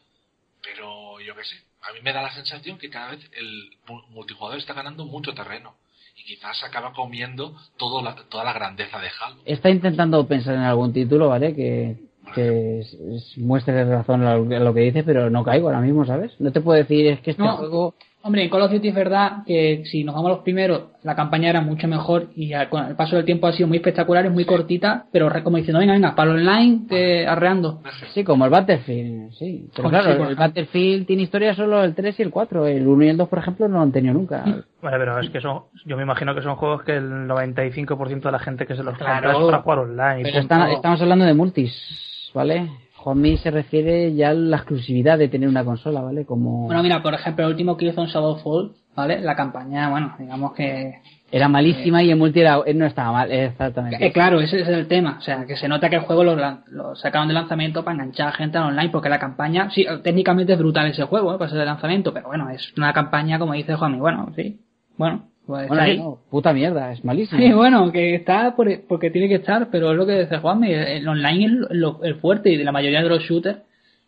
[0.63, 4.03] Pero yo qué sé, a mí me da la sensación que cada vez el mu-
[4.09, 5.77] multijugador está ganando mucho terreno
[6.17, 9.37] y quizás acaba comiendo todo la- toda la grandeza de Halo.
[9.45, 11.55] Está intentando pensar en algún título, ¿vale?
[11.55, 11.97] Que,
[12.35, 15.81] que es- es- muestre razón a lo, a lo que dice, pero no caigo ahora
[15.81, 16.33] mismo, ¿sabes?
[16.41, 17.57] No te puedo decir, es que este No.
[17.57, 17.95] juego...
[18.27, 21.15] Hombre, en Call of Duty es verdad que si nos vamos a los primeros, la
[21.15, 24.33] campaña era mucho mejor y con el paso del tiempo ha sido muy espectacular, es
[24.33, 27.83] muy cortita, pero como diciendo, venga, venga, para online, te arreando.
[28.15, 29.69] Sí, como el Battlefield, sí.
[29.77, 30.37] Pero Joder, claro, sí, por el.
[30.37, 32.67] Battlefield tiene historia solo el 3 y el 4.
[32.67, 34.43] El 1 y el 2, por ejemplo, no lo han tenido nunca.
[34.81, 38.33] Vale, pero es que son, yo me imagino que son juegos que el 95% de
[38.33, 39.33] la gente que se los Claro.
[39.33, 40.23] compra es para jugar online.
[40.23, 42.71] Pero estamos hablando de multis, ¿vale?
[43.05, 46.25] Juanmi se refiere ya a la exclusividad de tener una consola, ¿vale?
[46.25, 46.65] Como...
[46.65, 49.21] Bueno, mira, por ejemplo, el último Killzone Shadowfall, ¿vale?
[49.21, 50.95] La campaña, bueno, digamos que...
[51.31, 54.07] Era malísima y en multi era- eh, no estaba mal, exactamente.
[54.07, 55.17] Eh, claro, ese es el tema.
[55.19, 58.33] O sea, que se nota que el juego lo, sacaron de lanzamiento para enganchar a
[58.33, 61.39] gente al online, porque la campaña, sí, técnicamente es brutal ese juego, ¿eh?
[61.39, 64.61] para ser de lanzamiento, pero bueno, es una campaña, como dice Juanmi, bueno, sí,
[64.97, 65.99] bueno, pues Bueno, está ahí.
[65.99, 67.41] no, puta mierda, es malísimo.
[67.41, 70.73] Sí, bueno, que está por- porque tiene que estar, pero es lo que dice Juanmi,
[70.73, 73.59] el online es lo- el fuerte y de la mayoría de los shooters,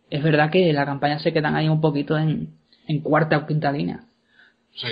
[0.08, 2.54] es verdad que la campaña se quedan ahí un poquito en,
[2.88, 4.00] en cuarta o quinta línea.
[4.74, 4.88] Sí,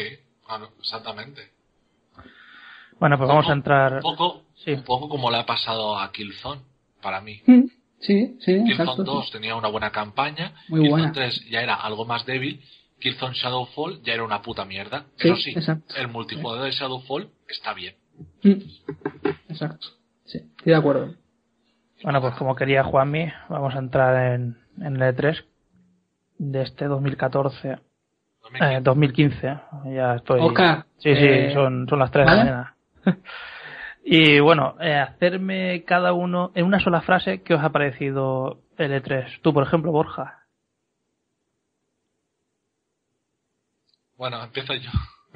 [0.46, 1.42] claro, exactamente.
[3.00, 3.94] Bueno, pues vamos a entrar.
[3.94, 4.72] Un poco, Sí.
[4.72, 6.60] un poco como le ha pasado a Killzone,
[7.02, 7.40] para mí.
[7.46, 7.62] Mm,
[8.00, 9.04] Sí, sí, Killzone exacto.
[9.04, 11.12] 2 tenía una buena campaña, Muy Killzone buena.
[11.12, 12.60] 3 ya era algo más débil,
[13.04, 15.04] Killzone Shadowfall ya era una puta mierda.
[15.16, 15.94] Sí, Eso sí, exacto.
[15.96, 17.94] el multijugador de Shadowfall está bien.
[18.42, 18.62] Mm,
[19.50, 19.88] Exacto.
[20.24, 21.14] Sí, estoy de acuerdo.
[22.02, 25.44] Bueno, pues como quería Juanmi, vamos a entrar en, en el E3
[26.38, 27.72] de este 2014.
[28.60, 29.58] Eh, 2015,
[29.94, 30.40] ya estoy.
[30.40, 32.50] Oscar, Sí, sí, eh, son, son las 3 de ¿vale?
[32.50, 32.76] la mañana.
[34.02, 38.92] y bueno, eh, hacerme cada uno en una sola frase qué os ha parecido el
[38.92, 39.40] E3.
[39.42, 40.43] Tú, por ejemplo, Borja.
[44.24, 44.88] Bueno, empiezo yo,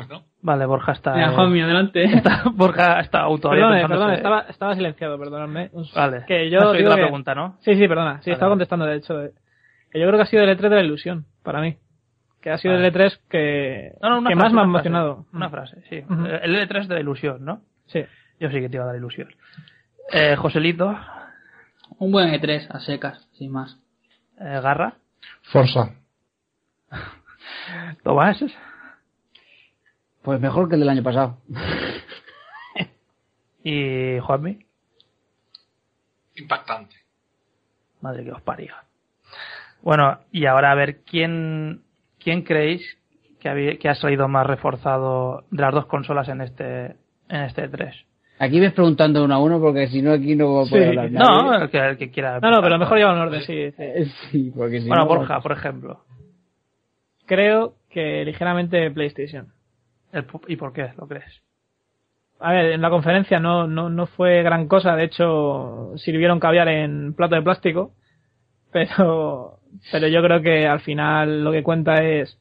[0.08, 0.24] ¿no?
[0.40, 1.12] Vale, Borja está.
[1.12, 2.04] Mira, eh, Juanmi, adelante.
[2.04, 5.70] está- Borja está Perdone, pensándose- perdone, estaba, estaba silenciado, perdóname.
[5.94, 6.24] Vale.
[6.26, 7.58] Que yo Has oído digo la que- pregunta, ¿no?
[7.60, 8.22] Sí, sí, perdona.
[8.22, 8.52] Sí, Vale, estaba vale.
[8.52, 9.14] contestando, de hecho.
[9.18, 9.32] de-
[9.92, 11.76] Que yo creo que ha sido el E3 de la ilusión, para mí.
[12.40, 12.86] Que ha sido Vale.
[12.88, 15.26] el E3 que, No, no, una que frase, más me ha emocionado.
[15.34, 15.96] Una frase, sí.
[16.42, 17.60] El L3 de la ilusión, ¿no?
[17.88, 18.02] Sí.
[18.40, 19.28] Yo sí que te iba a dar ilusión.
[20.14, 20.98] Eh, Joselito,
[21.98, 23.76] Un buen E3 a secas, sin más.
[24.40, 24.94] eh, Garra,
[25.42, 25.90] Forza.
[28.02, 28.42] Tomás,
[30.22, 31.38] Pues mejor que el del año pasado.
[33.64, 34.58] y Juanmi.
[36.36, 36.94] impactante.
[38.00, 38.72] Madre que os parió.
[39.82, 41.82] Bueno, y ahora a ver, ¿quién,
[42.22, 42.82] quién creéis
[43.40, 46.86] que, había- que ha salido más reforzado de las dos consolas en este
[47.28, 48.04] en este 3?
[48.40, 50.98] Aquí ves preguntando uno a uno porque si no aquí no va a poder Sí.
[50.98, 52.38] hablar No, el que, el que quiera.
[52.38, 53.70] No, no, pero mejor lleva un orden, sí.
[53.72, 53.74] sí.
[53.78, 55.08] Eh, Sí, porque si Bueno, no...
[55.08, 56.04] Borja, por ejemplo.
[57.26, 59.52] Creo que ligeramente PlayStation.
[60.12, 61.42] El ¿Y por qué lo crees?
[62.40, 66.68] A ver, en la conferencia no, no, no fue gran cosa, de hecho sirvieron caviar
[66.68, 67.92] en plato de plástico,
[68.72, 69.58] pero,
[69.90, 72.38] pero yo creo que al final lo que cuenta es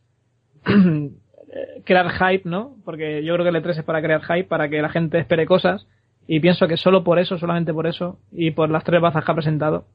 [1.86, 2.76] crear hype, ¿no?
[2.86, 5.46] Porque yo creo que el E3 es para crear hype, para que la gente espere
[5.46, 5.88] cosas,
[6.28, 9.32] y pienso que solo por eso, solamente por eso, y por las tres bazas que
[9.32, 9.86] ha presentado,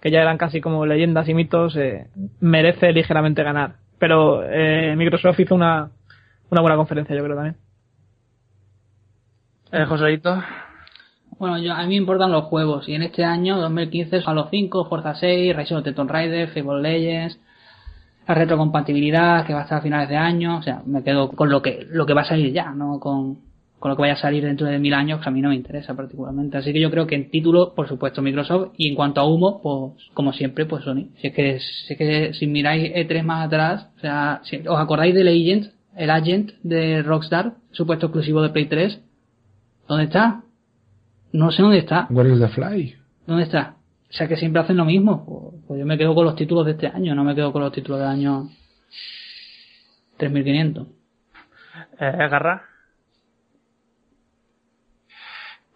[0.00, 2.06] que ya eran casi como leyendas y mitos, eh,
[2.40, 3.76] merece ligeramente ganar.
[3.98, 5.90] Pero eh, Microsoft hizo una,
[6.50, 7.56] una buena conferencia, yo creo también.
[9.72, 10.42] Eh, Joselito.
[11.38, 14.86] Bueno, yo, a mí me importan los juegos y en este año, 2015, Halo 5,
[14.86, 17.38] Forza 6, Rise of the Tomb Raider, Fable Legends,
[18.26, 21.48] la retrocompatibilidad que va a estar a finales de año, o sea, me quedo con
[21.48, 23.38] lo que lo que va a salir ya, no con,
[23.78, 25.54] con lo que vaya a salir dentro de mil años, que a mí no me
[25.54, 26.58] interesa particularmente.
[26.58, 29.60] Así que yo creo que en título, por supuesto, Microsoft y en cuanto a humo,
[29.62, 31.10] pues como siempre, pues Sony.
[31.20, 34.78] Si es que, si es que si miráis E3 más atrás, o sea, si os
[34.78, 39.00] acordáis del Agent, el Agent de Rockstar, supuesto exclusivo de Play 3,
[39.88, 40.42] ¿dónde está?
[41.32, 42.06] No sé dónde está.
[42.10, 42.96] Where is the Fly?
[43.26, 43.74] ¿Dónde está?
[44.08, 45.52] O sea que siempre hacen lo mismo.
[45.66, 47.72] Pues, yo me quedo con los títulos de este año, no me quedo con los
[47.72, 48.48] títulos del año
[50.16, 50.86] 3500.
[52.00, 52.62] Eh, Garra.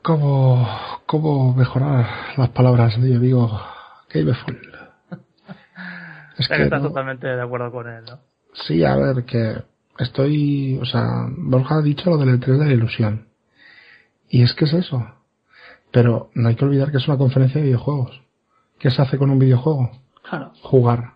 [0.02, 0.66] ¿Cómo,
[1.06, 3.60] ¿Cómo mejorar las palabras de digo
[4.12, 4.58] Gameful?
[6.38, 8.18] Es O sea que que estás no- totalmente de acuerdo con él, ¿no?
[8.66, 9.62] Sí, a ver, que
[9.98, 13.28] estoy, o sea, Borja ha dicho lo del E3 de la ilusión.
[14.28, 15.06] Y es que es eso.
[15.90, 18.22] Pero no hay que olvidar que es una conferencia de videojuegos.
[18.78, 19.90] ¿Qué se hace con un videojuego?
[20.22, 20.52] Claro.
[20.62, 21.14] Jugar.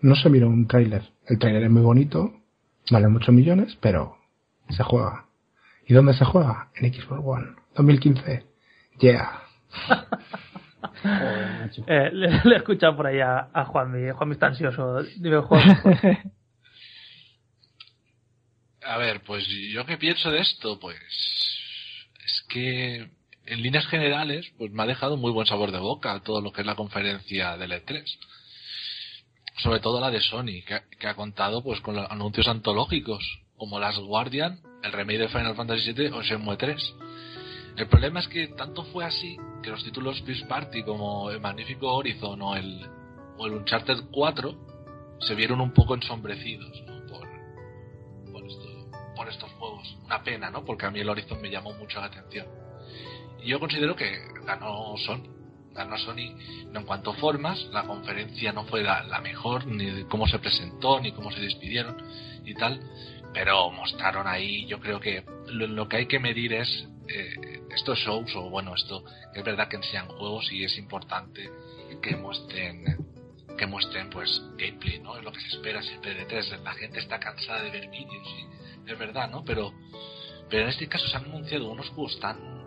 [0.00, 1.02] No se mira un tráiler.
[1.26, 2.32] El tráiler es muy bonito,
[2.90, 4.16] vale muchos millones, pero
[4.68, 5.24] se juega.
[5.86, 6.68] ¿Y dónde se juega?
[6.76, 7.46] En Xbox One.
[7.74, 8.44] 2015.
[9.00, 9.42] Yeah.
[9.88, 10.08] Joder.
[11.86, 14.10] Eh, le, le he escuchado por ahí a, a Juanmi.
[14.10, 15.02] Juanmi está ansioso.
[15.18, 15.62] Dime, Juan.
[18.88, 20.96] A ver, pues yo qué pienso de esto, pues
[22.24, 23.10] es que
[23.46, 26.62] en líneas generales, pues me ha dejado muy buen sabor de boca todo lo que
[26.62, 28.02] es la conferencia del E3.
[29.58, 33.22] Sobre todo la de Sony, que, ha- que ha contado pues con los anuncios antológicos,
[33.56, 36.94] como Last Guardian, el remake de Final Fantasy VII o Shenmue 3.
[37.76, 41.92] El problema es que tanto fue así que los títulos First Party como el magnífico
[41.94, 42.86] Horizon o el,
[43.36, 46.87] o el Uncharted 4 se vieron un poco ensombrecidos
[49.18, 49.96] por estos juegos.
[50.04, 50.64] Una pena, ¿no?
[50.64, 52.46] Porque a mí el Horizon me llamó mucho la atención.
[53.42, 54.16] Y yo considero que
[54.46, 55.24] ganó Sony.
[55.74, 56.36] Ganó Sony
[56.70, 60.38] no en cuanto a formas, la conferencia no fue la, mejor, ni de cómo se
[60.38, 61.96] presentó, ni cómo se despidieron
[62.44, 62.80] y tal,
[63.34, 67.98] pero mostraron ahí, yo creo que lo, lo que hay que medir es eh, estos
[67.98, 69.04] shows, o bueno, esto,
[69.34, 71.48] es verdad que enseñan juegos y es importante
[72.02, 72.84] que muestren
[73.56, 75.18] que muestren pues gameplay, ¿no?
[75.18, 78.46] Es lo que se espera siempre de 3 La gente está cansada de ver vídeos,
[78.92, 79.44] es verdad, ¿no?
[79.44, 79.72] Pero,
[80.48, 82.58] pero en este caso se han anunciado unos juegos tan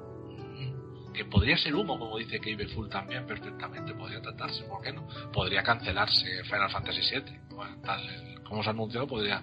[1.13, 5.05] que podría ser humo, como dice Cable Full también, perfectamente, podría tratarse, ¿por qué no?
[5.33, 8.01] Podría cancelarse Final Fantasy VII, bueno, tal,
[8.43, 9.41] como se ha anunciado, podría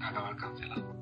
[0.00, 0.94] acabar cancelado.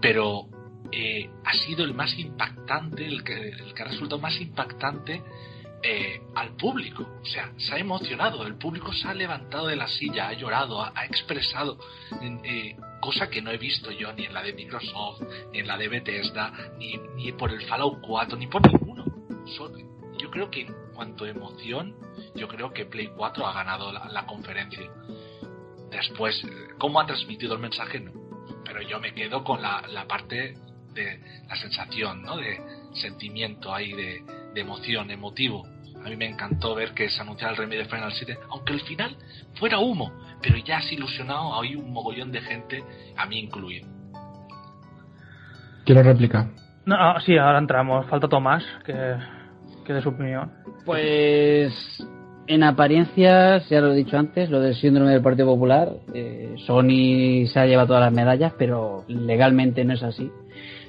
[0.00, 0.46] Pero
[0.92, 5.22] eh, ha sido el más impactante, el que, el que ha resultado más impactante
[5.82, 7.06] eh, al público.
[7.20, 10.82] O sea, se ha emocionado, el público se ha levantado de la silla, ha llorado,
[10.82, 11.78] ha, expresado,
[12.44, 15.22] eh, cosa que no he visto yo ni en la de Microsoft,
[15.52, 19.04] ni en la de Bethesda, ni, ni por el Fallout 4, ni por ninguno.
[20.18, 21.96] Yo creo que en cuanto a emoción,
[22.34, 24.88] yo creo que Play 4 ha ganado la, conferencia.
[25.90, 26.46] Después,
[26.78, 28.00] ¿cómo ha transmitido el mensaje?
[28.00, 28.12] No.
[28.64, 30.54] Pero yo me quedo con la, la parte
[30.94, 32.36] de la sensación, ¿no?
[32.36, 32.60] De
[32.94, 34.22] sentimiento ahí, de,
[34.54, 35.66] de emoción, emotivo.
[36.04, 38.80] A mí me encantó ver que se anunciara el remake de Final 7, aunque al
[38.80, 39.16] final
[39.54, 40.12] fuera humo,
[40.42, 42.82] pero ya has ilusionado hay un mogollón de gente,
[43.16, 43.86] a mí incluido.
[45.84, 46.50] Quiero réplica.
[46.84, 48.06] No, ah, sí, ahora entramos.
[48.06, 49.16] Falta Tomás, que,
[49.84, 50.50] que de su opinión.
[50.84, 51.72] Pues
[52.46, 57.46] en apariencias, ya lo he dicho antes, lo del síndrome del Partido Popular, eh, Sony
[57.46, 60.30] se ha llevado todas las medallas, pero legalmente no es así.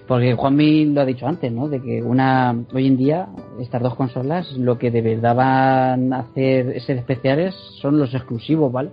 [0.08, 1.70] Porque Juanmi lo ha dicho antes, ¿no?
[1.70, 6.20] De que una hoy en día estas dos consolas lo que de verdad van a
[6.20, 8.92] hacer ser especiales son los exclusivos, ¿vale?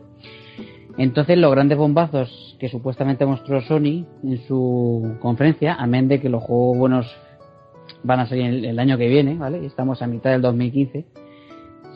[0.98, 6.42] Entonces los grandes bombazos que supuestamente mostró Sony en su conferencia, amén de que los
[6.42, 7.16] juegos buenos
[8.02, 9.64] van a salir el, el año que viene, ¿vale?
[9.66, 11.06] Estamos a mitad del 2015.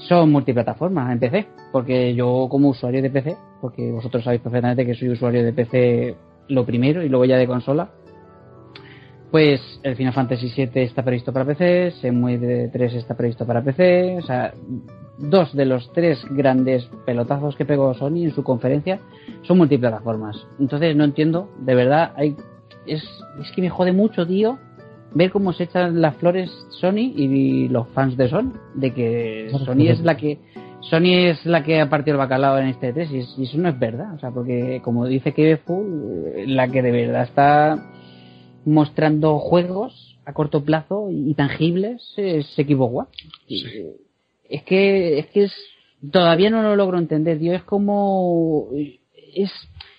[0.09, 4.95] son multiplataformas en PC, porque yo como usuario de PC, porque vosotros sabéis perfectamente que
[4.95, 6.17] soy usuario de PC
[6.49, 7.91] lo primero y luego ya de consola,
[9.35, 14.19] pues el Final Fantasy VII está previsto para PC, Shenmue 3 está previsto para PC,
[14.19, 14.55] o sea,
[15.19, 19.01] dos de los tres grandes pelotazos que pegó Sony en su conferencia
[19.43, 20.37] son multiplataformas.
[20.61, 22.37] Entonces no entiendo, de verdad, hay
[22.87, 23.03] es,
[23.41, 24.57] es que me jode mucho, tío,
[25.15, 26.49] ver cómo se echan las flores
[26.81, 30.39] Sony y los fans de Sony, de que Sony es la que
[30.79, 33.59] Sony es la que ha partido el bacalao en este 3 y, es- y eso
[33.59, 35.83] no es verdad, o sea, porque como dice Kebefu,
[36.47, 37.91] la que de verdad está
[38.67, 43.09] mostrando juegos a corto plazo y tangibles es Equipo One.
[43.47, 43.97] Y, eh,
[44.49, 45.53] Es que es que es
[46.11, 48.69] todavía no lo logro entender, tío, es como
[49.35, 49.51] es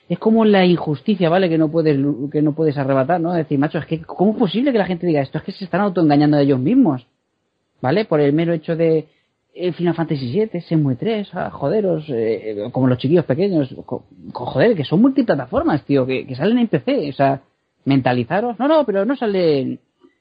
[0.07, 1.49] es como la injusticia, ¿vale?
[1.49, 1.97] Que no puedes
[2.31, 3.33] que no puedes arrebatar, ¿no?
[3.33, 5.65] Decir, macho, es que cómo es posible que la gente diga esto, es que se
[5.65, 7.05] están autoengañando a ellos mismos.
[7.81, 8.05] ¿Vale?
[8.05, 9.05] Por el mero hecho de
[9.53, 14.75] eh, Final Fantasy VII, Shenmue 3, ah, joderos, eh, como los chiquillos pequeños, co- joder,
[14.75, 17.41] que son multiplataformas, tío, que, que salen en PC, o sea,
[17.85, 19.79] mentalizaros, no, no, pero no salen,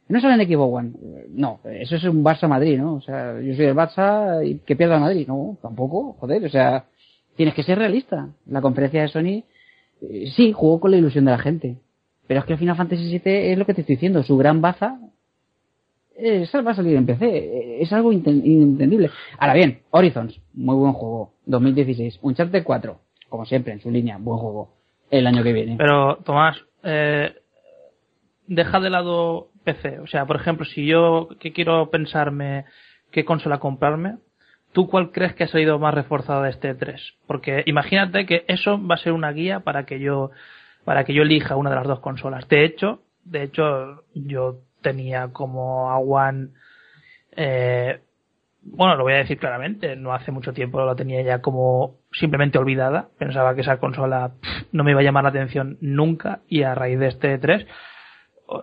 [0.08, 0.92] no salen en Equipo One,
[1.30, 2.94] no, eso es un Barça Madrid, ¿no?
[2.94, 6.84] O sea, yo soy el Barça y que pierda Madrid, no, tampoco, joder, o sea,
[7.36, 8.28] tienes que ser realista.
[8.46, 9.42] La conferencia de Sony,
[10.02, 11.76] eh, sí, jugó con la ilusión de la gente,
[12.26, 14.60] pero es que el Final Fantasy VII es lo que te estoy diciendo, su gran
[14.60, 14.98] baza
[16.16, 17.26] eh, va a salir en PC.
[17.26, 19.10] eh, Es algo inentendible.
[19.38, 21.32] Ahora bien, Horizons, muy buen juego.
[21.46, 22.20] 2016.
[22.22, 24.70] Uncharted 4, como siempre, en su línea, buen juego.
[25.10, 25.76] El año que viene.
[25.76, 27.34] Pero, Tomás, eh,
[28.46, 30.00] deja de lado PC.
[30.00, 32.64] O sea, por ejemplo, si yo que quiero pensarme
[33.10, 34.16] qué consola comprarme,
[34.72, 37.14] ¿tú cuál crees que ha salido más reforzado de este 3?
[37.26, 40.30] Porque imagínate que eso va a ser una guía para que yo
[40.84, 42.46] para que yo elija una de las dos consolas.
[42.48, 46.48] De hecho, de hecho, yo tenía como a One
[47.36, 48.00] eh,
[48.66, 52.58] bueno, lo voy a decir claramente, no hace mucho tiempo la tenía ya como simplemente
[52.58, 53.08] olvidada.
[53.18, 54.32] Pensaba que esa consola
[54.72, 57.66] no me iba a llamar la atención nunca y a raíz de este 3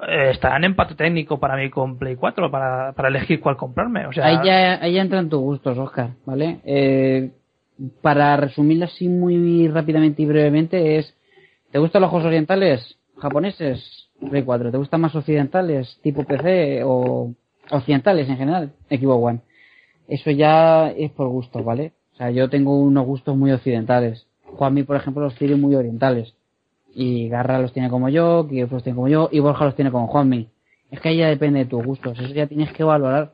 [0.07, 4.05] está en empate técnico para mí con Play 4 para, para elegir cuál comprarme.
[4.05, 6.59] O sea, Ahí ya, ahí entran tus gustos, Oscar, ¿vale?
[6.63, 7.31] Eh,
[8.01, 11.15] para resumirlo así muy rápidamente y brevemente es,
[11.71, 12.97] ¿te gustan los juegos orientales?
[13.17, 14.09] ¿Japoneses?
[14.29, 14.71] Play 4.
[14.71, 15.99] ¿Te gustan más occidentales?
[16.03, 17.33] ¿Tipo PC o
[17.71, 18.71] occidentales en general?
[18.89, 19.39] Equipo One.
[20.07, 21.93] Eso ya es por gusto, ¿vale?
[22.13, 24.27] O sea, yo tengo unos gustos muy occidentales.
[24.43, 26.35] Juanmi, por ejemplo, los tiene muy orientales.
[26.93, 29.91] Y Garra los tiene como yo, Kiev los tiene como yo, y Borja los tiene
[29.91, 30.47] como Juanmi.
[30.91, 32.19] Es que ahí ya depende de tus gustos.
[32.19, 33.33] Eso ya tienes que valorar.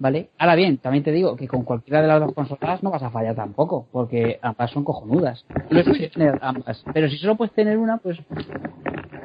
[0.00, 0.28] ¿Vale?
[0.38, 3.10] Ahora bien, también te digo que con cualquiera de las dos consolas no vas a
[3.10, 5.44] fallar tampoco, porque ambas son cojonudas.
[5.70, 6.84] Lo suyo es tener ambas.
[6.94, 8.46] Pero si solo puedes tener una, pues, pues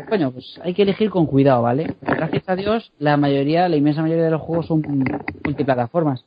[0.10, 1.94] coño, pues hay que elegir con cuidado, ¿vale?
[2.02, 4.82] Gracias a Dios, la mayoría, la inmensa mayoría de los juegos son
[5.46, 6.26] multiplataformas.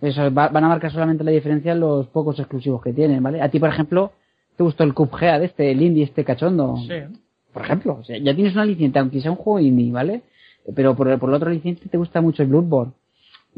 [0.00, 3.42] Eso va- van a marcar solamente la diferencia en los pocos exclusivos que tienen, ¿vale?
[3.42, 4.12] A ti, por ejemplo,
[4.56, 6.76] ¿te gustó el Cuphead este, el indie este cachondo?
[6.86, 6.94] sí.
[7.52, 7.98] por ejemplo.
[8.00, 10.22] O sea, ya tienes una licencia, aunque sea un juego indie, ¿vale?
[10.74, 12.92] Pero por, por el otro licencia te gusta mucho el Bloodborne.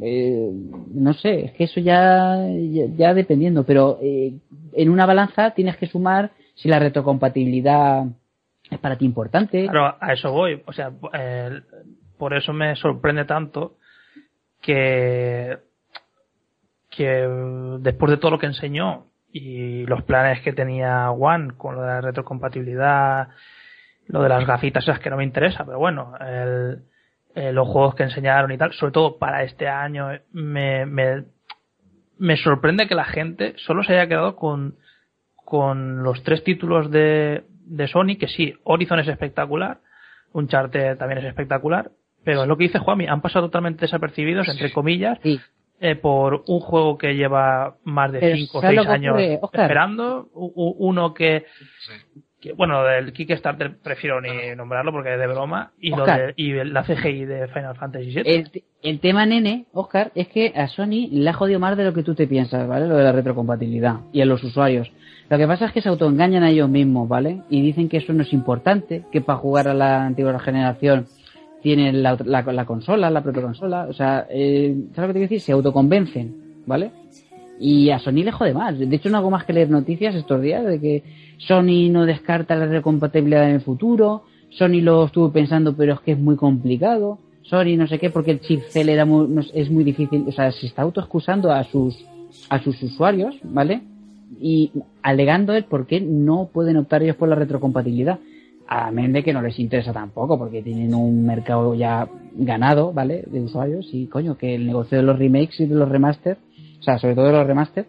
[0.01, 0.51] Eh,
[0.95, 2.37] no sé, es que eso ya,
[2.71, 4.35] ya, ya dependiendo, pero eh,
[4.73, 8.05] en una balanza tienes que sumar si la retrocompatibilidad
[8.71, 9.67] es para ti importante.
[9.69, 10.63] Claro, a eso voy.
[10.67, 11.61] O sea, eh,
[12.17, 13.77] por eso me sorprende tanto
[14.61, 15.59] que,
[16.91, 17.07] que
[17.81, 21.89] después de todo lo que enseñó y los planes que tenía One con lo de
[21.89, 23.29] la retrocompatibilidad,
[24.07, 26.83] lo de las gafitas esas que no me interesa, pero bueno, el,
[27.35, 31.25] eh, los juegos que enseñaron y tal, sobre todo para este año, me, me,
[32.19, 34.77] me sorprende que la gente solo se haya quedado con,
[35.45, 39.79] con los tres títulos de, de Sony, que sí, Horizon es espectacular,
[40.33, 41.91] Uncharted también es espectacular,
[42.25, 45.39] pero es lo que dice Juanmi, han pasado totalmente desapercibidos, entre comillas, Sí.
[45.81, 48.95] Eh, por un juego que lleva más de Pero 5 o ¿sabes 6 lo que
[48.95, 51.45] años esperando, u- uno que,
[51.81, 52.21] Sí.
[52.41, 56.53] que, bueno, del Kickstarter prefiero ni nombrarlo porque es de broma, y, lo de, y
[56.65, 58.63] la CGI de Final Fantasy VII.
[58.83, 62.03] El tema, nene, Oscar, es que a Sony le ha jodido más de lo que
[62.05, 62.87] tú te piensas, ¿vale?
[62.87, 64.91] Lo de la retrocompatibilidad y a los usuarios.
[65.31, 67.43] Lo que pasa es que se autoengañan a ellos mismos, ¿vale?
[67.51, 71.07] Y dicen que eso no es importante, que para jugar a la antigua generación
[71.63, 73.87] tienen la, la, la consola, la propia consola.
[73.89, 75.41] O sea, eh, ¿sabes lo que te quiero decir?
[75.41, 76.35] Se autoconvencen,
[76.67, 76.91] ¿vale?
[77.61, 78.79] Y a Sony le jode más.
[78.79, 81.03] De hecho, no hago más que leer noticias estos días de que
[81.39, 84.23] Sony no descarta la retrocompatibilidad en el futuro.
[84.51, 87.19] Sony lo estuvo pensando, pero es que es muy complicado.
[87.43, 90.25] Sony no sé qué, porque el chip Cell era muy- es muy difícil.
[90.29, 91.97] O sea, se está autoexcusando a sus,
[92.49, 93.81] a sus usuarios, ¿vale?
[94.41, 94.71] Y
[95.03, 98.19] alegando el por qué no pueden optar ellos por la retrocompatibilidad.
[98.71, 103.25] A menos de que no les interesa tampoco, porque tienen un mercado ya ganado, ¿vale?
[103.27, 106.39] De usuarios y, coño, que el negocio de los remakes y de los remasters
[106.79, 107.87] o sea, sobre todo los remaster,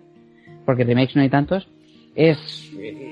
[0.65, 1.67] porque remakes no hay tantos,
[2.15, 2.37] es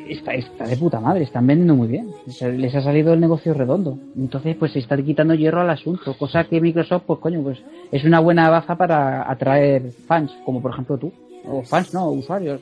[0.09, 2.09] está, está de puta madre, están vendiendo muy bien.
[2.57, 3.97] Les ha salido el negocio redondo.
[4.15, 7.59] Entonces, pues se está quitando hierro al asunto, cosa que Microsoft, pues coño, pues
[7.91, 11.13] es una buena baza para atraer fans, como por ejemplo tú.
[11.45, 12.61] O fans, no, usuarios.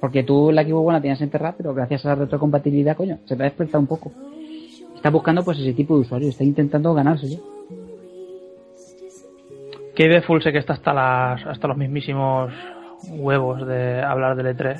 [0.00, 3.36] Porque tú la Xbox One la tenías enterrada, pero gracias a la retrocompatibilidad, coño, se
[3.36, 4.12] te ha despertado un poco.
[5.00, 7.40] Está buscando pues ese tipo de usuarios, está intentando ganarse.
[9.96, 12.52] Que de full sé que está hasta las hasta los mismísimos
[13.08, 14.78] huevos de hablar del E3,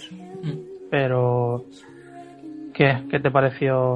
[0.91, 1.65] pero
[2.75, 2.99] ¿qué?
[3.11, 3.95] ¿Qué te pareció?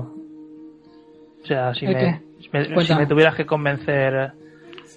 [1.43, 3.01] O sea, si ¿El me, si me- si Cuéntame.
[3.03, 4.33] me tuvieras que convencer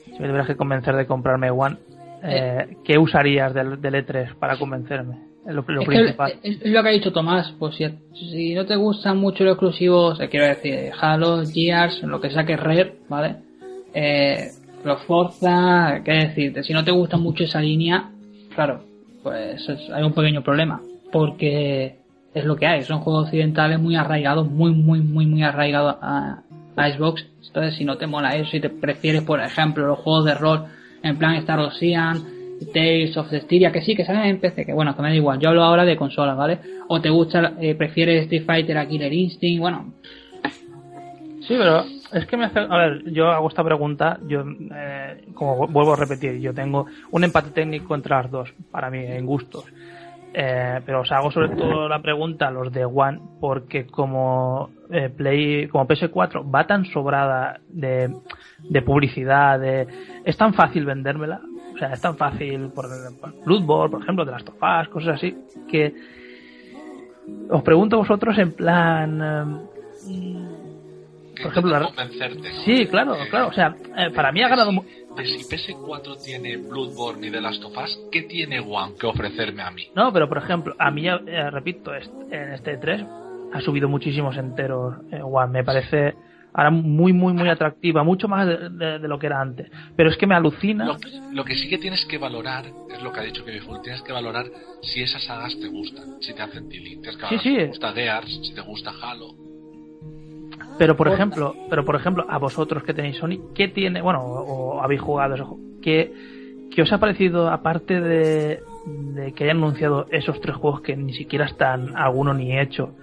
[0.05, 1.75] si me tuvieras que convencer de comprarme One,
[2.23, 5.26] eh, ¿qué usarías del, del E3 para convencerme?
[5.47, 6.33] Es lo, lo es, que principal.
[6.43, 9.53] es- es lo que ha dicho Tomás, pues si, si no te gustan mucho los
[9.53, 13.35] exclusivos, eh, quiero decir, Halo, Gears, lo que saque Rare, ¿vale?
[13.93, 14.49] Eh,
[14.83, 18.09] los Forza, qué decirte, si no te gusta mucho esa línea,
[18.53, 18.83] claro,
[19.23, 21.95] pues es- hay un pequeño problema, porque
[22.33, 26.41] es lo que hay, son juegos occidentales muy arraigados, muy, muy, muy, muy arraigados a,
[26.75, 30.25] a Xbox, entonces si no te mola eso, si te prefieres, por ejemplo, los juegos
[30.25, 30.65] de rol
[31.03, 32.17] en plan Star Ocean,
[32.73, 35.39] Tales of Styria, que sí, que salen en PC, que bueno, que me da igual,
[35.39, 36.59] yo hablo ahora de consola, ¿vale?
[36.87, 39.93] O te gusta, eh, prefieres Street Fighter a Killer Instinct, bueno,
[41.41, 42.59] Sí, pero es que me hace.
[42.59, 44.19] A ver, yo hago esta pregunta.
[44.27, 44.43] Yo,
[44.75, 48.89] eh, como vu- vuelvo a repetir, yo tengo un empate técnico entre las dos, para
[48.89, 49.63] mí, en gustos.
[50.33, 55.09] Eh, pero os hago sobre todo la pregunta a los de One, porque como eh,
[55.15, 58.13] Play, como PS4 va tan sobrada de,
[58.69, 59.87] de publicidad, de,
[60.25, 61.39] es tan fácil vendérmela,
[61.77, 62.87] o sea, es tan fácil por,
[63.45, 65.37] Bloodborne, por ejemplo, de las tofas, cosas así,
[65.69, 65.93] que
[67.49, 69.21] os pregunto a vosotros en plan,
[70.07, 70.47] eh,
[71.41, 72.61] por ejemplo, la- convencerte, ¿no?
[72.65, 73.47] Sí, claro, Eh, claro.
[73.49, 74.71] O sea, eh, para mí ha ganado.
[75.15, 79.63] De si PS4 tiene Bloodborne y The Last of Us, ¿qué tiene One que ofrecerme
[79.63, 79.87] a mí?
[79.95, 83.03] No, pero por ejemplo, a mí, eh, repito, en este 3
[83.53, 84.95] ha subido muchísimos enteros.
[85.11, 85.51] eh, One.
[85.51, 86.13] me parece
[86.53, 88.03] ahora muy, muy, muy atractiva.
[88.03, 89.69] Mucho más de, de- de lo que era antes.
[89.95, 90.85] Pero es que me alucina.
[90.85, 90.97] Lo,
[91.33, 94.01] lo que sí que tienes que valorar, es lo que ha dicho Kevin Full, tienes
[94.01, 94.45] que valorar
[94.81, 97.01] si esas sagas te gustan, si te hacen tilín.
[97.01, 99.35] Tienes que valorar Sí, si te gusta Gears, si te gusta Halo.
[100.77, 104.75] Pero por ejemplo, pero por ejemplo, a vosotros que tenéis Sony, ¿qué tiene, bueno, o,
[104.77, 106.13] o habéis jugado juego, ¿qué,
[106.73, 111.13] qué os ha parecido aparte de, de que hayan anunciado esos tres juegos que ni
[111.13, 112.93] siquiera están alguno ni hecho?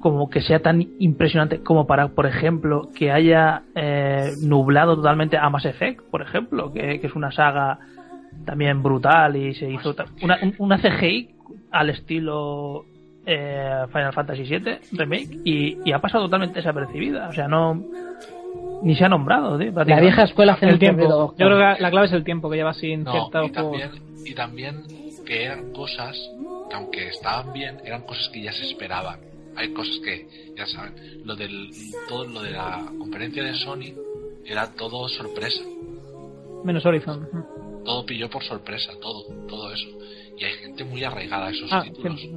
[0.00, 5.48] Como que sea tan impresionante como para, por ejemplo, que haya eh, nublado totalmente a
[5.50, 7.78] Mass Effect, por ejemplo, que, que es una saga
[8.46, 9.90] también brutal y se hizo
[10.22, 11.30] una, un- una CGI
[11.72, 12.84] al estilo
[13.26, 17.28] eh, Final Fantasy VII Remake y, y ha pasado totalmente desapercibida.
[17.28, 17.74] O sea, no.
[18.82, 21.02] Ni se ha nombrado, tío, La vieja escuela hace El tiempo.
[21.36, 23.90] Yo creo que la, la clave es el tiempo que lleva sin No, y también,
[24.24, 24.76] y también
[25.26, 26.16] que eran cosas
[26.70, 29.18] que aunque estaban bien, eran cosas que ya se esperaban.
[29.56, 31.70] Hay cosas que, ya saben, lo del,
[32.08, 33.94] todo lo de la conferencia de Sony
[34.46, 35.62] era todo sorpresa.
[36.64, 37.28] Menos Horizon.
[37.84, 39.86] Todo pilló por sorpresa, todo, todo eso.
[40.38, 42.20] Y hay gente muy arraigada a esos Ah, títulos.
[42.20, 42.30] sí.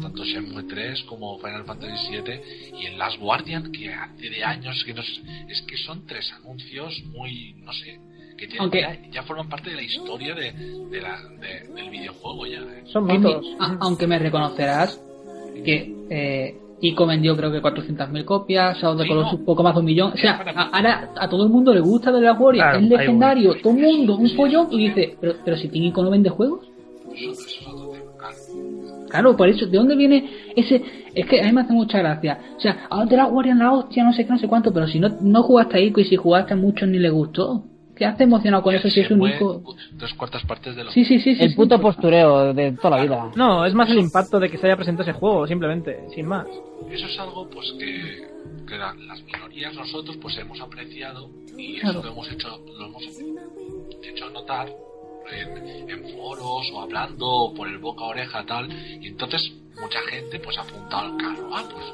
[0.00, 2.42] Tanto Shenmue 3 como Final Fantasy 7
[2.80, 6.30] y el Last Guardian que hace de años que no sé- es que son tres
[6.32, 7.98] anuncios muy no sé
[8.38, 11.90] que tienen, Aunque- ya, ya forman parte de la historia de, de la, de- del
[11.90, 12.84] videojuego ya ¿eh?
[12.86, 13.44] Son mitos.
[13.80, 15.02] aunque me reconocerás
[15.64, 19.44] que eh, Ico vendió creo que 400.000 copias, Shadow Sí, Colossus no.
[19.44, 20.12] poco más de un millón.
[20.14, 22.88] O sea, a- ahora a todo el mundo le gusta de la Warrior, Claro, es
[22.88, 26.30] legendario, todo el mundo, un follón, y dice, pero, pero si Team Ico no vende
[26.30, 26.66] juegos.
[29.08, 29.36] claro.
[29.36, 30.82] Por eso, ¿de dónde viene ese...?
[31.14, 32.38] Es que a mí me hace mucha gracia.
[32.56, 34.86] O sea, a de la Guardian la hostia, no sé qué, no sé cuánto, pero
[34.86, 37.64] si no, no jugaste a Ico y si jugaste a muchos ni le gustó.
[38.00, 39.76] ¿Qué hace emocionado con eso si es un Shenmue, Ico?
[39.98, 41.42] tres cuartas partes de los Sí, sí, sí, sí.
[41.42, 41.54] El sí.
[41.54, 43.30] puto postureo de toda la vida.
[43.36, 46.46] No, es más el impacto de que se haya presentado ese juego, simplemente, sin más.
[46.90, 48.26] eso es algo pues que,
[48.66, 51.28] que la- las minorías nosotros pues hemos apreciado
[51.58, 51.98] y Claro.
[51.98, 52.48] eso lo hemos hecho
[52.78, 53.02] lo hemos
[54.02, 54.66] hecho notar
[55.30, 59.98] en, en foros o hablando o por el boca a oreja tal y entonces mucha
[60.08, 61.84] gente pues ha apuntado al carro ah pues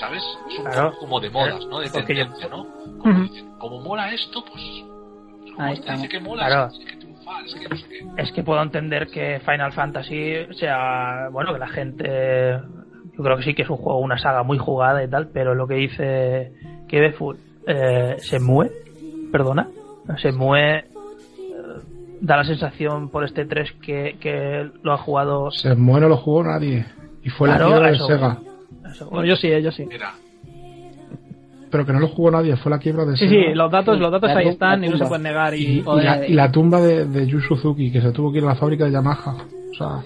[0.00, 0.90] sabes es un Claro.
[0.90, 2.66] poco como de modas no de tendencia no
[2.98, 3.22] como, Ujú.
[3.22, 4.62] dicen, como mola esto pues
[5.58, 6.02] Ahí estamos.
[6.02, 6.66] dice que mola Claro.
[6.66, 9.40] es que tiene que triunfar es que no sé qué Es que puedo entender que
[9.40, 11.28] Final Fantasy sea.
[11.32, 12.58] Bueno, que la gente.
[13.16, 15.54] Yo creo que sí que es un juego, una saga muy jugada y tal, pero
[15.54, 16.52] lo que dice
[16.88, 18.72] Keveful eh, se mueve,
[19.30, 19.68] perdona,
[20.20, 20.86] se mueve.
[22.20, 25.50] Da la sensación por este 3 que, que lo ha jugado.
[25.50, 26.86] Se muere no lo jugó nadie.
[27.22, 27.98] Y fue Claro, la de.
[27.98, 28.38] Sega.
[28.90, 29.84] eso, Bueno, yo sí, eh, yo sí.
[29.86, 30.12] mira
[31.74, 33.46] pero que no lo jugó nadie, fue la quiebra de Sí, Sega.
[33.48, 35.52] sí, los datos, los datos La ahí están y no se pueden negar.
[35.56, 36.26] Y, Y, la, eh.
[36.28, 38.84] y la tumba de, de Yu Suzuki, que se tuvo que ir a la fábrica
[38.84, 39.34] de Yamaha.
[39.72, 40.02] O sea,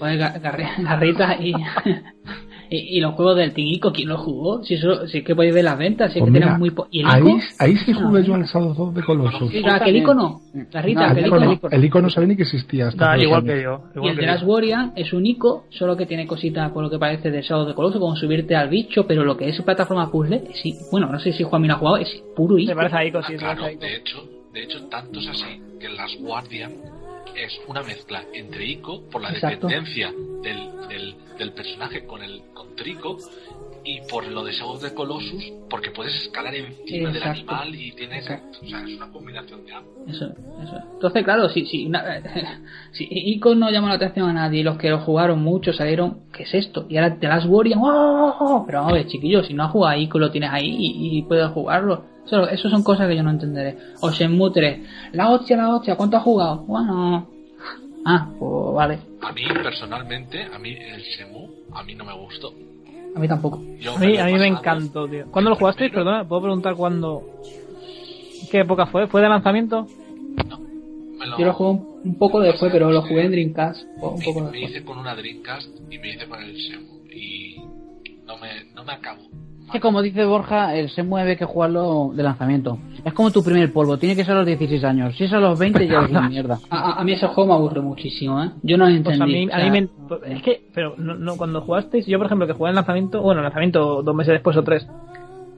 [0.79, 1.53] Garrita y,
[2.69, 4.63] y, y los juegos del Tingico, ¿quién los jugó?
[4.63, 6.59] Si, eso, si es que podéis ver las ventas, si es pues que mira, tenemos
[6.59, 7.39] muy po- ¿Y el ahí, Ico?
[7.59, 9.51] ahí sí jugué yo al Shadow 2 de Colossus.
[9.51, 10.41] Sí, claro, que el Ico no.
[10.71, 11.75] Garrita, Ah, que el, el icono, Ico no, no.
[11.77, 12.87] el icono no sabía ni que existía.
[12.87, 13.53] hasta dos igual años.
[13.55, 14.03] que yo.
[14.03, 14.31] Y el que de yo.
[14.33, 17.65] Last Guardian es un Ico, solo que tiene cositas por lo que parece de Shadow
[17.67, 21.07] de Colossus, como subirte al bicho, pero lo que es plataforma puzzle, es, i- bueno,
[21.11, 22.75] no sé si Juan lo ha jugado, es puro Ico.
[22.75, 24.17] parece ahí, sí, Ah, claro, de hecho,
[24.53, 26.71] de hecho, tanto es así que el Last Guardian
[27.35, 29.67] es una mezcla entre Ico por la Exacto.
[29.67, 30.11] dependencia
[30.43, 33.17] del, del, del personaje con el con Trico
[33.83, 38.23] y por lo de Shadow de Colossus porque puedes escalar encima del animal y tienes
[38.29, 38.59] Exacto.
[38.61, 40.77] o sea es una combinación de ambos Eso, eso.
[40.93, 42.03] Entonces, claro, si, si, una-
[42.91, 46.43] si Ico no llamó la atención a nadie los que lo jugaron mucho salieron, ¿qué
[46.43, 46.85] es esto?
[46.89, 48.63] Y ahora The Last Guardian, ¡oh!
[48.65, 51.17] Pero vamos a ver, chiquillo, si no has jugado a Ico lo tienes ahí y,
[51.17, 52.03] y puedes jugarlo.
[52.29, 53.75] Eso, eso son cosas que yo no entenderé.
[54.01, 56.57] O Shenmue 3, la hostia, la hostia, ¿cuánto has jugado?
[56.57, 57.27] Bueno,
[58.05, 62.53] ah, pues vale, a mí personalmente a mí el Shemu a mí no me gustó
[63.15, 63.63] a mí tampoco.
[63.79, 65.25] Yo A mí, a mí me encantó, tío.
[65.31, 65.91] ¿Cuándo lo jugasteis?
[65.91, 67.23] Perdona, ¿puedo preguntar cuándo?
[68.51, 69.07] ¿Qué época fue?
[69.07, 69.87] ¿Fue de lanzamiento?
[71.17, 74.23] me lo- Yo lo jugué un, poco después, pero lo jugué en Dreamcast, un me,
[74.23, 77.57] poco me hice con una Dreamcast y me hice con el Shemu y
[78.25, 79.23] no me no me acabo
[79.69, 82.77] que como dice Borja, el se mueve que jugarlo de lanzamiento.
[83.03, 85.15] Es como tu primer polvo, tiene que ser a los 16 años.
[85.17, 86.59] Si es a los 20 ya es una mierda.
[86.69, 88.51] A, mí ese juego me aburre muchísimo, ¿eh?
[88.63, 89.17] Yo no lo entendí.
[89.17, 92.17] Pues a mí, o a mí me, es que, pero no, no, cuando jugasteis, yo
[92.17, 94.87] por ejemplo que jugué en lanzamiento, bueno, lanzamiento dos meses después o tres,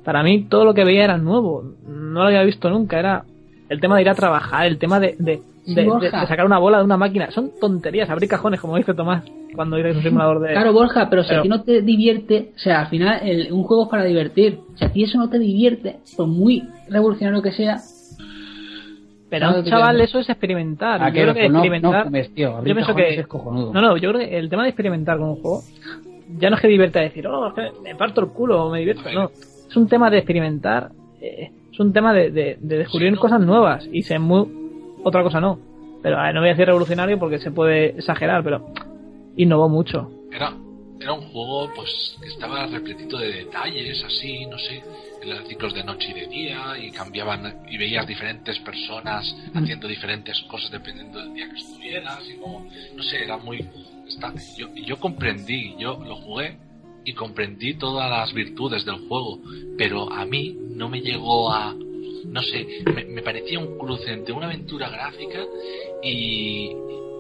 [0.04, 3.24] para mí todo lo que veía era nuevo, no lo había visto nunca, era
[3.72, 6.22] el tema de ir a trabajar, el tema de, de, Sí, de- de- Borja.
[6.22, 9.24] de sacar una bola de una máquina, son tonterías, abrir cajones, como dice Tomás,
[9.56, 10.54] cuando dices un simulador de...
[10.54, 13.52] Claro, Borja, pero si Pero- a ti no te divierte, o sea, al final el-
[13.54, 14.60] un juego es para divertir.
[14.76, 17.78] Si a ti eso no te divierte, por muy revolucionario que sea,
[19.30, 22.12] pero a ¿sabes un chaval eso es experimentar, Ah, yo que creo que no, experimentar...
[22.12, 22.58] no tío.
[22.58, 23.20] Abrir yo pienso que...
[23.20, 23.72] es cojonudo.
[23.74, 25.62] No, no, yo creo que el tema de experimentar con un juego
[26.40, 28.70] ya no es que divierte a decir, oh, es que me parto el culo o
[28.72, 29.04] me divierto.
[29.14, 30.90] No, es un tema de experimentar,
[31.22, 34.48] eh, es un tema de, de, de descubrir cosas nuevas y se muy
[35.04, 35.60] otra cosa no.
[36.04, 38.68] Pero a ver, no voy a decir revolucionario porque se puede exagerar, pero
[39.38, 40.12] innovó mucho.
[40.32, 40.54] Era,
[41.00, 44.84] era un juego pues que estaba repletito de detalles, así, no sé,
[45.24, 50.40] eran ciclos de noche y de día y cambiaban y veías diferentes personas haciendo diferentes
[50.50, 53.64] cosas dependiendo del día que estuvieras y como, no sé, era muy...
[54.08, 56.58] está- yo, yo comprendí, yo lo jugué
[57.06, 59.40] y comprendí todas las virtudes del juego,
[59.78, 61.76] pero a mí no me llegó a...
[62.26, 65.40] No sé, me, me parecía un cruce entre una aventura gráfica
[66.02, 66.72] y,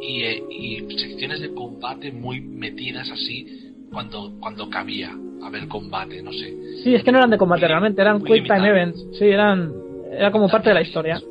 [0.01, 5.11] y, eh, y secciones de combate muy metidas así cuando, cuando cabía
[5.43, 6.55] haber combate, no sé.
[6.83, 8.99] Sí, es que no eran de combate realmente, eran quick time events.
[9.17, 9.73] Sí, eran
[10.11, 11.21] era como parte de la historia.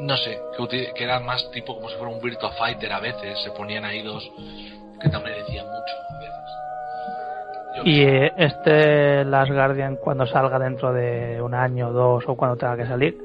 [0.00, 0.38] No sé,
[0.70, 3.84] que, que era más tipo como si fuera un Virtua Fighter a veces, se ponían
[3.84, 4.28] ahí dos
[5.00, 6.07] que también decían mucho
[7.84, 8.26] Y sé.
[8.26, 12.86] eh, este Last Guardian, cuando salga dentro de un año, dos o cuando tenga que
[12.86, 13.16] salir,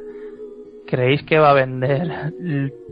[0.88, 2.34] ¿creéis que va a vender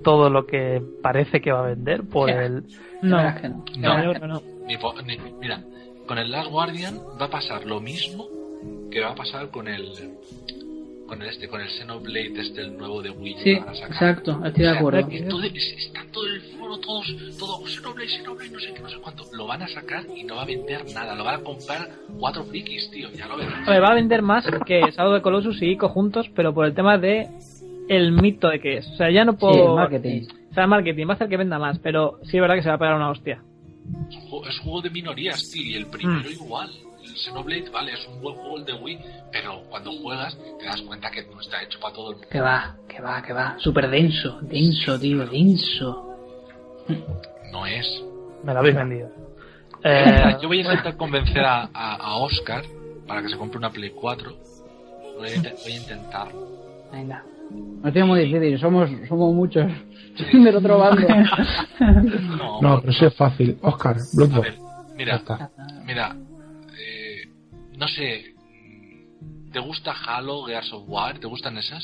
[0.03, 2.63] todo lo que parece que va a vender por el...
[3.01, 3.23] No, no.
[3.77, 3.97] No.
[3.97, 4.41] no, yo creo que no.
[4.65, 5.61] Ni po- ni- mira,
[6.07, 8.27] con el Last Guardian va a pasar lo mismo
[8.91, 9.85] que va a pasar con el
[11.11, 13.73] con el este, con el Xenoblade este el nuevo de Wii Sí, que van a
[13.75, 13.91] sacar.
[13.91, 15.09] exacto, estoy de O sea, acuerdo.
[15.09, 18.89] que todo- es- está todo el foro, todos, todo Xenoblade, Xenoblade, no sé qué, no
[18.89, 19.23] sé cuánto.
[19.33, 21.13] Lo van a sacar y no va a vender nada.
[21.15, 23.09] Lo van a comprar cuatro frikis, tío.
[23.11, 23.67] Ya lo verás.
[23.67, 26.65] A ver, va a vender más que Shadow de Colossus y Ico juntos, pero por
[26.65, 27.27] el tema de
[27.89, 28.87] el mito de que es.
[28.87, 29.53] O sea, ya no puedo...
[29.53, 30.21] Sí, el marketing.
[30.49, 32.63] O sea, el marketing va a hacer que venda más, pero sí es verdad que
[32.63, 33.41] se va a pegar una hostia.
[34.09, 35.61] Es un juego, es un juego de minorías, tío.
[35.61, 36.31] Y el primero Mm.
[36.31, 36.69] igual.
[37.11, 38.99] El Xenoblade, vale, es un buen juego el de Wii.
[39.31, 42.29] Pero cuando juegas te das cuenta que no está hecho para todo el mundo.
[42.31, 43.55] Que va, que va, que va.
[43.59, 46.07] Súper denso, denso, tío, denso.
[47.51, 47.85] No es.
[48.43, 49.09] Me lo habéis vendido.
[49.83, 52.63] Eh, Yo voy a intentar convencer a, a, a Oscar
[53.07, 54.31] para que se compre una Play 4.
[55.17, 56.47] Voy a, voy a intentarlo.
[56.91, 57.23] Venga.
[57.51, 59.65] No tiene muy difícil, somos, somos muchos
[60.33, 61.05] del otro bando.
[62.37, 63.57] No, No, pero sí es fácil.
[63.61, 64.55] Oscar, A Bloodborne.
[64.95, 65.49] mira, está.
[65.85, 66.15] mira,
[67.81, 68.35] no sé,
[69.51, 71.17] ¿te gusta Halo, Gears of War?
[71.17, 71.83] ¿Te gustan esas?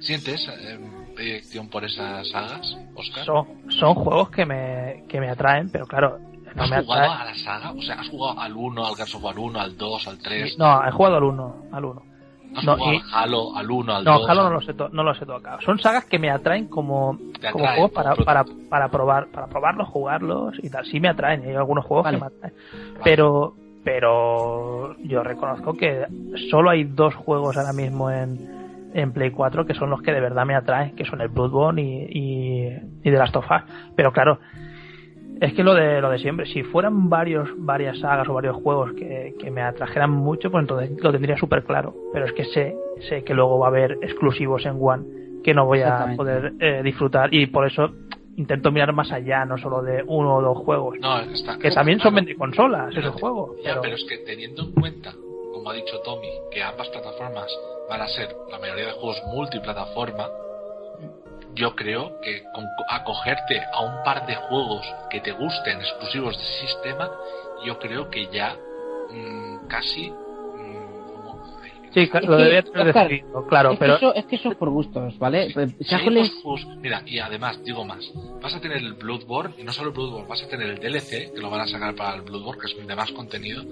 [0.00, 0.78] ¿Sientes eh,
[1.14, 3.24] proyección por esas sagas, Oscar?
[3.24, 6.18] son, son juegos que me, que me atraen, pero claro,
[6.56, 7.20] no ¿Has me jugado atraen.
[7.20, 7.70] a la saga?
[7.72, 10.58] O sea, ¿has jugado al 1, al Gears of War 1, al 2, al 3?
[10.58, 12.02] No, he jugado al 1, al 1.
[12.56, 14.28] ¿Has no, jugado y- al Halo, al 1, al No, 2?
[14.30, 15.60] Halo no los, he to- no los he tocado.
[15.60, 19.46] Son sagas que me atraen como, Te como atraen juegos para, para, para probar, para
[19.46, 20.84] probarlos, jugarlos y tal.
[20.86, 22.18] Sí me atraen, hay algunos juegos Vale.
[22.18, 22.54] que me atraen.
[23.04, 23.54] Pero,
[23.90, 26.04] pero yo reconozco que
[26.50, 28.36] solo hay dos juegos ahora mismo en,
[28.92, 31.80] en Play 4 que son los que de verdad me atraen, que son el Bloodborne
[31.80, 32.66] y, y,
[33.02, 33.62] y The Last of Us.
[33.96, 34.40] Pero claro,
[35.40, 38.92] es que lo de lo de siempre, si fueran varios varias sagas o varios juegos
[38.92, 41.94] que, que me atrajeran mucho, pues entonces lo tendría súper claro.
[42.12, 42.76] Pero es que sé,
[43.08, 45.04] sé que luego va a haber exclusivos en One
[45.42, 47.90] que no voy a poder eh, disfrutar y por eso
[48.38, 50.96] intento mirar más allá, no solo de uno o dos juegos.
[51.00, 52.16] No, está, que también son claro.
[52.24, 53.56] vende consolas Pero esos juegos.
[53.58, 55.12] Ya, pero- pero es que teniendo en cuenta,
[55.52, 57.46] como ha dicho Tommy, que ambas plataformas
[57.90, 60.28] van a ser la mayoría de juegos multiplataforma,
[61.54, 66.44] yo creo que con acogerte a un par de juegos que te gusten exclusivos de
[66.44, 67.10] sistema,
[67.64, 68.56] yo creo que ya
[69.10, 70.12] mm, casi.
[71.94, 74.50] Sí, Es lo debía tener Oscar, decidido, claro, es que pero eso, es que eso
[74.50, 75.48] es por gustos, ¿vale?
[75.54, 75.74] Pues,
[76.80, 77.98] mira, y además, digo más,
[78.42, 81.32] vas a tener el Bloodborne, y no solo el Bloodborne, vas a tener el DLC,
[81.34, 83.64] que lo van a sacar para el Bloodborne, que es de más contenido,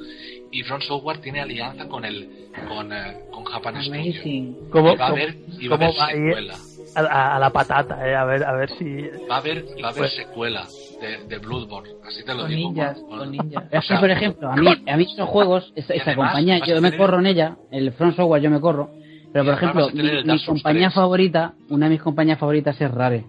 [0.50, 2.28] y Front Software tiene alianza con el
[2.68, 4.00] con, eh, con Japan Studio.
[4.00, 4.56] Amazing.
[4.70, 6.54] ¿Cómo, Y va a cómo- haber, y va a haber secuela.
[6.94, 9.88] a, a- a la patata, eh, a ver, a ver si Va a haber, va
[9.88, 10.66] a haber Pues- secuela
[11.06, 12.68] de, de Bloodborne, así te lo Con digo.
[12.70, 13.64] ninjas, con- con ninjas.
[13.70, 16.74] Es que, por ejemplo, a mí, a mí esos juegos, esa, esa además, compañía, yo
[16.80, 18.90] me tener- corro en ella, el Front Software yo me corro,
[19.32, 20.94] pero por ejemplo, mi, compañía 3.
[20.94, 23.24] favorita, una de mis compañías favoritas es Rare,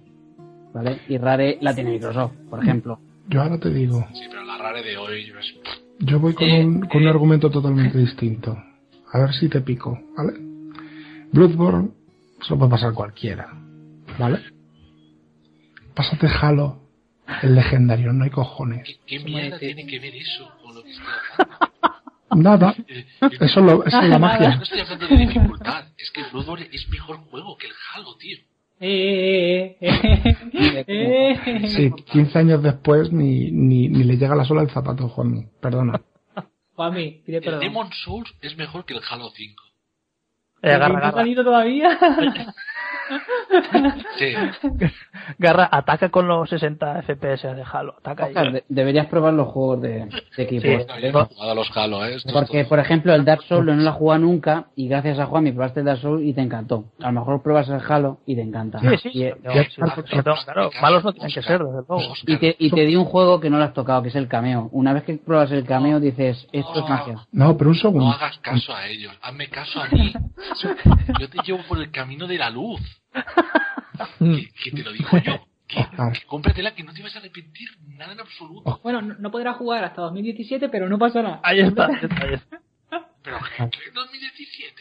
[0.74, 0.99] ¿vale?
[1.08, 2.99] Y Rare la tiene Microsoft, por ejemplo.
[3.30, 5.56] Yo ahora te digo, Sí, pero la rare de hoy es...
[5.99, 8.58] yo voy con, Eh, un, con un argumento totalmente distinto.
[9.12, 10.34] A ver si te pico, ¿vale?
[11.34, 11.90] Bloodborne
[12.41, 13.49] se lo puede pasar cualquiera,
[14.18, 14.40] ¿vale?
[15.94, 16.78] Pásate Halo,
[17.44, 18.84] el legendario, no hay cojones.
[18.86, 21.06] ¿Qué, qué mierda tiene que ver eso con lo que estoy
[21.38, 21.68] hablando?
[22.36, 24.60] Nada, Eh, eso es, lo- eso es la No magia.
[24.62, 28.38] estoy hablando de dificultad, es que Bloodborne es mejor juego que el Halo, tío.
[28.80, 29.90] Eh, eh,
[30.54, 31.68] eh, eh, eh.
[31.70, 35.48] Sí, 15 años después ni, ni, ni le llega la sola al zapato, Juanmi.
[35.60, 35.99] Perdona.
[36.76, 37.60] Juanmi, pide El perdón.
[37.62, 39.64] Demon Souls es mejor que el Halo 5.
[40.62, 41.98] eh, Garra, ¿No ha salido todavía?
[44.17, 44.34] Sí,
[45.38, 48.29] Garra, ataca con los 60 FPS de Halo, ataca ahí.
[48.31, 50.05] Oscar, de- deberías probar los juegos de,
[50.38, 50.45] de
[50.88, 52.15] no, yo no he jugado a los Halo, ¿eh?
[52.15, 55.25] Esto Porque, por ejemplo, el Dark Souls no lo has jugado nunca y gracias a
[55.25, 56.85] Juanmi probaste el Dark Souls y te encantó.
[57.01, 58.79] A lo mejor pruebas el Halo y te encanta.
[58.79, 59.61] Sí, sí, Y, sí, no, sí,
[60.09, 62.13] sí, no, claro, malos no tienen que ser, desde luego.
[62.25, 64.27] Y te, y te di un juego que no lo has tocado, que es el
[64.27, 64.69] cameo.
[64.71, 67.25] Una vez que pruebas el cameo dices, esto es magia.
[67.31, 68.09] No, pero un No segundo.
[68.11, 70.13] hagas caso a ellos, hazme caso a mí.
[71.19, 72.79] Yo te llevo por el camino de la luz.
[74.19, 75.39] Que, que te lo digo yo.
[75.68, 77.68] Que, Oscar, que cómpratela que no te vas a arrepentir
[77.98, 78.80] nada en absoluto.
[78.84, 81.41] Bueno, no, no podrá jugar hasta 2017, pero no pasa nada.
[81.44, 82.61] Ahí está, ahí está, ahí está.
[83.23, 84.73] Pero ¿qué 2017?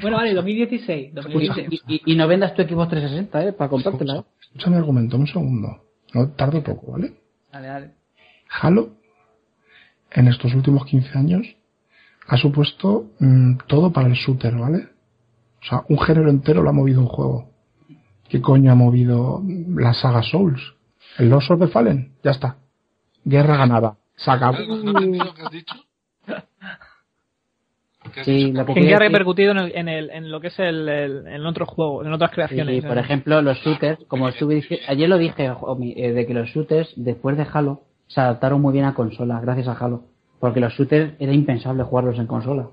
[0.00, 1.14] Bueno, vale, 2016.
[1.14, 1.68] 2016.
[1.86, 3.52] Y, y- y no vendas tu Xbox 360, ¿eh?
[3.52, 4.16] Para comprártela.
[4.16, 4.24] ¿eh?
[4.40, 5.84] escucha mi argumento, un segundo.
[6.12, 7.14] No tardo poco, ¿vale?
[7.52, 7.90] Dale, dale.
[8.60, 8.96] Halo,
[10.10, 11.46] en estos últimos 15 años,
[12.26, 14.88] ha supuesto mm, todo para el shooter, ¿vale?
[15.62, 17.51] O sea, un género entero lo ha movido un juego.
[18.32, 19.42] ¿Qué coño ha movido
[19.76, 20.58] la saga Souls?
[21.18, 22.56] El Lost of the Fallen, ya está.
[23.26, 23.98] Guerra ganada.
[24.16, 24.56] Se acabó.
[24.58, 25.74] ¿No no te entiendo lo que has dicho?
[28.04, 30.88] Lo que ¿En qué ha repercutido en, el, en, el- en lo que es el,
[30.88, 32.80] el- en otros juegos, en otras creaciones?
[32.82, 35.52] sí, por ejemplo, los shooters, como estuve diciendo, ayer lo dije,
[35.96, 39.68] eh, de que los shooters, después de Halo, se adaptaron muy bien a consola, gracias
[39.68, 40.04] a Halo.
[40.40, 42.70] Porque los shooters era impensable jugarlos en consola.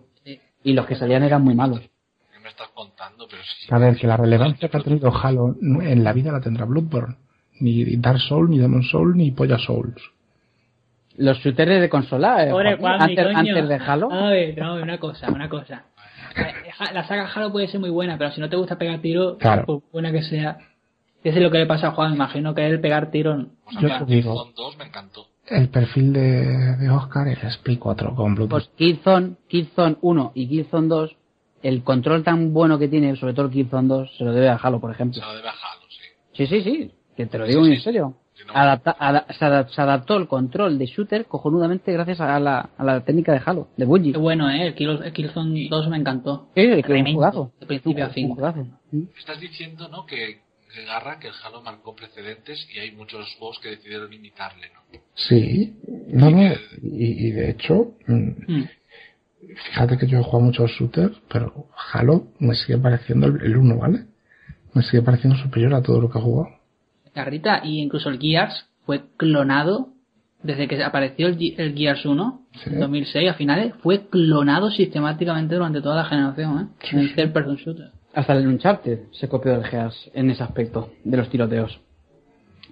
[0.63, 1.81] Y los que salían eran muy malos.
[2.99, 3.27] ¿Qué me estás contando?
[3.29, 3.67] Pero sí.
[3.73, 7.15] A ver, que la relevancia que ha tenido Halo en la vida la tendrá Bloodborne.
[7.61, 10.01] Ni Dark Souls, ni Demon Souls, ni Polla Souls.
[11.17, 13.37] Los shooters de consola, eh, Pobre Juanmi, antes, coño.
[13.39, 15.83] antes de Halo, A ver, no, una cosa, una cosa.
[16.37, 19.37] Eh, La saga Halo puede ser muy buena, pero si no te gusta pegar tiro,
[19.37, 19.65] Claro.
[19.65, 20.57] por buena que sea,
[21.21, 22.13] ese es lo que le pasa a Juan.
[22.13, 23.47] Imagino que él pegar tiro.
[23.65, 24.31] Pues a Yo te el digo.
[24.33, 25.25] Killzone 2 me encantó.
[25.47, 28.65] El perfil de, de Oscar es Play 4 con Bloodborne.
[28.67, 31.15] pues Killzone, Killzone 1 y Killzone 2,
[31.63, 34.55] el control tan bueno que tiene, sobre todo el Killzone 2, se lo debe a
[34.55, 35.19] Halo, por ejemplo.
[35.21, 35.99] Se lo debe a Halo, sí.
[36.33, 37.83] Sí, sí, sí, que te lo Sí, digo sí, en sí.
[37.83, 38.15] serio.
[38.33, 38.53] Sí, no.
[38.53, 42.83] Adapta- ada- se, adap- se adaptó el control de shooter cojonudamente gracias a la, a
[42.85, 44.13] la técnica de Halo, de Bungie.
[44.13, 44.67] Qué bueno, ¿eh?
[44.67, 46.47] El, Kill, el Killzone 2 me encantó.
[46.55, 47.51] Sí, Tremendo, jugazo.
[47.59, 48.29] De principio a Un fin.
[48.29, 48.65] jugazo.
[48.91, 49.01] Mm.
[49.17, 50.05] Estás diciendo, ¿no?
[50.05, 50.39] Que,
[50.73, 54.99] que Garra, que el Halo marcó precedentes y hay muchos juegos que decidieron imitarle, ¿no?
[55.15, 55.75] Sí,
[56.07, 56.41] no, no.
[56.81, 58.69] Y, y de hecho, mm, Hmm.
[59.41, 63.77] Fíjate que yo he jugado muchos shooters, pero Halo me sigue pareciendo el, el 1,
[63.77, 64.05] ¿vale?
[64.73, 66.55] Me sigue pareciendo superior a todo lo que he jugado.
[67.13, 69.89] Carrita, y incluso el Gears fue clonado
[70.43, 72.69] desde que apareció el, Ge- el Gears 1 Sí.
[72.71, 76.85] en 2006 a finales, fue clonado sistemáticamente durante toda la generación, ¿eh?
[76.89, 77.15] Sí, en sí.
[77.15, 77.91] third person shooter.
[78.13, 81.79] Hasta el Uncharted se copió del Gears en ese aspecto, de los tiroteos.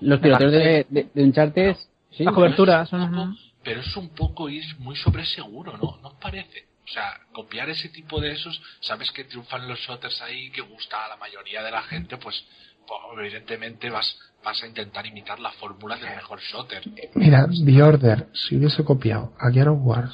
[0.02, 1.76] Los tiroteos de, de, de Uncharted,
[2.12, 2.24] sí.
[2.24, 2.92] Las coberturas.
[2.92, 3.34] ujú.
[3.68, 6.00] Pero es un poco ir muy sobre seguro, ¿no?
[6.02, 6.68] ¿No os parece?
[6.86, 11.04] O sea, copiar ese tipo de esos, sabes que triunfan los shooters ahí, que gusta
[11.04, 12.46] a la mayoría de la gente, pues,
[12.88, 16.82] pues, evidentemente vas, vas a intentar imitar la fórmula del mejor shooter.
[17.16, 20.12] Mira, The Order, si hubiese copiado a Gear of War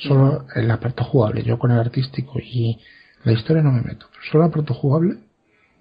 [0.00, 2.78] solo el apartado jugable, yo con el artístico y
[3.22, 5.20] la historia no me meto, pero solo el apartado jugable,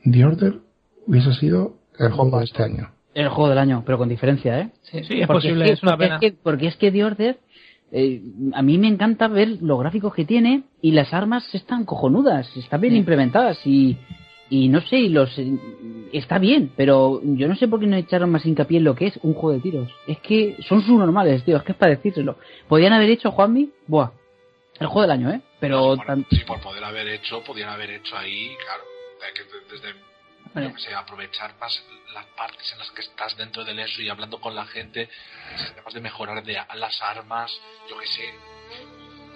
[0.09, 0.61] The Order
[1.05, 2.93] hubiese sido el juego de este año.
[3.14, 4.69] El juego del año, pero con diferencia, ¿eh?
[4.84, 6.19] Sí, sí, es Porque posible, que- es una pena.
[6.19, 7.40] que, porque es que The Order,
[7.91, 8.22] eh,
[8.53, 12.81] a mí me encanta ver los gráficos que tiene y las armas están cojonudas, están
[12.81, 13.98] bien implementadas y,
[14.49, 15.52] y no sé, y los eh,
[16.11, 19.07] está bien, pero yo no sé por qué no echaron más hincapié en lo que
[19.07, 19.91] es un juego de tiros.
[20.07, 22.38] Es que son subnormales, tío, es que es para decírselo.
[22.68, 24.10] Podían haber hecho, Juanmi, buah,
[24.80, 25.41] el juego del año, ¿eh?
[25.60, 28.84] Pero Por- tan- sí, por poder haber hecho, podían haber hecho ahí, claro,
[29.72, 29.88] desde,
[30.53, 30.67] Vale.
[30.67, 34.09] yo que sé, aprovechar más las partes en las que estás dentro del eso y
[34.09, 35.09] hablando con la gente,
[35.57, 37.51] sistemas de mejorar de a- las armas,
[37.89, 38.34] yo que sé,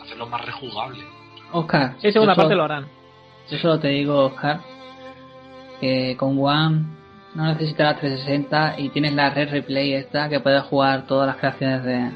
[0.03, 1.03] hacerlo más rejugable.
[1.51, 1.95] Oscar.
[2.01, 2.87] Sí, segunda yo parte solo- lo harán.
[3.49, 4.59] Yo solo te digo, Oscar,
[5.79, 6.85] que con One
[7.35, 11.37] no necesitas la 360 y tienes la red replay esta que puedes jugar todas las
[11.37, 12.11] creaciones de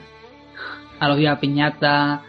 [0.99, 2.21] a los Viva Piñata,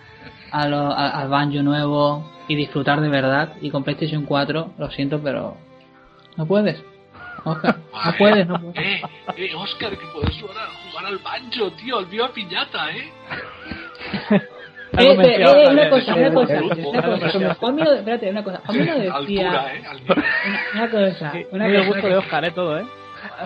[0.51, 3.55] a lo- a- al Banjo nuevo y disfrutar de verdad.
[3.61, 5.57] Y con PlayStation 4, lo siento, pero
[6.37, 6.83] no puedes.
[7.45, 8.77] Oscar, no puedes, no puedes.
[8.79, 9.03] Eh,
[9.37, 13.11] eh, Oscar, que puedes jugar, a- jugar al banjo, tío, al viva piñata, eh.
[14.95, 17.73] Eh, eh, eh, una cosa, una cosa, una cosa.
[17.73, 18.61] no, espérate, una cosa.
[18.67, 19.83] Juanmi no decía, eh,
[20.75, 22.85] una, cosa, una cosa gusto de Oscar, eh, todo, eh.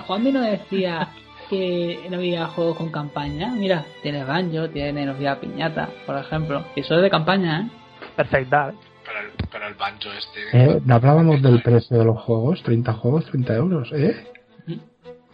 [0.09, 1.09] Juanmi no decía
[1.49, 3.53] que no había juegos con campaña.
[3.55, 6.65] Mira, tiene Banjo, tiene Nos Viva Piñata, por ejemplo.
[6.75, 7.69] Y eso es de campaña, ¿eh?
[8.17, 8.73] Perfecta.
[9.17, 10.41] Pero el, pero el banjo este...
[10.53, 14.27] Eh, no hablábamos del precio de los juegos, 30 juegos, 30 euros, ¿eh?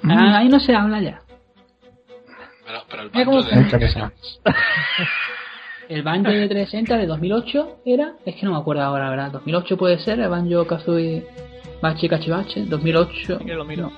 [0.05, 1.23] Ah, ahí no se habla ya.
[2.65, 4.13] Pero, pero el banjo de...
[5.89, 9.33] El Banjo de 360 de 2008 era, es que no me acuerdo ahora, ¿verdad?
[9.33, 11.27] 2008 puede ser, el Banjo Kazooie
[11.83, 13.41] Bachi Cachivache, 2008.
[13.41, 13.93] Que lo miro.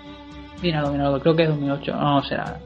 [0.60, 2.58] Míralo, míralo, creo que es 2008, no, no será.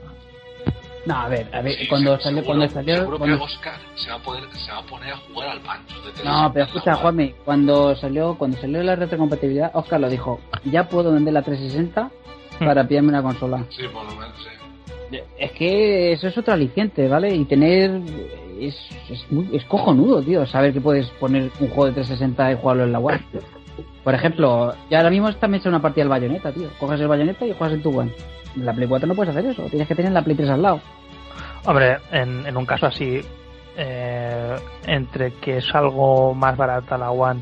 [1.08, 3.74] No, a ver, a ver, Sí, cuando salió, seguro- cuando salió, Seguro cuando- que Oscar
[3.94, 6.52] se va, a poder, se va a poner a jugar al banjo de No, 360
[6.52, 11.32] pero escucha, Juanmi, cuando salió, cuando salió la retrocompatibilidad, Oscar lo dijo, ya puedo vender
[11.32, 12.10] la 360
[12.58, 13.64] para pillarme una consola.
[13.70, 15.18] Sí, por lo menos, sí.
[15.38, 17.34] Es que eso es otro aliciente, ¿vale?
[17.34, 18.02] Y tener...
[18.60, 18.76] Es,
[19.08, 22.84] es, muy, es cojonudo, tío, saber que puedes poner un juego de 360 y jugarlo
[22.84, 23.18] en la web.
[24.04, 26.68] Por ejemplo, ya ahora mismo está hecha una partida del bayoneta, tío.
[26.80, 28.12] Coges el bayoneta y juegas en tu One.
[28.56, 30.62] En la Play 4 no puedes hacer eso, tienes que tener la Play 3 al
[30.62, 30.80] lado.
[31.64, 33.20] Hombre, en, en un caso así,
[33.76, 34.56] eh,
[34.86, 37.40] entre que es algo más barata la One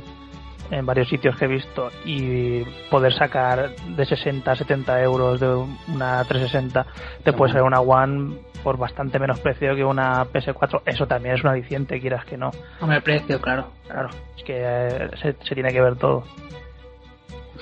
[0.71, 5.47] en varios sitios que he visto y poder sacar de 60 a 70 euros de
[5.47, 6.85] una 360,
[7.23, 10.83] te puede salir una One por bastante menos precio que una PS4.
[10.87, 12.51] Eso también es un aliciente, quieras que no.
[12.81, 13.71] Hombre, el precio, claro.
[13.87, 16.25] Claro, es que eh, se, se tiene que ver todo.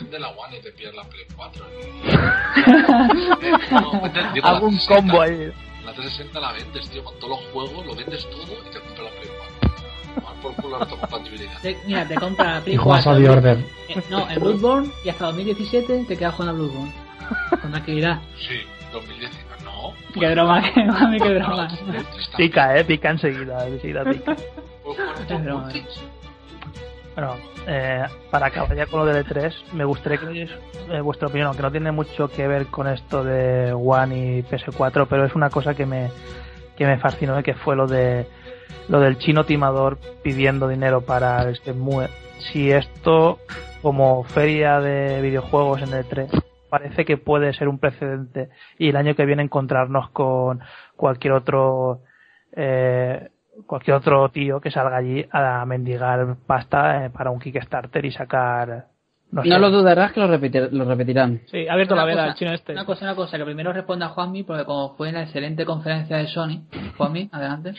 [0.00, 1.64] Vende la One y te pillas la Play 4.
[3.70, 4.94] No, vende- digo, la Hago un 360.
[4.96, 5.52] combo ahí.
[5.96, 9.04] La 360 la vendes, tío, con todos los juegos, lo vendes todo y te compras
[9.04, 9.30] la Play
[9.60, 9.74] 4.
[10.14, 11.52] Tomar por culo la compatibilidad.
[11.86, 13.58] Mira, te compra la Play Y juegas a 4, The Order.
[13.88, 16.92] eh, No, el Bloodborne y hasta 2017 te quedas jugando a Bloodborne.
[17.60, 18.20] Con tranquilidad.
[18.38, 18.60] Sí,
[18.92, 19.44] 2019.
[19.64, 19.94] No.
[20.20, 21.68] Qué broma, qué mami, qué broma.
[22.36, 24.36] Pica, eh, pica enseguida, enseguida pica.
[24.36, 25.72] Qué todos broma.
[27.14, 27.36] Bueno,
[27.68, 30.48] eh, para acabar ya con lo del E3, me gustaría que
[30.90, 35.06] eh, vuestra opinión, aunque no tiene mucho que ver con esto de One y PS4,
[35.08, 36.10] pero es una cosa que me,
[36.76, 38.26] que me fascinó, que fue lo de
[38.88, 42.08] lo del chino timador pidiendo dinero para el Shenmue.
[42.38, 43.38] Si esto,
[43.80, 48.96] como feria de videojuegos en el E3, parece que puede ser un precedente y el
[48.96, 50.60] año que viene encontrarnos con
[50.96, 52.02] cualquier otro
[52.56, 53.30] eh,
[53.66, 58.86] cualquier otro tío que salga allí a mendigar pasta eh, para un Kickstarter y sacar
[59.32, 61.40] no sé, No lo dudarás que lo, repetir- lo repetirán.
[61.50, 62.72] Sí, ha abierto la Una cosa- el chino este.
[62.72, 66.18] Una cosa, una cosa, que primero responda Juanmi, porque como fue en la excelente conferencia
[66.18, 66.62] de Sony,
[66.96, 67.74] Juanmi, adelante.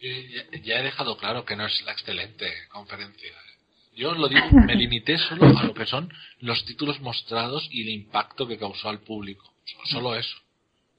[0.00, 3.30] Ya, ya he dejado claro que no es la excelente conferencia.
[3.94, 7.88] Yo lo digo, me limité solo a lo que son los títulos mostrados y el
[7.88, 9.50] impacto que causó al público.
[9.86, 10.36] Solo eso.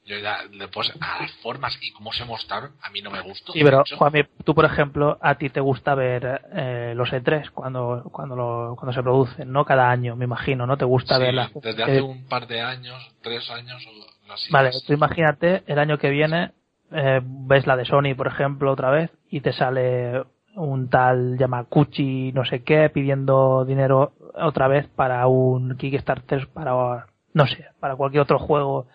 [0.07, 3.51] Yo ya, después, a las formas y cómo se mostraron, a mí no me gustó.
[3.51, 8.03] Sí, pero Juanmi, tú por ejemplo, a ti te gusta ver eh, los E3 cuando
[8.13, 10.77] cuando lo, cuando se producen, no cada año, me imagino, ¿no?
[10.77, 11.51] Te gusta sí, verlas.
[11.61, 14.49] desde hace un par de años, tres años o así.
[14.49, 16.53] Vale, tú imagínate el año que viene
[16.91, 20.23] eh, ves la de Sony, por ejemplo, otra vez y te sale
[20.55, 27.45] un tal Yamakuchi no sé qué pidiendo dinero otra vez para un Kickstarter para no
[27.45, 28.87] sé, para cualquier otro juego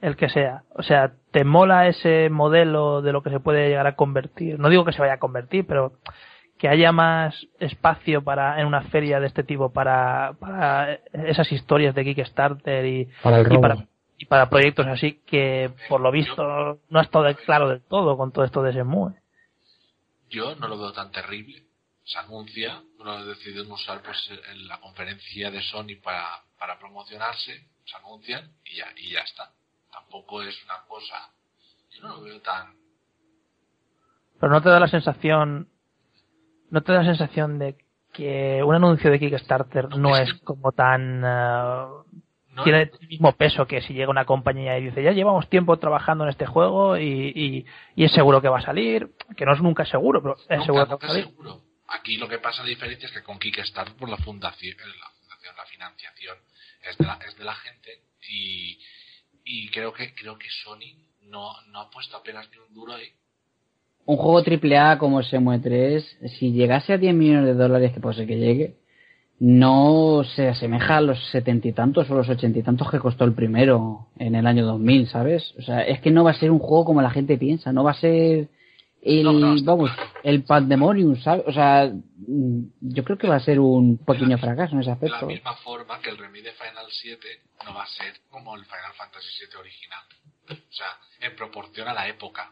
[0.00, 0.62] el que sea.
[0.74, 4.58] O sea, ¿te mola ese modelo de lo que se puede llegar a convertir?
[4.58, 5.92] No digo que se vaya a convertir, pero
[6.58, 11.94] que haya más espacio para en una feria de este tipo para, para esas historias
[11.94, 13.86] de Kickstarter y, Para el y para
[14.20, 18.32] y para proyectos así que por lo visto no ha estado claro del todo con
[18.32, 19.14] todo esto de Shenmue.
[20.28, 21.62] Yo no lo veo tan terrible.
[22.04, 24.16] Se anuncia, lo decidieron usar pues
[24.50, 29.52] en la conferencia de Sony para, para promocionarse, se anuncian y ya, y ya está.
[30.00, 31.30] Tampoco es una cosa.
[31.90, 32.74] Yo no lo veo tan.
[34.40, 35.68] Pero no te da la sensación
[36.70, 37.76] no te da la sensación de
[38.12, 41.86] que un anuncio de Kickstarter no es como tan eh,
[42.50, 45.76] No, tiene el mismo peso que si llega una compañía y dice ya llevamos tiempo
[45.78, 49.54] trabajando en este juego y, y, y es seguro que va a salir que no
[49.54, 51.62] es nunca seguro pero es nunca, seguro que va a salir seguro.
[51.88, 55.56] Aquí lo que pasa la diferencia es que con Kickstarter por la fundación, la fundación,
[55.56, 56.36] la financiación
[56.82, 58.78] es de la, es de la gente y,
[59.48, 60.94] y creo que creo que Sony
[61.30, 63.08] no, no ha puesto apenas ni un duro ahí.
[64.04, 68.16] Un juego AAA como Semue 3, si llegase a 10 millones de dólares, que puede
[68.16, 68.76] ser que llegue,
[69.40, 73.24] no se asemeja a los setenta y tantos o los ochenta y tantos que costó
[73.24, 75.54] el primero en el año 2000, ¿sabes?
[75.58, 77.84] O sea, es que no va a ser un juego como la gente piensa, no
[77.84, 78.48] va a ser
[79.02, 79.90] el, No, no, está vamos,
[80.22, 81.44] el Pandemonium, ¿sabes?
[81.46, 85.08] O sea, mm, yo creo que va a ser un pequeño fracaso en ese De
[85.08, 85.26] la aspecto.
[85.26, 87.26] misma forma que el remake de Final 7
[87.64, 90.00] no va a ser como el Final Fantasy 7 original.
[90.50, 90.86] O sea,
[91.20, 92.50] en proporción a la época.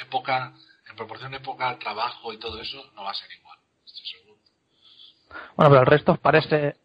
[0.00, 0.52] Época,
[0.88, 3.58] en proporción a época al trabajo y todo eso, no va a ser igual.
[3.84, 4.36] Estoy seguro.
[5.56, 6.76] bueno pero el resto os parece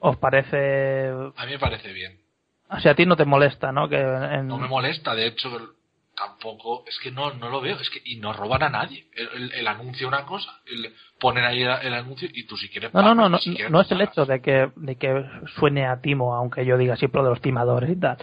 [0.00, 2.20] os parece A mí me parece bien.
[2.70, 5.74] o sea a ti no te molesta no que en, No me molesta, de hecho,
[6.18, 9.06] tampoco, es que no, no lo veo, es que, y no roban a nadie.
[9.14, 12.68] El, el- el anuncio una cosa, el, ponen ahí el, el anuncio y tú si
[12.68, 14.96] quieres no, no, no, pagas, no, si quieres no es el hecho de que, de
[14.96, 15.24] que
[15.58, 18.16] suene a timo, aunque yo diga siempre lo de los timadores y tal,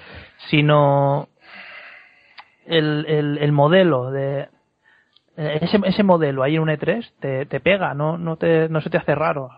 [0.49, 1.30] sino
[2.65, 4.49] el, el, el modelo de
[5.38, 8.89] ese, ese modelo ahí en un E3 te, te pega, no, no, te, no se
[8.89, 9.49] te hace raro.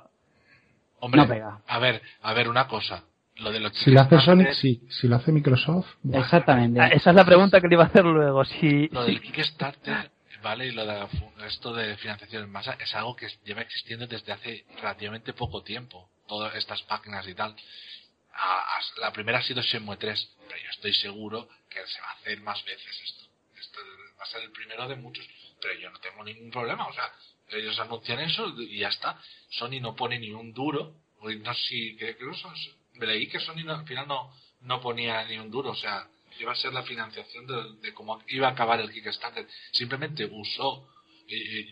[0.99, 1.59] Hombre, No pega.
[1.67, 3.03] a ver, a ver una cosa.
[3.39, 4.81] Lo de los Si lo hace Sonic, sí.
[4.89, 6.21] Si lo hace Microsoft, buah.
[6.21, 6.79] Exactamente.
[6.81, 8.43] Ah, Esa es la pregunta que le iba a hacer luego.
[8.45, 10.11] Si, Lo del Kickstarter,
[10.41, 11.07] vale, y lo de
[11.47, 16.09] esto de financiación en masa es algo que lleva existiendo desde hace relativamente poco tiempo.
[16.27, 17.55] Todas estas páginas y tal.
[18.33, 22.09] A- a- la primera ha sido Shenmue 3, pero yo estoy seguro que se va
[22.09, 23.23] a hacer más veces esto.
[23.59, 23.79] Esto
[24.19, 25.25] va a ser el primero de muchos,
[25.61, 26.87] pero yo no tengo ningún problema.
[26.87, 27.11] O sea,
[27.49, 29.17] ellos anuncian eso y ya está.
[29.49, 30.95] Sony no pone ni un duro.
[31.19, 32.53] o No sé si, creo que son-
[33.05, 35.71] leí que Sony al final no, no ponía ni un duro.
[35.71, 36.07] O sea,
[36.39, 37.45] iba a ser la financiación
[37.81, 39.47] de, cómo iba a acabar el Kickstarter.
[39.71, 40.87] Simplemente usó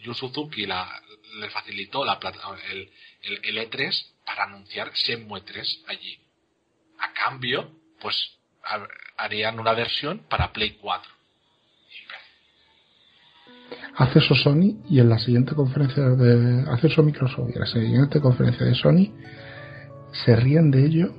[0.03, 1.01] Yu Suzuki la,
[1.39, 2.39] le facilitó la plata,
[2.71, 2.91] el,
[3.23, 6.19] el, el E3 para anunciar Shenmue 3 allí.
[6.99, 7.71] A cambio,
[8.01, 8.87] pues ha-
[9.17, 11.11] harían una versión para Play 4.
[13.97, 17.65] hace eso Sony y en la siguiente conferencia de hace eso Microsoft y en la
[17.65, 19.07] siguiente conferencia de Sony
[20.23, 21.09] se ríen de ello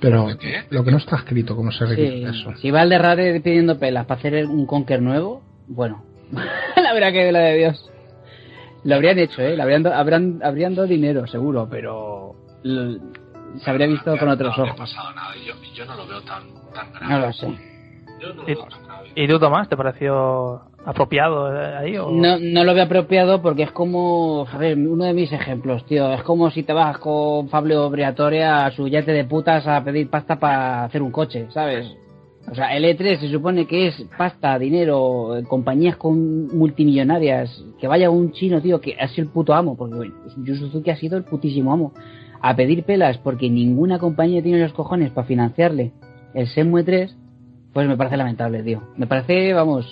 [0.00, 0.28] pero
[0.70, 2.98] lo que no está escrito cómo se ríen Sí, de eso si va el de
[2.98, 6.04] Rare pidiendo pelas para hacer un Conker nuevo, bueno,
[6.76, 7.90] la verdad que la de Dios.
[8.84, 9.56] Lo habrían hecho, ¿eh?
[9.56, 12.34] Le habrían, do- habrán, habrían dado dinero, seguro, pero
[12.64, 12.98] lo-
[13.58, 14.80] se habría visto con otros no, No ha ojos.
[14.90, 15.34] pasado nada.
[15.46, 16.42] Yo, yo no lo veo tan,
[16.74, 17.08] tan grave.
[17.08, 17.46] No lo sé.
[18.20, 18.93] Yo no lo Y- veo tan grave.
[19.14, 21.92] ¿Y tú, Tomás, te pareció apropiado eh, ahí?
[21.92, 26.12] No, no lo veo apropiado porque es como, a ver, uno de mis ejemplos, tío,
[26.12, 30.10] es como si te vas con Pablo Briatore a su yate de putas a pedir
[30.10, 31.86] pasta para hacer un coche, ¿sabes?
[32.50, 38.10] O sea, el E3 se supone que es pasta, dinero, compañías con multimillonarias, que vaya
[38.10, 40.14] un chino, tío, que ha sido el puto amo, porque bueno,
[40.44, 41.94] Yu Suzuki ha sido el putísimo amo,
[42.42, 45.92] a pedir pelas porque ninguna compañía tiene los cojones para financiarle
[46.34, 47.16] el Semue 3,
[47.74, 48.82] pues me parece lamentable, tío.
[48.96, 49.84] Me parece, vamos,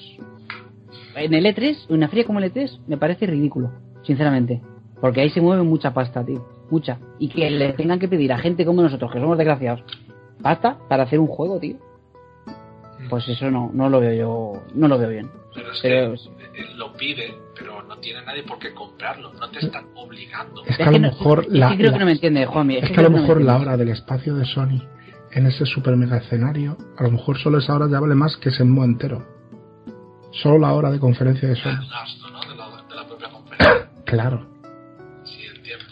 [1.17, 3.71] en el E3, en una feria como el E3, me parece ridículo,
[4.03, 4.63] sinceramente.
[5.01, 6.47] Porque ahí se mueve mucha pasta, tío.
[6.71, 6.99] Mucha.
[7.19, 9.83] Y que le tengan que pedir a gente como nosotros, que somos desgraciados,
[10.41, 11.77] pasta para hacer un juego, tío.
[13.11, 15.29] Pues eso no, no lo veo yo, no lo veo bien.
[15.55, 19.33] Pero es Pero- que eh, lo pide, pero no tiene nadie por qué comprarlo.
[19.35, 20.63] No te están obligando.
[20.67, 22.77] es que a lo mejor es la, que creo que no me entiende, Juanmi.
[22.77, 24.81] es Es, que a lo mejor la hora del espacio de Sony
[25.35, 28.51] en ese super mega escenario a lo mejor solo esa hora ya vale más que
[28.51, 29.25] ese MO entero
[30.31, 32.41] solo la hora de conferencia de El Sony gasto, ¿no?
[32.41, 33.91] De la, de la propia conferencia.
[34.05, 34.53] claro
[35.25, 35.85] Sí, entiendo.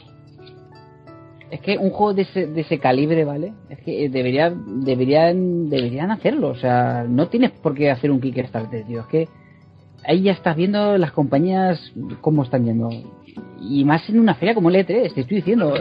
[1.51, 3.55] Es que un juego de ese, de ese calibre, ¿vale?
[3.69, 6.49] Es que eh, debería, deberían, deberían hacerlo.
[6.49, 9.01] O sea, no tienes por qué hacer un Kickstarter, tío.
[9.01, 9.29] Es que
[10.05, 12.89] ahí ya estás viendo las compañías cómo están yendo.
[13.61, 15.75] Y más en una feria como el E3, te estoy diciendo.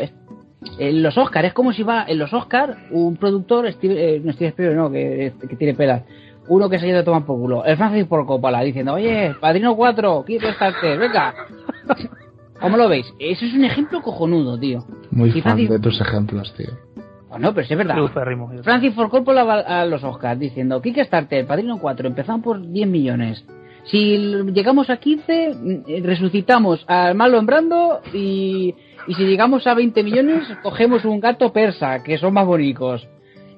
[0.77, 4.33] En los Oscars, es como si va en los Oscars un productor, Steve, eh, no
[4.33, 6.03] Steve Spielberg, no, que, que tiene pelas,
[6.49, 9.35] uno que se ha ido a tomar por culo, el Francis por Coppola, diciendo, oye,
[9.39, 11.33] Padrino 4, quiero estarte, venga.
[12.59, 13.05] ¿Cómo lo veis?
[13.19, 14.83] Eso es un ejemplo cojonudo, tío.
[15.11, 16.71] Muy Y fan Francis- de tus ejemplos, tío.
[17.29, 17.95] Bueno, pero sí es verdad.
[18.63, 23.45] Francis Ford Coppola va a los Oscars diciendo Kickstarter, Padrino 4, empezamos por 10 millones.
[23.85, 24.17] Si
[24.51, 28.75] llegamos a 15, mm, resucitamos al Marlon Brando y,
[29.07, 33.07] y si llegamos a 20 millones, cogemos un gato persa, que son más bonitos.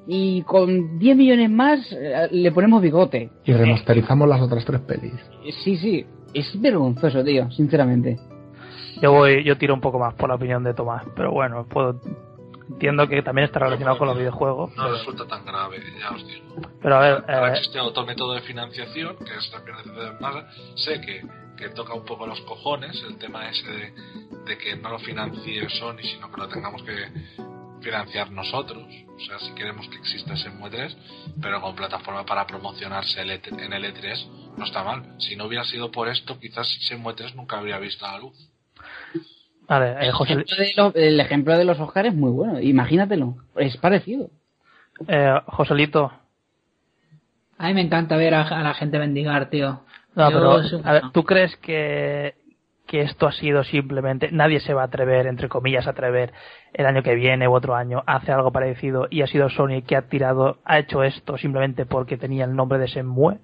[0.07, 3.29] Y con 10 millones más, eh, le ponemos bigote.
[3.45, 5.13] Y remasterizamos las otras tres pelis.
[5.63, 8.19] Sí, sí, es vergonzoso, tío, sinceramente.
[9.01, 11.99] Yo voy, yo tiro un poco más por la opinión de Tomás, pero bueno, puedo,
[12.69, 14.75] entiendo que también está relacionado con los videojuegos.
[14.75, 16.55] No resulta tan grave, ya os digo.
[16.81, 20.47] Pero a ver, Ahora eh, existe otro método de financiación, que es la en masa.
[20.75, 21.21] Sé que,
[21.61, 23.93] que toca un poco los cojones el tema ese de,
[24.45, 26.93] de que no lo financie Sony, sino que lo tengamos que
[27.81, 28.83] financiar nosotros.
[29.15, 30.97] O sea, si queremos que exista Shenmue 3,
[31.41, 34.27] pero con plataforma para promocionarse el E3 en el E3,
[34.57, 35.03] no está mal.
[35.19, 38.35] Si no hubiera sido por esto, quizás Shenmue 3 nunca habría visto la luz.
[39.67, 43.35] vale, eh, El ejemplo, de lo- el ejemplo de los Oscars es muy bueno, imagínatelo,
[43.55, 44.29] es parecido.
[45.07, 46.11] eh, Joselito,
[47.57, 49.81] A mí me encanta ver a, a la gente mendigar, tío.
[50.15, 50.51] No, pero,
[50.83, 52.35] a ver, ¿tú crees que,
[52.85, 56.33] que esto ha sido simplemente, nadie se va a atrever, entre comillas, a atrever
[56.73, 59.81] el año que viene u otro año, a hacer algo parecido y ha sido Sony
[59.87, 63.39] que ha tirado, ha hecho esto simplemente porque tenía el nombre de Shenmue?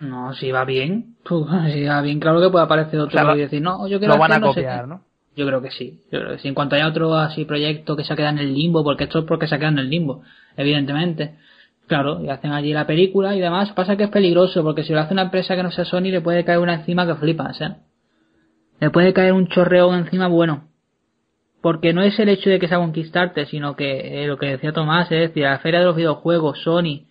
[0.00, 1.16] No, si va bien.
[1.24, 3.98] Tú, si va bien, claro que puede aparecer otro sea, lo- y decir, no, yo
[3.98, 4.86] quiero Lo van a no copiar.
[4.86, 5.02] ¿no?
[5.34, 6.02] Yo creo que sí.
[6.12, 6.48] Yo creo que sí.
[6.48, 9.20] En cuanto haya otro así proyecto que se ha quedado en el limbo, porque esto
[9.20, 10.22] es porque se ha quedado en el limbo,
[10.56, 11.36] evidentemente.
[11.92, 13.70] Claro, y hacen allí la película y demás.
[13.72, 16.22] Pasa que es peligroso, porque si lo hace una empresa que no sea Sony, le
[16.22, 17.76] puede caer una encima que flipas, ¿eh?
[18.80, 20.70] Le puede caer un chorreo encima bueno.
[21.60, 24.72] Porque no es el hecho de que sea Kickstarter, sino que eh, lo que decía
[24.72, 27.04] Tomás es decir, la feria de los videojuegos, Sony,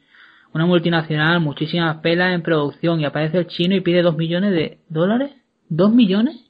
[0.51, 4.79] una multinacional, muchísimas pelas en producción y aparece el chino y pide dos millones de
[4.89, 5.29] dólares.
[5.69, 6.49] ¿Dos millones?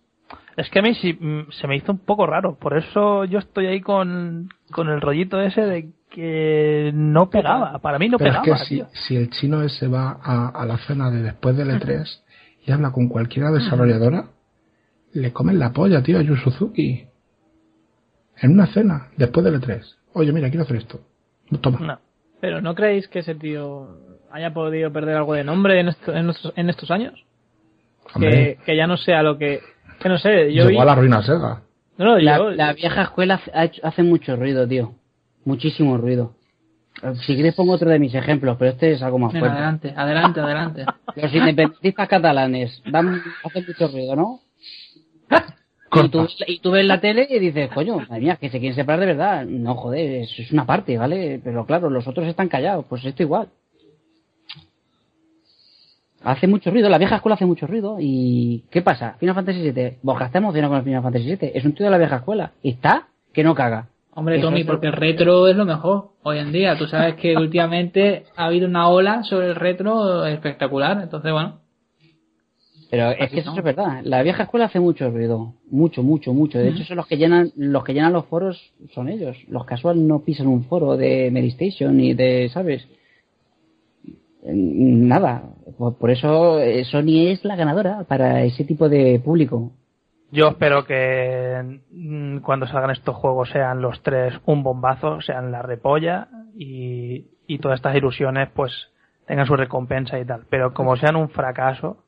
[0.55, 3.65] Es que a mí mm, se me hizo un poco raro, por eso yo estoy
[3.65, 8.45] ahí con, con el rollito ese de que no pegaba, para mí no Pero pegaba,
[8.57, 8.87] es que si, tío.
[8.93, 12.05] si el chino ese va a, a la cena de después del E3
[12.67, 14.25] y habla con cualquiera desarrolladora,
[15.13, 17.05] le comen la polla, tío, a Yu Suzuki.
[18.41, 19.81] En una cena, después del E3.
[20.13, 20.99] Oye, mira, quiero hacer esto.
[21.61, 21.79] Toma.
[21.79, 21.99] No.
[22.39, 23.97] Pero ¿no creéis que ese tío
[24.31, 27.23] haya podido perder algo de nombre en, esto- en, estos, en estos años?
[28.19, 29.59] Que, que ya no sea lo que...
[29.99, 30.63] Que no sé, yo...
[30.65, 31.61] llegó vi- a la ruina Sega.
[31.97, 34.95] No, no, La, yo- la vieja escuela hace- ha hecho- hace mucho ruido, tío.
[35.45, 36.33] Muchísimo ruido.
[37.25, 39.57] Si quieres pongo otro de mis ejemplos, pero este es algo más Venga, fuerte.
[39.57, 40.85] adelante, adelante, adelante.
[41.15, 44.39] Los independentistas catalanes dan, hacen mucho ruido, ¿no?
[45.93, 48.75] Y tú, y tú ves la tele y dices, coño, madre mía, que se quieren
[48.75, 49.45] separar de verdad.
[49.45, 51.41] No, joder, eso es una parte, ¿vale?
[51.43, 53.49] Pero claro, los otros están callados, pues esto igual.
[56.23, 57.97] Hace mucho ruido, la vieja escuela hace mucho ruido.
[57.99, 59.15] ¿Y qué pasa?
[59.19, 59.97] Final Fantasy VII.
[60.03, 61.51] Boca está emocionado con el Final Fantasy VII.
[61.55, 62.51] Es un tío de la vieja escuela.
[62.61, 63.87] Y está que no caga.
[64.13, 66.77] Hombre, Tommy, porque el retro es lo mejor hoy en día.
[66.77, 70.99] Tú sabes que últimamente ha habido una ola sobre el retro espectacular.
[71.01, 71.61] Entonces, bueno,
[72.89, 74.01] Pero es Así que eso es verdad.
[74.03, 75.53] La vieja escuela hace mucho ruido.
[75.69, 76.59] Mucho, mucho, mucho.
[76.59, 79.37] De hecho, son los que llenan, los que llenan los foros son ellos.
[79.47, 82.85] Los casual no pisan un foro de Medistation ni de, ¿sabes?
[84.43, 85.53] Nada.
[85.77, 89.71] Por, por eso eh, Sony es la ganadora para ese tipo de público.
[90.31, 95.61] Yo espero que mm, cuando salgan estos juegos sean los tres un bombazo, sean la
[95.61, 97.27] repolla y,
[97.61, 98.71] todas estas ilusiones pues
[99.27, 100.45] tengan su recompensa y tal.
[100.49, 102.05] Pero como sean un fracaso,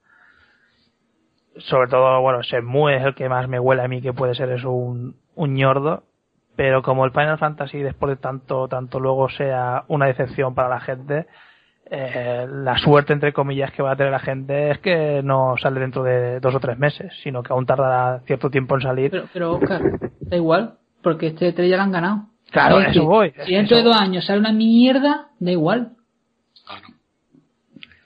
[1.58, 4.50] sobre todo, bueno, Shenmue es el que más me huele a mí que puede ser
[4.52, 6.04] eso un, un ñordo,
[6.56, 10.80] pero como el Final Fantasy después de tanto, tanto luego sea una decepción para la
[10.80, 11.28] gente,
[11.90, 15.80] eh, la suerte entre comillas que va a tener la gente es que no sale
[15.80, 19.12] dentro de dos o tres meses, sino que aún tardará cierto tiempo en salir.
[19.12, 19.82] pero, pero Oscar,
[20.22, 22.26] da igual, porque este 3 ya lo han ganado.
[22.52, 25.52] Claro, Es eso que voy, Si dentro eso de dos años sale una mierda, da
[25.52, 25.92] igual.
[26.66, 26.88] Claro.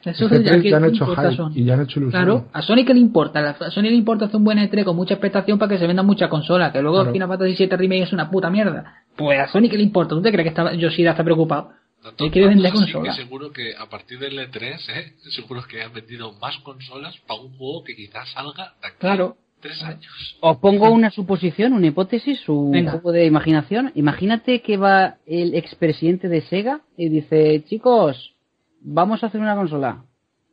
[0.06, 1.52] Eso es ya ya han hecho hype Sony.
[1.54, 2.24] y ya han hecho ilusión.
[2.24, 4.95] Claro, a Sony que le importa, a Sony le importa hacer un buen E3 con
[4.95, 7.12] mucha expectación para que se vendan muchas consolas, que luego Claro.
[7.12, 9.04] Final Fantasy VII Remake es una puta mierda.
[9.18, 11.72] Pues a Sony que le importa, ¿tú te crees que está, Yoshida está preocupado?
[12.16, 13.16] Tanto- quiere tanto vender consolas.
[13.18, 15.14] que seguro que a partir del E3, ¿eh?
[15.36, 19.38] seguro que han vendido más consolas para un juego que quizás salga de aquí Claro.
[19.40, 20.38] a tres años.
[20.40, 22.92] Os pongo una suposición, una hipótesis, un Venga.
[22.92, 23.92] juego de imaginación.
[23.96, 28.36] Imagínate que va el expresidente de Sega y dice, chicos,
[28.82, 30.04] vamos a hacer una consola.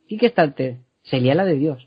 [0.09, 0.79] Kickstarter.
[1.03, 1.87] Se lía la de Dios.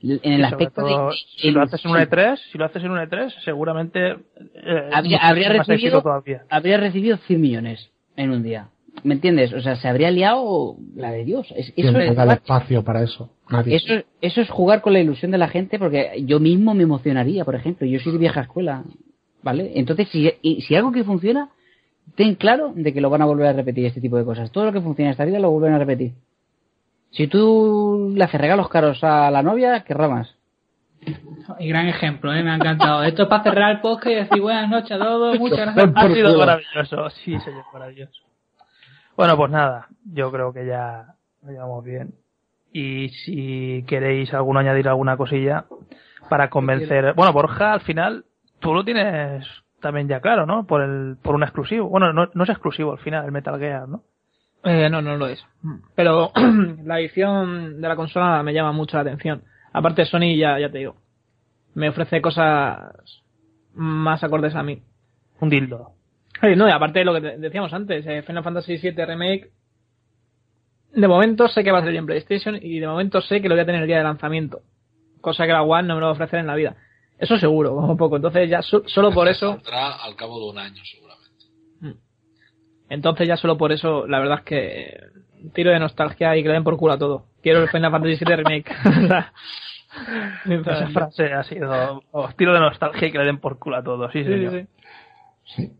[0.00, 1.16] En el aspecto todo, de...
[1.38, 5.18] si lo haces en un E3, si lo haces en un E3, seguramente eh, habría,
[5.18, 6.02] habría recibido
[6.50, 8.68] habría recibido 100 millones en un día.
[9.02, 9.52] ¿Me entiendes?
[9.52, 11.46] O sea, se habría liado la de Dios.
[11.56, 13.30] Es- eso, ¿Quién es jugar, espacio para eso?
[13.50, 13.76] Nadie.
[13.76, 17.44] eso, eso es jugar con la ilusión de la gente porque yo mismo me emocionaría,
[17.44, 17.86] por ejemplo.
[17.86, 18.84] Yo soy de vieja escuela,
[19.42, 19.72] ¿vale?
[19.74, 21.50] Entonces, si, y si algo que funciona,
[22.14, 24.50] ten claro de que lo van a volver a repetir este tipo de cosas.
[24.52, 26.12] Todo lo que funciona en esta vida lo vuelven a repetir.
[27.10, 30.34] Si tú le haces regalos caros a la novia, querrá más.
[31.58, 32.42] Y gran ejemplo, ¿eh?
[32.42, 33.02] me ha encantado.
[33.04, 35.92] Esto es para cerrar el podcast y decir buenas noches a todos, muchas gracias.
[35.94, 38.22] Ha sido maravilloso, sí, señor, maravilloso.
[39.16, 42.14] Bueno, pues nada, yo creo que ya lo llevamos bien.
[42.72, 45.66] Y si queréis alguno añadir alguna cosilla
[46.28, 47.14] para convencer.
[47.14, 48.24] Bueno, Borja, al final,
[48.58, 49.46] tú lo tienes
[49.80, 50.66] también ya claro, ¿no?
[50.66, 51.88] Por el por un exclusivo.
[51.88, 54.02] Bueno, no, no es exclusivo al final, el Metal Gear, ¿no?
[54.64, 55.44] Eh, no, no lo es.
[55.94, 56.32] Pero
[56.84, 59.42] la edición de la consola me llama mucho la atención.
[59.72, 60.96] Aparte, Sony, ya, ya te digo,
[61.74, 63.22] me ofrece cosas
[63.74, 64.82] más acordes a mí.
[65.40, 65.92] Un dildo.
[66.56, 69.50] No, y aparte de lo que decíamos antes, eh, Final Fantasy VII Remake,
[70.92, 73.54] de momento sé que va a salir en PlayStation y de momento sé que lo
[73.54, 74.60] voy a tener el día de lanzamiento.
[75.20, 76.76] Cosa que la One no me lo va a ofrecer en la vida.
[77.18, 78.16] Eso seguro, como poco.
[78.16, 81.24] Entonces ya so- solo por eso, Saldrá al cabo de un año, seguramente.
[82.90, 85.00] entonces ya solo por eso, la verdad es que
[85.54, 87.26] tiro de nostalgia y que le den por culo a todo.
[87.42, 88.70] Quiero el Final Fantasy VII Remake.
[90.46, 93.82] Esa frase ha sido oh, tiro de nostalgia y que le den por culo a
[93.82, 94.66] todos, sí, Sí, sí,
[95.56, 95.72] sí.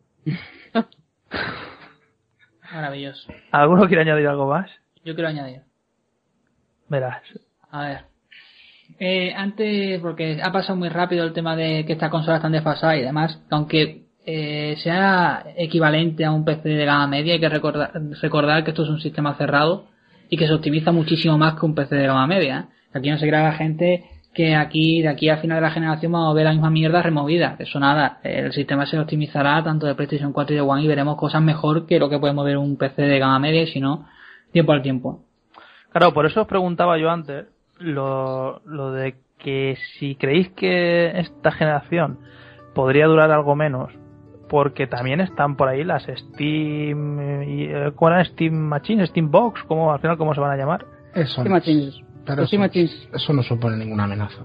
[2.72, 3.32] Maravilloso.
[3.52, 4.70] ¿Alguno quiere añadir algo más?
[5.04, 5.62] Yo quiero añadir.
[6.88, 7.22] Verás.
[7.70, 8.00] A ver.
[8.98, 12.98] Eh, antes, porque ha pasado muy rápido el tema de que estas consolas están desfasadas
[12.98, 17.92] y demás, aunque eh, sea equivalente a un PC de gama media, hay que recordar,
[18.22, 19.86] recordar que esto es un sistema cerrado
[20.28, 22.68] y que se optimiza muchísimo más que un PC de gama media.
[22.68, 22.74] ¿eh?
[22.94, 26.12] Aquí no se crea la gente que aquí, de aquí a final de la generación,
[26.12, 27.56] vamos a ver la misma mierda removida.
[27.58, 31.16] Eso nada, el sistema se optimizará tanto de PlayStation 4 y de One y veremos
[31.16, 34.06] cosas mejor que lo que podemos ver un PC de gama media y si no,
[34.52, 35.20] tiempo al tiempo.
[35.92, 37.46] Claro, por eso os preguntaba yo antes
[37.78, 42.18] lo, lo de que si creéis que esta generación
[42.74, 43.92] podría durar algo menos,
[44.48, 48.24] porque también están por ahí las Steam, y, eh, ¿cuál era?
[48.24, 50.86] Steam Machines, Steam Box, ¿cómo, al final cómo se van a llamar?
[51.14, 52.00] Eso, ¿Qué no, machines?
[52.26, 53.08] Pero eso, machines.
[53.12, 54.42] eso no supone ninguna amenaza.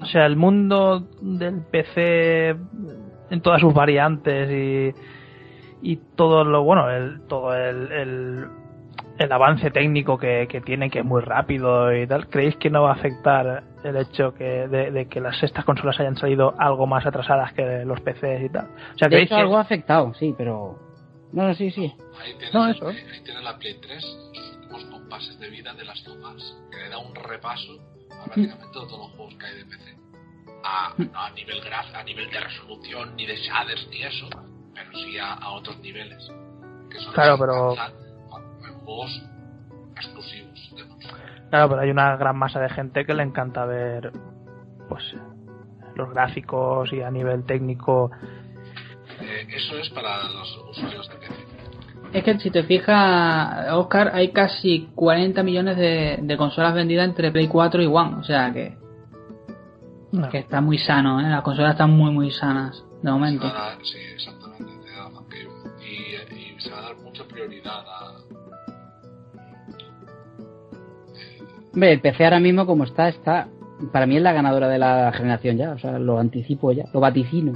[0.00, 2.50] O sea, el mundo del PC
[3.30, 4.94] en todas sus variantes y,
[5.92, 8.46] y todo lo bueno, el, todo el, el,
[9.18, 12.82] el avance técnico que, que tiene, que es muy rápido y tal, ¿creéis que no
[12.82, 16.86] va a afectar el hecho que de, de que las estas consolas hayan salido algo
[16.86, 18.66] más atrasadas que los PCs y tal?
[18.94, 20.78] O sea, De ¿creéis hecho, que algo ha afectado, sí, pero...
[21.32, 21.92] No, no, sí, sí.
[22.22, 22.88] Ahí tienes, No, eso.
[22.88, 24.55] ahí tienes la Play 3,
[25.06, 27.72] compases de vida de las tomas, que le da un repaso
[28.10, 29.96] a prácticamente todos los juegos que hay de PC.
[30.64, 34.28] A, no a nivel graf, a nivel de resolución, ni de shaders, ni eso,
[34.74, 36.28] pero sí a, a otros niveles.
[36.90, 37.74] Que son Claro, pero-
[38.66, 39.22] en juegos
[39.96, 40.84] exclusivos de.
[41.50, 44.10] Claro, pero hay una gran masa de gente que le encanta ver
[44.88, 45.04] pues
[45.94, 48.10] los gráficos y a nivel técnico
[49.20, 51.55] Eh, eso es para los usuarios de PC.
[52.16, 57.30] Es que si te fijas, Oscar, hay casi 40 millones de, de consolas vendidas entre
[57.30, 58.16] Play 4 y One.
[58.16, 58.74] O sea que,
[60.12, 60.28] no.
[60.30, 61.24] que está muy sano, ¿eh?
[61.28, 63.46] Las consolas están muy, muy sanas de momento.
[63.46, 64.64] Dar- sí, exactamente.
[64.82, 68.16] te da razón que- y, y se va a dar mucha prioridad a,
[71.74, 73.48] Hombre, el PC ahora mismo como está, está...
[73.92, 77.00] Para mí es la ganadora de la generación ya, o sea, lo anticipo ya, lo
[77.00, 77.52] vaticino.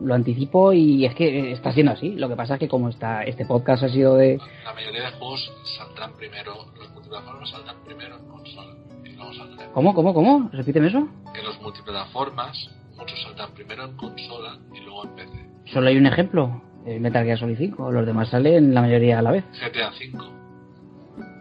[0.00, 2.10] Lo anticipo y es que está siendo así.
[2.10, 4.38] Lo que pasa es que como está este podcast ha sido de...
[4.64, 9.72] La mayoría de juegos saldrán primero, los multiplataformas saldrán primero en consola y luego saldrán.
[9.72, 10.50] ¿Cómo, cómo, cómo?
[10.52, 11.08] Repíteme eso.
[11.34, 15.50] Que los multiplataformas, muchos saldrán primero en consola y luego en PC.
[15.72, 17.90] Solo hay un ejemplo, el Metal Gear Solid 5.
[17.90, 19.44] Los demás salen la mayoría a la vez.
[19.60, 20.38] GTA V.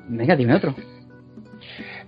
[0.10, 0.74] Venga, dime otro.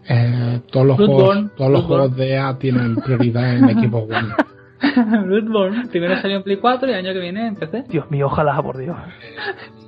[0.07, 4.34] Eh, todos los juegos, todos los juegos de EA tienen prioridad en equipos One.
[5.26, 7.84] Bloodborne, primero salió en Play 4 y el año que viene en PC.
[7.89, 8.97] Dios mío, ojalá, por Dios.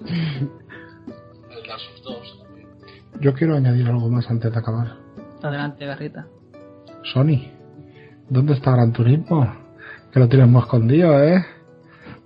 [0.06, 0.50] El
[1.68, 2.68] Dark Souls 2 también.
[3.20, 4.96] Yo quiero añadir algo más antes de acabar.
[5.42, 6.28] Adelante, Garrita.
[7.14, 7.48] Sony,
[8.30, 9.56] ¿dónde está Gran Turismo?
[10.12, 11.44] Que lo tienes muy escondido, ¿eh?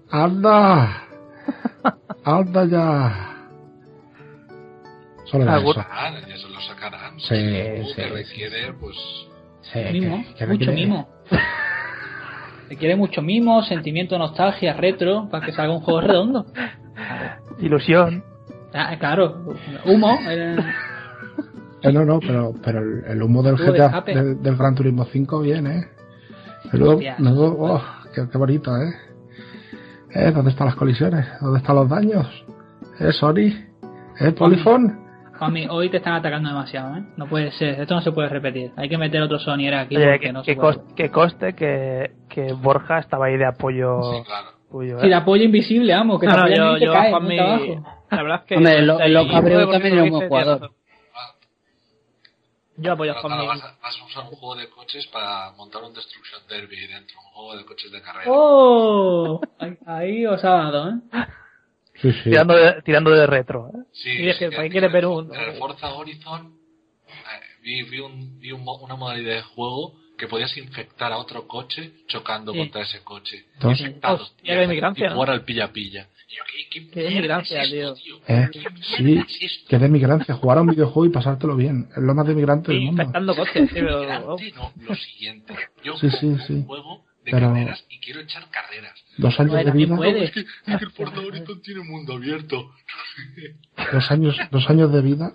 [0.09, 1.03] ¡Anda!
[2.25, 3.31] ¡Anda ya!
[5.25, 5.85] Solo era Algún- eso.
[5.89, 7.19] Ah, ya se lo sacarán.
[7.19, 7.35] Sí,
[7.89, 8.95] sí, que requiere, pues.
[9.73, 11.09] Sí, Mimo, que- que mucho mimo.
[12.69, 16.45] Requiere mucho mimo, sentimiento, nostalgia, retro, para que salga un juego redondo.
[17.59, 18.23] Ilusión.
[18.73, 19.53] Ah, claro,
[19.85, 20.17] humo.
[20.29, 20.55] eh,
[21.81, 25.77] Eh, no, no, pero, pero el, humo del GTA, del, del Gran Turismo 5 viene,
[25.79, 25.85] ¿eh?
[27.19, 27.81] Menudo- oh,
[28.13, 28.91] qué, qué bonito, ¿eh?
[30.15, 30.31] ¿Eh?
[30.31, 31.27] ¿Dónde están las colisiones?
[31.39, 32.25] ¿Dónde están los daños?
[32.99, 33.53] ¿Eh, Sony?
[34.19, 35.04] ¿Eh, Polyphone?
[35.37, 37.03] Juanmi, hoy te están atacando demasiado, ¿eh?
[37.17, 38.71] No puede ser, esto no se puede repetir.
[38.77, 40.77] Hay que meter otro Sony aquí Oye, porque que, no que se puede.
[40.77, 44.47] cos- que coste que, que Borja estaba ahí de apoyo Sí, claro.
[44.71, 44.99] tuyo.
[44.99, 45.09] Si ¿eh?
[45.09, 48.45] de apoyo invisible, amo, que te No, no, yo, yo caes, Juanmi, la verdad es
[48.45, 48.55] que...
[48.57, 50.71] Hombre, lo- el- lo cabreo también era un jugador.
[52.77, 53.47] Yo apoyo a Juanmi.
[53.47, 56.87] vas, a, vas a usar un juego de coches para montar un Destruction Derby ahí
[56.87, 58.25] dentro, un juego de coches de carrera.
[58.29, 59.39] ¡Oh!
[59.59, 60.93] Ahí, ahí os ha dado, ¿eh?
[62.01, 62.29] Sí, sí.
[62.29, 63.69] Tirando, de, tirando de retro.
[63.73, 63.77] ¿eh?
[63.93, 65.93] Sí, Y es que, sí, ¿para qué en quiere el- ver un- En el Forza
[65.93, 66.53] Horizon
[67.07, 67.11] eh,
[67.63, 71.91] vi, vi, un, vi un una modalidad de juego que podías infectar a otro coche
[72.07, 72.59] chocando Sí.
[72.59, 73.45] contra ese coche.
[73.59, 73.79] Dos.
[73.79, 74.23] Infectado.
[74.23, 75.15] Hostia, y, inmigrancia, y ¿no?
[75.15, 76.07] jugar al pilla-pilla.
[76.27, 78.17] ¿qué, qué, Qué es esto, tío.
[78.27, 78.63] Eh, ¿Qué
[78.97, 81.87] sí, es que de migrancia, jugar a un videojuego y pasártelo bien.
[81.95, 83.01] Es lo más de migrante del mundo.
[83.03, 83.99] Infectando coches, sí, pero...
[84.01, 85.53] Migrante, no, lo siguiente.
[85.83, 86.53] Yo Sí, sí, sí.
[86.53, 88.93] un juego de Pero- carreras y quiero echar carreras.
[89.17, 89.95] Dos años Joder, de vida.
[89.97, 90.23] puede.
[90.25, 92.71] Es que, es que el Forza Horizon tiene mundo abierto.
[93.91, 95.31] Dos años, dos años de vida.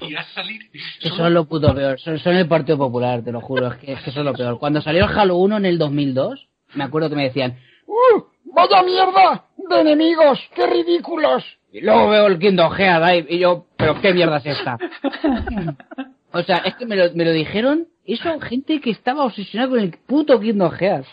[0.00, 0.70] Y, a salir.
[1.00, 1.98] Que solo- lo puto peor.
[2.00, 3.68] Son, son el Partido Popular, te lo juro.
[3.72, 4.58] Es que, es que son lo peor.
[4.58, 8.22] Cuando salió el Halo 1 en el 2002, me acuerdo que me decían, ¡Uh!
[8.54, 10.40] ¡Vaya mierda de enemigos!
[10.54, 11.44] ¡Qué ridículos!
[11.72, 14.78] y luego veo el Kingdom Hearts y yo, pero qué mierda es esta.
[16.36, 19.80] o sea, es que me lo, me lo dijeron, eso, gente que estaba obsesionada con
[19.80, 21.08] el puto Kingdom Hearts.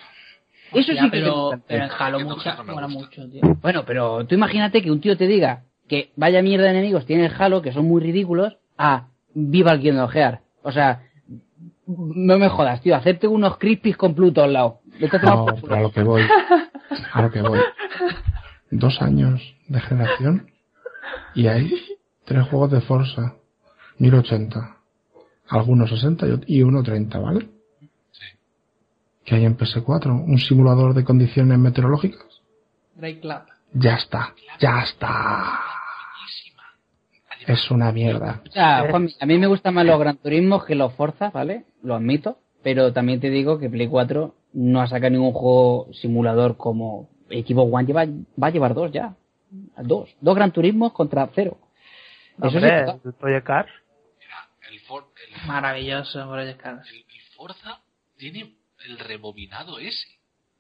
[0.73, 1.91] Eso Ya, sí que pero, pero en.
[1.97, 3.41] Halo mucha, no mola mucho, tío.
[3.61, 7.25] Bueno, pero tú imagínate que un tío te diga que vaya mierda de enemigos tiene
[7.25, 10.41] el Halo, que son muy ridículos, a viva el Kingdom Hearts.
[10.63, 11.03] O sea,
[11.85, 14.79] no me jodas, tío, acepte unos crispies con Pluto al lado.
[14.99, 16.23] Vete a tomar No, pero a lo que voy.
[17.11, 17.59] A lo que voy.
[18.71, 20.47] Dos años de generación
[21.35, 21.71] y hay
[22.25, 23.35] tres juegos de Forza.
[23.99, 24.77] 1080.
[25.49, 27.48] Algunos 60 y uno 30, ¿vale?
[28.11, 28.26] Sí.
[29.26, 30.07] Que hay en PS4.
[30.26, 32.26] Un simulador de condiciones meteorológicas.
[32.95, 33.41] Drake Club.
[33.74, 34.34] Ya está.
[34.60, 35.60] Ya está.
[37.48, 38.41] Es una mierda.
[38.48, 41.65] O sea, Juan, a mí me gustan más los Gran Turismos que los Forza, ¿vale?
[41.84, 42.38] Lo admito.
[42.61, 47.64] Pero también te digo que Play 4 no ha sacado ningún juego simulador como Equipo
[47.64, 48.06] One lleva,
[48.41, 49.15] va a llevar dos ya.
[49.82, 50.15] Dos.
[50.22, 51.57] Dos Gran Turismos contra cero.
[52.38, 53.70] Eso Hombre, el Project Cars.
[54.20, 56.88] Mira, el, For- el, Maravilloso, Project Cars.
[56.90, 57.82] el, el Forza
[58.18, 58.56] tiene
[58.86, 60.07] el rebobinado ese.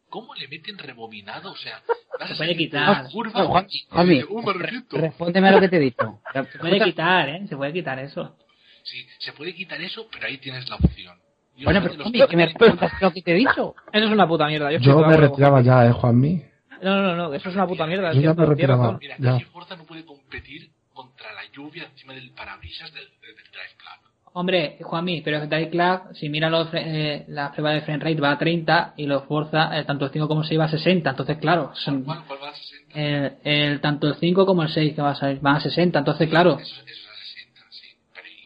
[0.09, 1.51] ¿Cómo le meten rebobinado?
[1.51, 1.81] O sea,
[2.19, 3.09] vas Se a puede quitar.
[3.11, 4.97] curva No, Juan- y- Juanmi, y- ¡Uh, me arrepiento!
[4.97, 6.21] Respóndeme a lo que te he dicho.
[6.51, 7.47] Se puede quitar, ¿eh?
[7.47, 8.37] Se puede quitar eso.
[8.83, 11.17] Sí, se puede quitar eso, pero ahí tienes la opción.
[11.55, 13.75] Yo Bueno, pero Juanmi, que me respondas lo que te he dicho.
[13.93, 14.71] Eso es una puta mierda.
[14.73, 16.43] Yo, me retiraba ya, eh, Juanmi.
[16.81, 18.11] No, no, no, eso es una puta mierda.
[18.11, 18.97] Yo es ya cierto, me retiraba.
[18.99, 19.39] Mira, Ya.
[19.51, 24.02] Forza no puede competir contra la lluvia encima del parabrisas del, del Drive Club.
[24.35, 28.31] Hombre, Juanmi, pero Drive Club, si mira los, eh, la prueba de frame rate va
[28.31, 31.09] a 30 y los Forza, eh, tanto el 5 como el 6 va a 60.
[31.11, 32.99] Entonces, claro, son, ¿Cuál, cuál va a 60?
[32.99, 35.99] el, el- tanto el 5 como el 6 que va a salir van a 60.
[35.99, 37.87] Entonces, claro, Eso, eso es a 60, sí.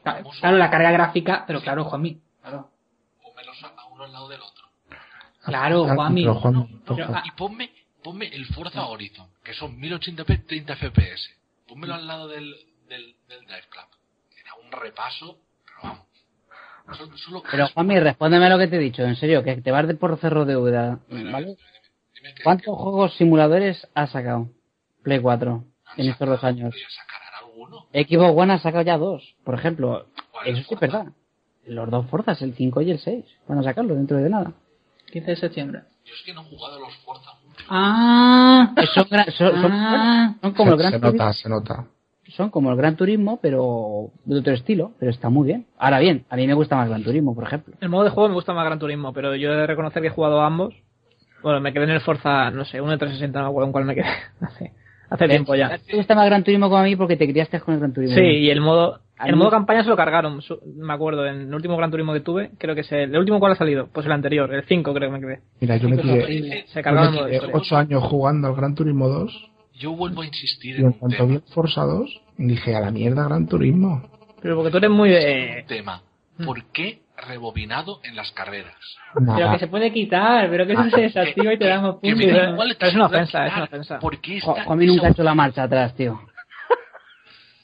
[0.03, 2.69] Pero claro, la carga gráfica, pero claro, Juanmi, claro.
[3.23, 4.65] Pónmelos a, a uno al lado del otro.
[5.45, 6.21] Claro, Juanmi.
[6.23, 7.19] pero, No, porfa.
[7.19, 7.71] ah, y ponme,
[8.03, 11.29] ponme el Forza Horizon, que son 1080p, 30 fps.
[11.65, 12.53] Pónmelo al lado del,
[12.89, 13.85] del, del Drive Club.
[14.41, 15.46] Era un repaso, pero.
[17.15, 19.03] Solo, Pero Juanmi, respóndeme a lo que te he dicho.
[19.03, 20.99] En serio, que te vas de por cerro de deuda.
[21.09, 21.57] ¿Vale?
[22.43, 24.49] ¿Cuántos que- juegos simuladores ha sacado
[25.03, 26.73] Play 4 han en estos dos años?
[27.93, 30.07] Xbox One ha sacado ya dos, por ejemplo.
[30.31, 31.07] ¿Cuál Eso es sí es verdad.
[31.65, 33.25] Los dos Forzas, el 5 y el 6.
[33.47, 34.53] Van a sacarlo dentro de nada.
[35.11, 35.81] 15 de septiembre.
[36.05, 37.65] Yo es que no he jugado a los Forza mucho.
[37.69, 40.35] Ah, Son, gran- son, son- Ah.
[40.41, 41.85] son como el Se, Gran se nota, se nota.
[42.37, 44.91] Son como el Gran Turismo, pero de otro estilo.
[44.99, 45.65] Pero está muy bien.
[45.77, 47.73] Ahora bien, a mí me gusta más Gran Turismo, por ejemplo.
[47.81, 50.07] El modo de juego me gusta más Gran Turismo, pero yo he de reconocer que
[50.07, 50.73] he jugado a ambos.
[51.43, 53.71] Bueno, me quedé en el Forza, no sé, uno de 360, no me acuerdo en
[53.73, 54.05] cuál me quedé.
[54.41, 54.71] Hace,
[55.09, 55.77] hace tiempo ya.
[55.77, 58.15] ¿Te gusta más Gran Turismo como a mí porque te criaste con el Gran Turismo?
[58.15, 61.53] Sí, y el modo, el modo campaña se lo cargaron, su- me acuerdo, en el
[61.55, 64.05] último Gran Turismo que tuve, creo que es el, el último cuál ha salido, pues
[64.05, 65.39] el anterior, el 5 creo que me quedé.
[65.61, 66.65] Mira, yo me tiré.
[66.67, 67.55] Se cargaron el me modo de tiré historia.
[67.61, 71.17] ocho años jugando al Gran Turismo 2 Yo vuelvo a insistir y en en cuanto
[71.17, 71.29] tema.
[71.29, 74.09] vi el Forza 2 dije a la mierda Gran Turismo.
[74.41, 75.59] Pero porque tú eres muy de...
[75.61, 76.01] Un tema.
[76.45, 78.75] ¿Por qué rebobinado en las carreras?
[79.13, 79.53] pero Nada.
[79.53, 82.19] que se puede quitar, pero que eso se desactiva y te damos puntos.
[82.19, 83.99] Pero es una ofensa, es una ofensa.
[83.99, 86.19] ¿Por qué está nunca ha hecho la marcha atrás, tío.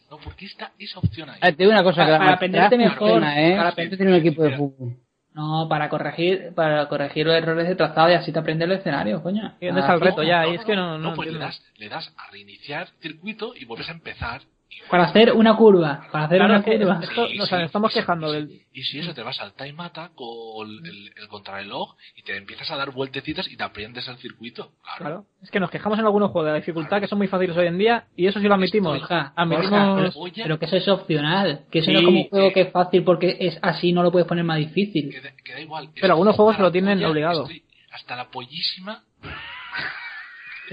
[0.10, 1.40] No, ¿por qué está esa opción ahí?
[1.42, 3.56] Eh, te digo una cosa, Para- que la para aprenderte mejor, ¿eh?
[3.58, 4.98] para Siempre tiene un equipo de fútbol.
[5.34, 9.24] No, para corregir, para corregir los errores de trazado y así te aprendes el escenario,
[9.24, 9.56] coño.
[9.60, 10.44] ¿Y dónde está el no, reto ya?
[10.44, 13.66] No, y es que no, no, pues le das, le das a reiniciar circuito y
[13.66, 14.42] vuelves a empezar.
[14.90, 16.08] Para hacer una curva.
[16.12, 17.00] Para hacer Claro, una que curva.
[17.02, 17.66] esto, Sí, o sea, sí.
[17.66, 18.62] estamos quejando del...
[18.74, 22.36] Y si eso te vas al time attack o el, el, el contrarreloj y te
[22.38, 24.72] empiezas a dar vueltecitas y te aprendes el circuito.
[24.84, 24.98] Claro.
[25.00, 27.56] Claro, es que nos quejamos en algunos juegos de la dificultad que son muy fáciles
[27.56, 29.00] hoy en día y eso sí lo admitimos.
[29.00, 29.96] Borja, admitimos...
[30.14, 30.44] Borja, Oye.
[30.44, 31.62] pero que eso es opcional.
[31.72, 34.04] Que eso Sí, no es como un juego que es fácil porque es así, no
[34.04, 35.10] lo puedes poner más difícil.
[35.10, 35.90] Que, da- que da igual.
[36.00, 37.42] Pero algunos juegos hasta lo tienen polla, obligado.
[37.44, 39.04] estoy hasta la pollísima.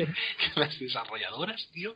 [0.06, 1.94] Que las desarrolladoras, tío,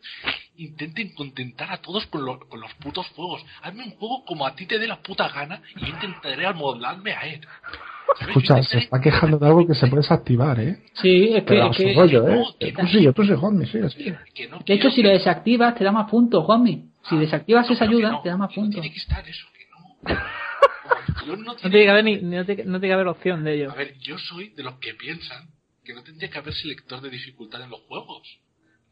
[0.56, 3.44] intenten contentar a todos con, lo- con los putos juegos.
[3.62, 7.12] Hazme un juego como a ti te dé la puta gana y yo intentaré amoldarme
[7.12, 7.40] a él.
[8.20, 10.78] Escucha, se está quejando de algo que se puede desactivar, ¿eh?
[10.94, 12.36] Sí, es que, es su que- rollo, ¿eh?
[12.36, 12.44] no,
[12.82, 13.66] Tú sigue, tú sigue, Juanmi,
[14.34, 16.90] que no de hecho, si lo desactivas, te da más puntos, Juanmi.
[17.08, 18.80] Si Ah, desactivas no, esa ayuda, no, te da más puntos.
[18.80, 20.14] tiene que estar eso, que no.
[21.26, 23.70] No No tiene- que haber, ni, no tiene, no tiene que haber opción de ello.
[23.72, 25.48] A ver, yo soy de los que piensan
[25.84, 28.22] que no tendría que haber selector de dificultad en los juegos.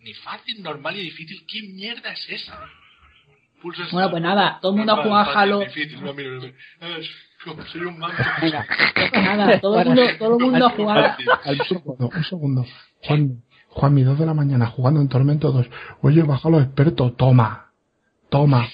[0.01, 1.44] Ni fácil, normal y difícil.
[1.47, 2.59] ¿Qué mierda es esa?
[3.62, 5.59] Pulsas- Bueno, pues nada, todo el mundo ha jugado a fácil, Halo.
[5.60, 6.98] Difícil, no, mira, mira, mira.
[6.98, 7.10] Es
[7.44, 8.16] como soy un manco.
[8.40, 11.16] Venga, pues nada, todo el mundo, todo el mundo ha jugado.
[11.47, 12.66] Un segundo, un segundo.
[13.05, 15.66] Juan, Juanmi, dos de la mañana jugando en Tormento 2.
[16.02, 17.70] Oye, baja los expertos, toma.
[18.28, 18.69] Toma.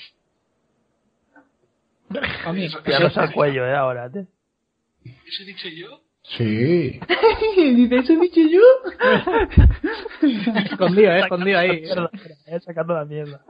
[2.10, 4.26] Tiros eso- al cuello, eh, ahora, tío.
[5.26, 6.00] ¿Eso he dicho yo?
[6.36, 7.00] Sí.
[7.56, 8.60] Dice, ¿eso he dicho yo?
[10.64, 11.80] Escondido, eh, escondido ahí.
[11.80, 12.10] Mierda,
[12.46, 13.40] eh, sacando la mierda.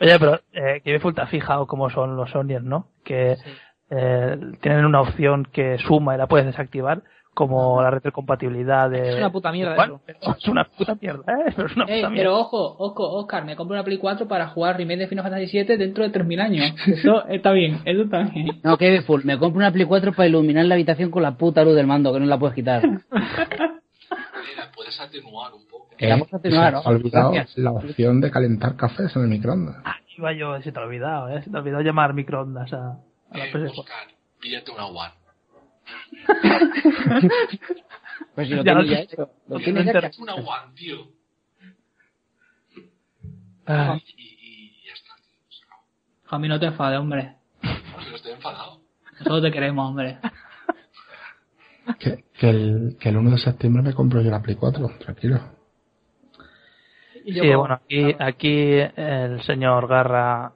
[0.00, 2.88] Oye, pero eh, que ha fijado cómo son los Sonyers, ¿no?
[3.04, 3.36] Que
[3.90, 7.02] eh, tienen una opción que suma y la puedes desactivar,
[7.34, 9.10] como la retrocompatibilidad de...
[9.10, 10.36] Es una puta mierda Bueno, eso.
[10.38, 11.52] Es una puta mierda, ¿eh?
[11.56, 12.14] Pero es una puta Ey, mierda.
[12.16, 15.46] pero ojo, ojo, Oscar, me compro una Play 4 para jugar remake de Final Fantasy
[15.64, 16.74] VII dentro de 3.000 años.
[16.86, 18.60] Eso está bien, eso está bien.
[18.62, 19.22] No, que full.
[19.24, 22.12] Me compro una Play 4 para iluminar la habitación con la puta luz del mando,
[22.12, 22.82] que no la puedes quitar.
[22.90, 25.88] Mira, puedes atenuar un poco.
[25.98, 26.96] La vamos a atenuar, se ¿no?
[26.96, 27.56] olvidado Gracias.
[27.58, 29.76] la opción de calentar cafés en el microondas.
[29.84, 31.42] Ah, iba yo, se te ha olvidado, ¿eh?
[31.42, 32.98] Se te ha olvidado llamar microondas a,
[33.30, 33.78] a la Eh, PS4.
[33.78, 33.96] Oscar,
[34.40, 35.12] píllate una One.
[38.34, 39.30] Pues si lo Ya tienes ya hecho.
[39.48, 40.22] Lo tienes ya hecho.
[40.22, 41.06] Una One, tío.
[43.66, 45.34] Ah, Y, y ya está, tío.
[45.50, 45.82] Se acabó.
[46.28, 47.36] Juanmi, no te enfades, hombre.
[47.60, 48.80] Pero estoy enfadado.
[49.12, 50.18] Nosotros te queremos, hombre.
[51.98, 55.40] Que, que, el, que el 1 de septiembre me compro yo la Play 4, tranquilo.
[57.24, 60.52] Sí, bueno, aquí, aquí el señor Garra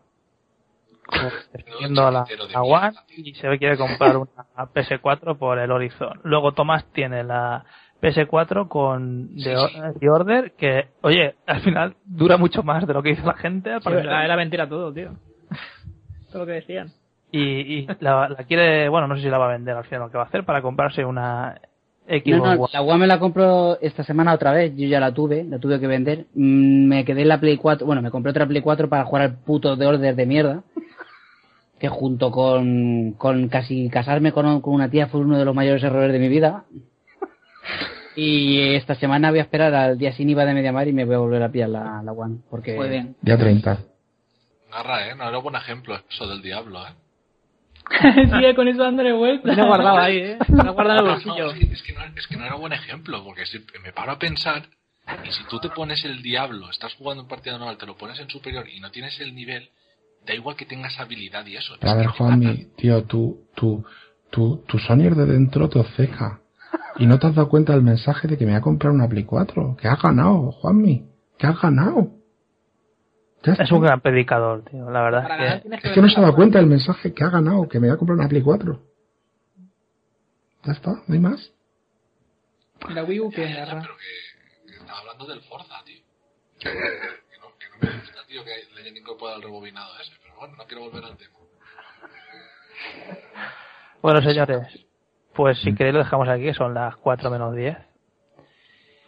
[1.06, 4.28] como defendiendo a la, a One y se ve que quiere comprar una
[4.74, 6.20] PS4 por el Horizon.
[6.24, 7.64] Luego Tomás tiene la
[8.02, 9.98] PS4 con Sí, The, sí.
[10.00, 13.72] The Order que, oye, al final dura mucho más de lo que dice la gente.
[13.78, 14.06] Sí, parecer.
[14.06, 15.10] era, mentira todo, tío.
[16.30, 16.88] Todo lo que decían.
[17.32, 17.40] y
[17.80, 20.10] y la, la quiere, bueno, no sé si la va a vender al final lo
[20.10, 21.54] que va a hacer para comprarse una
[22.08, 22.70] No, Xbox no, One.
[22.72, 24.72] la One me la compro esta semana otra vez.
[24.76, 26.26] Yo ya la tuve, la tuve que vender.
[26.34, 27.86] Mm, Me quedé en la Play 4.
[27.86, 30.62] Bueno, me compré otra Play 4 para jugar al puto de Order de mierda.
[31.78, 35.82] Que junto con, con casi casarme con, con una tía fue uno de los mayores
[35.82, 36.64] errores de mi vida.
[38.18, 41.16] Y esta semana voy a esperar al día sin IVA de Mediamar y me voy
[41.16, 42.38] a volver a pillar la, la One.
[42.48, 43.14] Porque Muy bien.
[43.20, 43.78] Día 30.
[44.72, 45.14] Garra, ¿eh?
[45.14, 46.92] No era buen ejemplo eso del diablo, ¿eh?
[48.34, 49.44] Sigue con eso dándole vueltas.
[49.44, 50.38] Lo tiene guardado ahí, eh.
[50.48, 51.50] Lo ha guardado en el No, bolsillo.
[51.52, 54.18] sí, es, que no, es que no era buen ejemplo, porque si me paro a
[54.18, 54.62] pensar,
[55.22, 58.18] y si tú te pones el diablo, estás jugando en partida normal, te lo pones
[58.18, 59.68] en superior y no tienes el nivel,
[60.26, 61.74] da igual que tengas habilidad y eso.
[61.80, 62.06] A ver.
[62.08, 63.84] Juanmi, tío, tú, tú,
[64.30, 66.40] tú, tu Sony de dentro te obceca.
[66.98, 69.08] Y no te has dado cuenta del mensaje de que me voy a comprar una
[69.08, 69.76] Play 4.
[69.80, 71.06] Que has ganado, Juanmi.
[71.38, 72.10] Que has ganado.
[73.42, 75.40] Es un gran predicador, tío, la verdad.
[75.54, 77.86] Es que- Es no se ha dado cuenta del mensaje que ha ganado, que me
[77.88, 78.82] voy a comprar una Play 4.
[80.64, 81.52] Ya está, no hay más.
[82.88, 83.82] La Wii U, que estaba
[84.98, 86.00] hablando del Forza, tío.
[87.80, 90.34] Que no, que no me gusta, tío, que le hayan incorporado el rebobinado ese, pero
[90.36, 91.30] bueno, no quiero volver al tema.
[94.02, 94.86] Bueno, señores,
[95.34, 97.76] pues si queréis lo dejamos aquí, que son las 4 menos 10.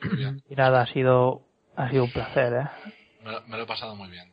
[0.02, 0.42] Muy bien.
[0.48, 1.42] Y nada, ha sido,
[1.76, 2.92] ha sido un placer, ¿eh?
[3.24, 4.32] Me, lo- me lo he pasado muy bien.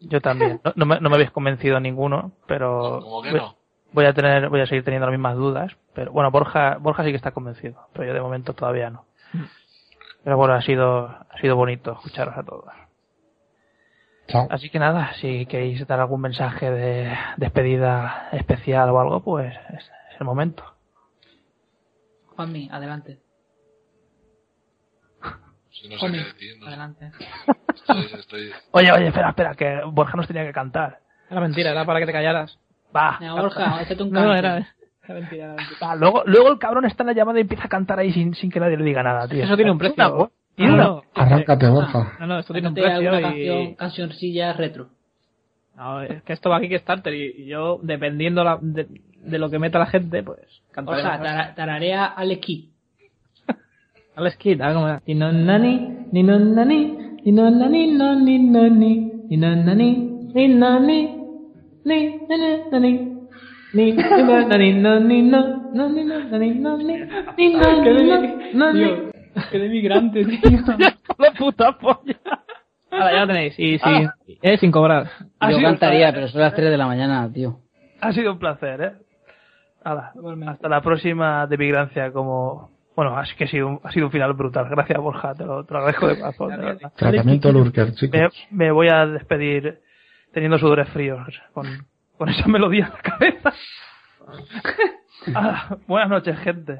[0.00, 0.60] Yo también.
[0.64, 3.56] No, no me, no me habéis convencido ninguno, pero ¿Cómo que no?
[3.92, 5.72] voy a tener, voy a seguir teniendo las mismas dudas.
[5.94, 9.06] Pero bueno, Borja, Borja sí que está convencido, pero yo de momento todavía no.
[10.24, 12.64] Pero bueno, ha sido, ha sido bonito escucharos a todos.
[14.28, 14.46] Chao.
[14.50, 19.84] Así que nada, si queréis dar algún mensaje de despedida especial o algo, pues es,
[19.84, 20.64] es el momento.
[22.36, 23.18] Juanmi, adelante.
[25.70, 26.68] Si no sé Juanmi, qué decir, no sé.
[26.68, 27.12] adelante.
[27.74, 28.50] Estoy, estoy...
[28.70, 31.00] Oye, oye, espera, espera, que Borja nos tenía que cantar.
[31.28, 32.58] Era mentira, era para que te callaras.
[32.94, 33.18] Va.
[33.20, 34.38] Borja, échate un No, no, canto.
[34.38, 34.56] era,
[35.04, 35.96] era mentira, era mentira.
[35.96, 38.50] Luego, luego el cabrón está en la llamada y empieza a cantar ahí sin, sin
[38.50, 39.44] que nadie le diga nada, tío.
[39.44, 40.32] Eso tiene un precio.
[40.56, 42.12] Tiene No, una- no, Arráncate, Borja.
[42.20, 43.74] no, no, esto tiene un precio canción, y...
[43.74, 44.88] cancioncilla retro.
[45.76, 48.86] No, es que esto va a Kickstarter y, y yo, dependiendo la- de,
[49.24, 50.38] de lo que meta la gente, pues
[50.70, 51.02] O cantaré.
[51.02, 52.64] sea, tara- tararea Alex Kidd.
[54.16, 55.02] Alex Kidd, a ver cómo era.
[55.06, 58.98] Ni no nani, ni no nani, ni no nani, no ni no ni,
[59.28, 61.02] ni no nani, ni no ni,
[61.84, 63.10] ni ni ni nani.
[63.72, 67.82] Ni ni no nani, no ni no, no ni no nani, no ni, ni no
[67.82, 68.78] Qué ni no, de- no ni.
[68.84, 69.10] Tío,
[69.50, 70.58] qué de migrante, tío.
[71.18, 72.18] La puta polla.
[72.90, 74.08] Ahora ya lo tenéis, y sin,
[74.42, 75.08] eh, sin cobrar.
[75.40, 77.58] Ha Yo sido- cantaría, pero son las 3 de la mañana, tío.
[78.00, 78.92] Ha sido un placer, ¿eh?
[79.82, 82.70] Hasta la próxima de migrancia como...
[82.96, 84.68] Bueno, es que ha sido, un, ha sido un final brutal.
[84.70, 85.34] Gracias, Borja.
[85.34, 86.92] Te lo, te lo agradezco de corazón, de verdad.
[86.96, 88.20] Tratamiento Lurker, chicos.
[88.50, 89.80] Me, me voy a despedir
[90.32, 91.18] teniendo sudores fríos
[91.52, 91.66] con,
[92.16, 93.52] con esa melodía en la cabeza.
[95.34, 96.78] Ah, buenas noches, gente.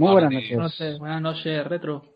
[0.00, 0.98] Muy buenas noches.
[0.98, 2.09] Buenas noches, retro.